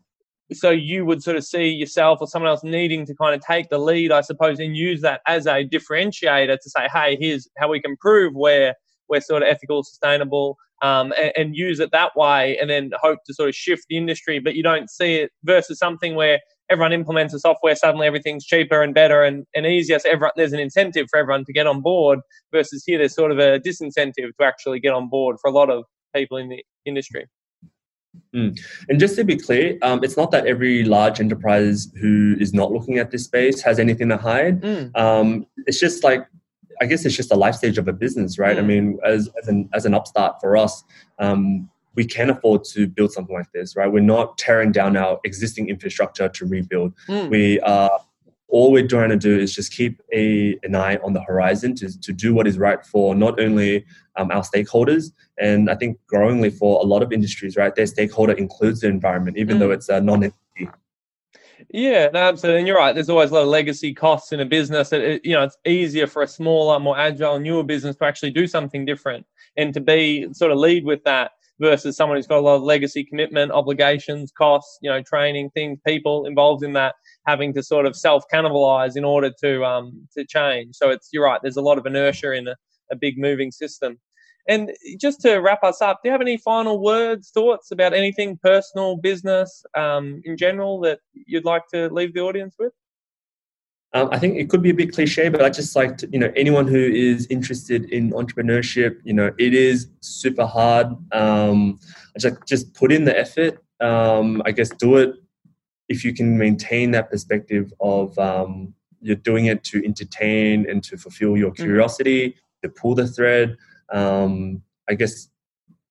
so 0.54 0.70
you 0.70 1.04
would 1.04 1.22
sort 1.22 1.36
of 1.36 1.44
see 1.44 1.68
yourself 1.68 2.18
or 2.20 2.26
someone 2.26 2.50
else 2.50 2.62
needing 2.62 3.06
to 3.06 3.14
kind 3.14 3.34
of 3.34 3.40
take 3.40 3.68
the 3.68 3.78
lead, 3.78 4.12
I 4.12 4.20
suppose, 4.20 4.58
and 4.58 4.76
use 4.76 5.00
that 5.02 5.20
as 5.26 5.46
a 5.46 5.66
differentiator 5.66 6.58
to 6.58 6.70
say, 6.70 6.88
hey, 6.92 7.16
here's 7.20 7.48
how 7.58 7.68
we 7.68 7.80
can 7.80 7.96
prove 7.96 8.34
we're, 8.34 8.74
we're 9.08 9.20
sort 9.20 9.42
of 9.42 9.48
ethical, 9.48 9.82
sustainable, 9.84 10.56
um, 10.82 11.12
and, 11.16 11.32
and, 11.36 11.56
use 11.56 11.78
it 11.78 11.92
that 11.92 12.10
way 12.16 12.58
and 12.58 12.68
then 12.68 12.90
hope 13.00 13.20
to 13.26 13.34
sort 13.34 13.48
of 13.48 13.54
shift 13.54 13.84
the 13.88 13.96
industry. 13.96 14.40
But 14.40 14.56
you 14.56 14.64
don't 14.64 14.90
see 14.90 15.14
it 15.14 15.30
versus 15.44 15.78
something 15.78 16.16
where 16.16 16.40
everyone 16.70 16.92
implements 16.92 17.32
the 17.32 17.38
software, 17.38 17.76
suddenly 17.76 18.06
everything's 18.06 18.44
cheaper 18.44 18.82
and 18.82 18.92
better 18.92 19.22
and, 19.22 19.46
and 19.54 19.64
easier. 19.64 20.00
So 20.00 20.10
everyone, 20.10 20.32
there's 20.36 20.52
an 20.52 20.58
incentive 20.58 21.06
for 21.08 21.18
everyone 21.18 21.44
to 21.44 21.52
get 21.52 21.68
on 21.68 21.82
board 21.82 22.18
versus 22.52 22.82
here 22.84 22.98
there's 22.98 23.14
sort 23.14 23.30
of 23.30 23.38
a 23.38 23.60
disincentive 23.60 24.30
to 24.38 24.44
actually 24.44 24.80
get 24.80 24.92
on 24.92 25.08
board 25.08 25.36
for 25.40 25.48
a 25.48 25.52
lot 25.52 25.70
of 25.70 25.84
people 26.14 26.36
in 26.36 26.48
the 26.48 26.64
industry. 26.84 27.26
Mm. 28.34 28.58
And 28.88 29.00
just 29.00 29.16
to 29.16 29.24
be 29.24 29.36
clear, 29.36 29.78
um, 29.82 30.02
it's 30.02 30.16
not 30.16 30.30
that 30.30 30.46
every 30.46 30.84
large 30.84 31.20
enterprise 31.20 31.92
who 32.00 32.36
is 32.38 32.54
not 32.54 32.72
looking 32.72 32.98
at 32.98 33.10
this 33.10 33.24
space 33.24 33.60
has 33.62 33.78
anything 33.78 34.08
to 34.08 34.16
hide. 34.16 34.62
Mm. 34.62 34.96
Um, 34.96 35.46
it's 35.66 35.78
just 35.78 36.02
like 36.02 36.26
I 36.80 36.86
guess 36.86 37.04
it's 37.04 37.14
just 37.14 37.30
a 37.30 37.36
life 37.36 37.54
stage 37.54 37.78
of 37.78 37.86
a 37.86 37.92
business, 37.92 38.38
right? 38.38 38.56
Mm. 38.56 38.60
I 38.60 38.62
mean, 38.62 38.98
as 39.04 39.28
as 39.40 39.48
an 39.48 39.68
as 39.72 39.86
an 39.86 39.94
upstart 39.94 40.40
for 40.40 40.56
us, 40.56 40.82
um, 41.18 41.68
we 41.94 42.04
can 42.04 42.30
afford 42.30 42.64
to 42.64 42.86
build 42.86 43.12
something 43.12 43.34
like 43.34 43.52
this, 43.52 43.76
right? 43.76 43.90
We're 43.90 44.00
not 44.00 44.38
tearing 44.38 44.72
down 44.72 44.96
our 44.96 45.20
existing 45.24 45.68
infrastructure 45.68 46.28
to 46.28 46.46
rebuild. 46.46 46.94
Mm. 47.08 47.30
We 47.30 47.60
are 47.60 48.00
all 48.52 48.70
we're 48.70 48.86
trying 48.86 49.08
to 49.08 49.16
do 49.16 49.36
is 49.36 49.54
just 49.54 49.72
keep 49.72 50.00
a, 50.12 50.58
an 50.62 50.74
eye 50.74 50.96
on 50.98 51.14
the 51.14 51.22
horizon 51.22 51.74
to, 51.74 52.00
to 52.00 52.12
do 52.12 52.34
what 52.34 52.46
is 52.46 52.58
right 52.58 52.84
for 52.84 53.14
not 53.14 53.40
only 53.40 53.84
um, 54.16 54.30
our 54.30 54.42
stakeholders 54.42 55.10
and 55.38 55.70
I 55.70 55.74
think 55.74 55.98
growingly 56.06 56.50
for 56.50 56.78
a 56.80 56.84
lot 56.84 57.02
of 57.02 57.12
industries, 57.12 57.56
right? 57.56 57.74
Their 57.74 57.86
stakeholder 57.86 58.34
includes 58.34 58.80
the 58.80 58.88
environment, 58.88 59.38
even 59.38 59.56
mm. 59.56 59.60
though 59.60 59.70
it's 59.70 59.88
a 59.88 60.00
non 60.00 60.30
yeah, 61.70 62.08
no, 62.12 62.20
absolutely. 62.20 62.58
And 62.58 62.68
you're 62.68 62.76
right. 62.76 62.92
There's 62.92 63.08
always 63.08 63.30
a 63.30 63.34
lot 63.34 63.42
of 63.42 63.48
legacy 63.48 63.94
costs 63.94 64.32
in 64.32 64.40
a 64.40 64.44
business. 64.44 64.92
It, 64.92 65.02
it, 65.02 65.24
you 65.24 65.32
know, 65.32 65.44
it's 65.44 65.56
easier 65.64 66.06
for 66.06 66.22
a 66.22 66.26
smaller, 66.26 66.78
more 66.78 66.98
agile, 66.98 67.38
newer 67.38 67.64
business 67.64 67.96
to 67.96 68.04
actually 68.04 68.32
do 68.32 68.46
something 68.46 68.84
different 68.84 69.24
and 69.56 69.72
to 69.72 69.80
be 69.80 70.30
sort 70.34 70.52
of 70.52 70.58
lead 70.58 70.84
with 70.84 71.02
that 71.04 71.32
versus 71.62 71.96
someone 71.96 72.18
who's 72.18 72.26
got 72.26 72.38
a 72.38 72.42
lot 72.42 72.56
of 72.56 72.62
legacy 72.62 73.04
commitment, 73.04 73.52
obligations, 73.52 74.32
costs, 74.36 74.78
you 74.82 74.90
know, 74.90 75.00
training 75.02 75.50
things, 75.54 75.78
people 75.86 76.26
involved 76.26 76.64
in 76.64 76.74
that 76.74 76.94
having 77.26 77.54
to 77.54 77.62
sort 77.62 77.86
of 77.86 77.96
self 77.96 78.24
cannibalize 78.34 78.96
in 78.96 79.04
order 79.04 79.30
to 79.42 79.64
um 79.64 80.06
to 80.16 80.26
change. 80.26 80.76
So 80.76 80.90
it's 80.90 81.08
you're 81.12 81.24
right. 81.24 81.40
There's 81.42 81.56
a 81.56 81.62
lot 81.62 81.78
of 81.78 81.86
inertia 81.86 82.32
in 82.32 82.48
a, 82.48 82.56
a 82.90 82.96
big 82.96 83.16
moving 83.16 83.52
system. 83.52 83.98
And 84.48 84.72
just 85.00 85.20
to 85.20 85.36
wrap 85.36 85.62
us 85.62 85.80
up, 85.80 86.00
do 86.02 86.08
you 86.08 86.12
have 86.12 86.20
any 86.20 86.36
final 86.36 86.82
words, 86.82 87.30
thoughts 87.32 87.70
about 87.70 87.94
anything 87.94 88.38
personal, 88.42 88.96
business, 88.96 89.64
um, 89.76 90.20
in 90.24 90.36
general 90.36 90.80
that 90.80 90.98
you'd 91.14 91.44
like 91.44 91.62
to 91.72 91.88
leave 91.92 92.12
the 92.12 92.20
audience 92.20 92.56
with? 92.58 92.72
Um, 93.94 94.08
I 94.10 94.18
think 94.18 94.36
it 94.36 94.48
could 94.48 94.62
be 94.62 94.70
a 94.70 94.74
bit 94.74 94.92
cliche, 94.92 95.28
but 95.28 95.42
I 95.42 95.50
just 95.50 95.76
like 95.76 95.98
to, 95.98 96.08
you 96.10 96.18
know, 96.18 96.32
anyone 96.34 96.66
who 96.66 96.78
is 96.78 97.26
interested 97.28 97.90
in 97.90 98.12
entrepreneurship, 98.12 99.00
you 99.04 99.12
know, 99.12 99.32
it 99.38 99.52
is 99.52 99.88
super 100.00 100.46
hard. 100.46 100.88
Um, 101.12 101.78
just, 102.18 102.36
just 102.46 102.72
put 102.74 102.90
in 102.90 103.04
the 103.04 103.18
effort. 103.18 103.62
Um, 103.80 104.40
I 104.46 104.52
guess 104.52 104.70
do 104.70 104.96
it 104.96 105.16
if 105.88 106.04
you 106.04 106.14
can 106.14 106.38
maintain 106.38 106.92
that 106.92 107.10
perspective 107.10 107.72
of 107.80 108.18
um, 108.18 108.72
you're 109.00 109.16
doing 109.16 109.46
it 109.46 109.62
to 109.64 109.84
entertain 109.84 110.68
and 110.70 110.82
to 110.84 110.96
fulfill 110.96 111.36
your 111.36 111.50
mm-hmm. 111.50 111.64
curiosity, 111.64 112.28
mm-hmm. 112.30 112.68
to 112.68 112.80
pull 112.80 112.94
the 112.94 113.06
thread 113.06 113.58
um, 113.92 114.62
I 114.88 114.94
guess 114.94 115.28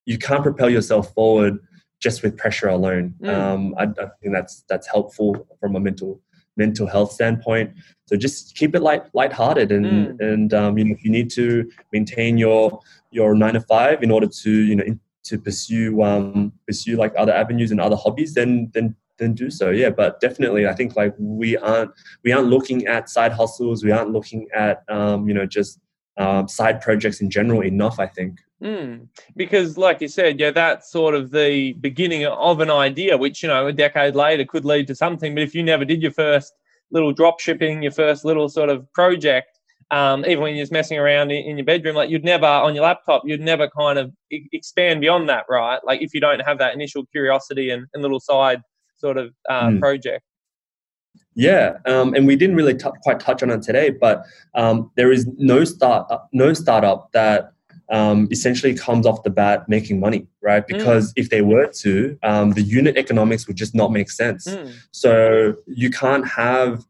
you 0.05 0.17
can't 0.17 0.43
propel 0.43 0.69
yourself 0.69 1.13
forward 1.13 1.59
just 2.01 2.23
with 2.23 2.37
pressure 2.37 2.67
alone. 2.67 3.13
Mm. 3.21 3.33
Um, 3.33 3.75
I, 3.77 3.83
I, 3.83 4.09
think 4.19 4.33
that's 4.33 4.63
that's 4.67 4.87
helpful 4.87 5.47
from 5.59 5.75
a 5.75 5.79
mental 5.79 6.19
mental 6.57 6.87
health 6.87 7.11
standpoint. 7.11 7.73
So 8.07 8.17
just 8.17 8.55
keep 8.55 8.75
it 8.75 8.81
light 8.81 9.03
lighthearted, 9.13 9.71
and 9.71 9.85
mm. 9.85 10.19
and 10.19 10.53
um, 10.53 10.77
you 10.77 10.85
know 10.85 10.93
if 10.93 11.03
you 11.03 11.11
need 11.11 11.29
to 11.31 11.69
maintain 11.93 12.37
your 12.37 12.79
your 13.11 13.35
nine 13.35 13.53
to 13.53 13.61
five 13.61 14.03
in 14.03 14.11
order 14.11 14.27
to 14.27 14.51
you 14.51 14.75
know 14.75 14.83
in, 14.83 14.99
to 15.23 15.37
pursue 15.37 16.01
um, 16.01 16.51
pursue 16.67 16.97
like 16.97 17.13
other 17.17 17.33
avenues 17.33 17.71
and 17.71 17.79
other 17.79 17.95
hobbies, 17.95 18.33
then 18.33 18.71
then 18.73 18.95
then 19.17 19.33
do 19.33 19.49
so. 19.49 19.69
Yeah, 19.69 19.91
but 19.91 20.19
definitely, 20.19 20.67
I 20.67 20.73
think 20.73 20.95
like 20.95 21.13
we 21.17 21.55
aren't 21.57 21.91
we 22.23 22.33
aren't 22.33 22.47
looking 22.47 22.87
at 22.87 23.09
side 23.09 23.31
hustles. 23.31 23.83
We 23.83 23.91
aren't 23.91 24.11
looking 24.11 24.47
at 24.53 24.83
um, 24.89 25.27
you 25.27 25.33
know 25.33 25.45
just 25.45 25.79
um, 26.17 26.47
side 26.47 26.81
projects 26.81 27.21
in 27.21 27.29
general 27.29 27.61
enough. 27.61 27.99
I 27.99 28.07
think. 28.07 28.39
Mm, 28.61 29.07
because, 29.35 29.77
like 29.77 30.01
you 30.01 30.07
said, 30.07 30.39
yeah, 30.39 30.51
that's 30.51 30.91
sort 30.91 31.15
of 31.15 31.31
the 31.31 31.73
beginning 31.73 32.27
of 32.27 32.59
an 32.59 32.69
idea, 32.69 33.17
which 33.17 33.41
you 33.41 33.49
know 33.49 33.65
a 33.65 33.73
decade 33.73 34.15
later 34.15 34.45
could 34.45 34.65
lead 34.65 34.87
to 34.87 34.95
something. 34.95 35.33
But 35.33 35.43
if 35.43 35.55
you 35.55 35.63
never 35.63 35.83
did 35.83 36.01
your 36.01 36.11
first 36.11 36.53
little 36.91 37.11
drop 37.11 37.39
shipping, 37.39 37.81
your 37.81 37.91
first 37.91 38.23
little 38.23 38.49
sort 38.49 38.69
of 38.69 38.91
project, 38.93 39.59
um, 39.89 40.23
even 40.25 40.41
when 40.41 40.55
you're 40.55 40.63
just 40.63 40.71
messing 40.71 40.99
around 40.99 41.31
in, 41.31 41.43
in, 41.43 41.57
your 41.57 41.65
bedroom, 41.65 41.95
like 41.95 42.09
you'd 42.09 42.23
never 42.23 42.45
on 42.45 42.75
your 42.75 42.83
laptop, 42.83 43.23
you'd 43.25 43.41
never 43.41 43.67
kind 43.67 43.97
of 43.97 44.11
expand 44.29 45.01
beyond 45.01 45.27
that, 45.29 45.45
right? 45.49 45.79
Like 45.83 46.01
if 46.01 46.13
you 46.13 46.21
don't 46.21 46.39
have 46.39 46.59
that 46.59 46.73
initial 46.73 47.05
curiosity 47.07 47.71
and, 47.71 47.87
and 47.93 48.01
little 48.01 48.19
side 48.19 48.61
sort 48.97 49.17
of 49.17 49.33
uh, 49.49 49.67
mm. 49.67 49.79
project. 49.79 50.23
Yeah, 51.35 51.77
um, 51.85 52.13
and 52.13 52.27
we 52.27 52.35
didn't 52.35 52.55
really 52.55 52.75
t- 52.75 52.89
quite 53.03 53.19
touch 53.19 53.41
on 53.41 53.49
it 53.49 53.61
today, 53.61 53.89
but 53.89 54.23
um, 54.53 54.91
there 54.95 55.11
is 55.11 55.27
no 55.37 55.63
start, 55.63 56.11
no 56.33 56.53
startup 56.53 57.11
that 57.13 57.53
um, 57.91 58.27
essentially 58.31 58.73
comes 58.73 59.05
off 59.05 59.23
the 59.23 59.29
bat 59.29 59.67
making 59.67 59.99
money, 59.99 60.27
right? 60.41 60.63
Mm. 60.63 60.67
Because 60.67 61.09
mm. 61.09 61.13
if 61.17 61.29
they 61.29 61.41
were 61.41 61.67
to, 61.67 62.17
um, 62.23 62.51
the 62.51 62.61
unit 62.61 62.97
economics 62.97 63.47
would 63.47 63.57
just 63.57 63.75
not 63.75 63.91
make 63.91 64.09
sense. 64.09 64.47
Mm. 64.47 64.73
So 64.91 65.55
you 65.67 65.89
can't 65.89 66.27
have 66.27 66.85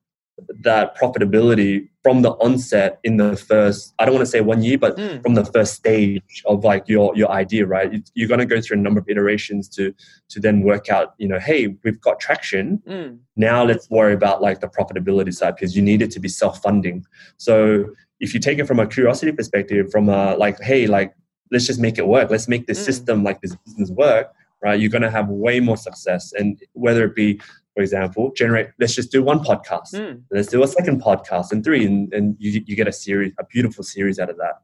that 0.61 0.97
profitability 0.97 1.87
from 2.03 2.21
the 2.23 2.31
onset 2.31 2.99
in 3.03 3.17
the 3.17 3.37
first 3.37 3.93
i 3.99 4.05
don't 4.05 4.15
want 4.15 4.25
to 4.25 4.31
say 4.31 4.41
one 4.41 4.63
year 4.63 4.77
but 4.77 4.97
mm. 4.97 5.21
from 5.21 5.35
the 5.35 5.45
first 5.45 5.75
stage 5.75 6.41
of 6.45 6.63
like 6.63 6.87
your 6.87 7.15
your 7.15 7.29
idea 7.29 7.65
right 7.65 8.09
you're 8.15 8.27
going 8.27 8.39
to 8.39 8.45
go 8.45 8.59
through 8.59 8.77
a 8.77 8.81
number 8.81 8.99
of 8.99 9.07
iterations 9.07 9.69
to 9.69 9.93
to 10.29 10.39
then 10.39 10.61
work 10.61 10.89
out 10.89 11.13
you 11.19 11.27
know 11.27 11.39
hey 11.39 11.75
we've 11.83 12.01
got 12.01 12.19
traction 12.19 12.81
mm. 12.87 13.17
now 13.35 13.63
let's 13.63 13.89
worry 13.89 14.13
about 14.13 14.41
like 14.41 14.61
the 14.61 14.67
profitability 14.67 15.33
side 15.33 15.55
because 15.55 15.75
you 15.75 15.81
need 15.81 16.01
it 16.01 16.09
to 16.09 16.19
be 16.19 16.27
self-funding 16.27 17.05
so 17.37 17.85
if 18.21 18.33
you 18.33 18.39
take 18.39 18.59
it 18.59 18.65
from 18.65 18.79
a 18.79 18.87
curiosity 18.87 19.31
perspective 19.33 19.91
from 19.91 20.07
a 20.07 20.35
like 20.35 20.57
hey 20.61 20.87
like 20.87 21.13
let's 21.51 21.67
just 21.67 21.79
make 21.79 21.97
it 21.97 22.07
work 22.07 22.29
let's 22.29 22.47
make 22.47 22.65
this 22.67 22.81
mm. 22.81 22.85
system 22.85 23.23
like 23.23 23.41
this 23.41 23.55
business 23.65 23.91
work 23.91 24.31
right 24.63 24.79
you're 24.79 24.89
going 24.89 25.01
to 25.01 25.11
have 25.11 25.27
way 25.27 25.59
more 25.59 25.77
success 25.77 26.31
and 26.33 26.61
whether 26.73 27.03
it 27.03 27.15
be 27.15 27.39
for 27.73 27.81
example, 27.81 28.31
generate, 28.35 28.69
let's 28.79 28.95
just 28.95 29.11
do 29.11 29.23
one 29.23 29.39
podcast. 29.39 29.93
Mm. 29.93 30.23
Let's 30.29 30.49
do 30.49 30.61
a 30.63 30.67
second 30.67 31.01
podcast 31.01 31.51
and 31.51 31.63
three, 31.63 31.85
and, 31.85 32.13
and 32.13 32.35
you, 32.37 32.61
you 32.65 32.75
get 32.75 32.87
a 32.87 32.91
series, 32.91 33.33
a 33.39 33.45
beautiful 33.45 33.83
series 33.83 34.19
out 34.19 34.29
of 34.29 34.37
that. 34.37 34.61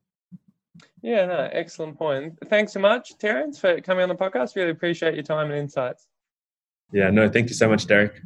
Yeah, 1.01 1.25
no, 1.25 1.49
excellent 1.51 1.97
point. 1.97 2.37
Thanks 2.49 2.73
so 2.73 2.79
much, 2.79 3.17
Terence, 3.17 3.59
for 3.59 3.79
coming 3.81 4.03
on 4.03 4.09
the 4.09 4.15
podcast. 4.15 4.55
Really 4.55 4.71
appreciate 4.71 5.13
your 5.13 5.23
time 5.23 5.51
and 5.51 5.59
insights. 5.59 6.07
Yeah, 6.91 7.09
no, 7.09 7.29
thank 7.29 7.49
you 7.49 7.55
so 7.55 7.69
much, 7.69 7.87
Derek. 7.87 8.21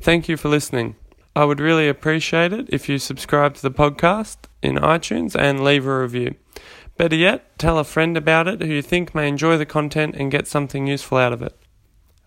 Thank 0.00 0.28
you 0.28 0.36
for 0.36 0.48
listening. 0.48 0.96
I 1.36 1.44
would 1.44 1.60
really 1.60 1.88
appreciate 1.88 2.52
it 2.52 2.66
if 2.70 2.88
you 2.88 2.98
subscribe 2.98 3.54
to 3.54 3.62
the 3.62 3.70
podcast 3.70 4.36
in 4.62 4.76
iTunes 4.76 5.34
and 5.38 5.64
leave 5.64 5.86
a 5.86 6.00
review. 6.00 6.36
Better 6.96 7.16
yet, 7.16 7.58
tell 7.58 7.78
a 7.78 7.84
friend 7.84 8.16
about 8.16 8.46
it 8.46 8.62
who 8.62 8.68
you 8.68 8.82
think 8.82 9.14
may 9.14 9.28
enjoy 9.28 9.56
the 9.56 9.66
content 9.66 10.14
and 10.14 10.30
get 10.30 10.46
something 10.46 10.86
useful 10.86 11.18
out 11.18 11.32
of 11.32 11.42
it 11.42 11.56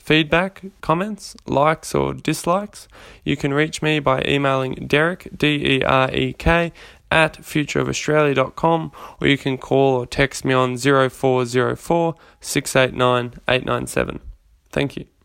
feedback, 0.07 0.63
comments, 0.79 1.35
likes, 1.45 1.93
or 1.93 2.13
dislikes, 2.13 2.87
you 3.25 3.35
can 3.35 3.53
reach 3.53 3.81
me 3.81 3.99
by 3.99 4.23
emailing 4.25 4.73
Derek, 4.87 5.27
D 5.37 5.79
E 5.79 5.83
R 5.83 6.09
E 6.13 6.31
K, 6.31 6.71
at 7.11 7.33
futureofaustralia.com 7.39 8.91
or 9.19 9.27
you 9.27 9.37
can 9.37 9.57
call 9.57 9.95
or 9.95 10.05
text 10.05 10.45
me 10.45 10.53
on 10.53 10.77
0404 10.77 12.15
689 12.39 13.41
897. 13.49 14.19
Thank 14.71 14.95
you. 14.95 15.16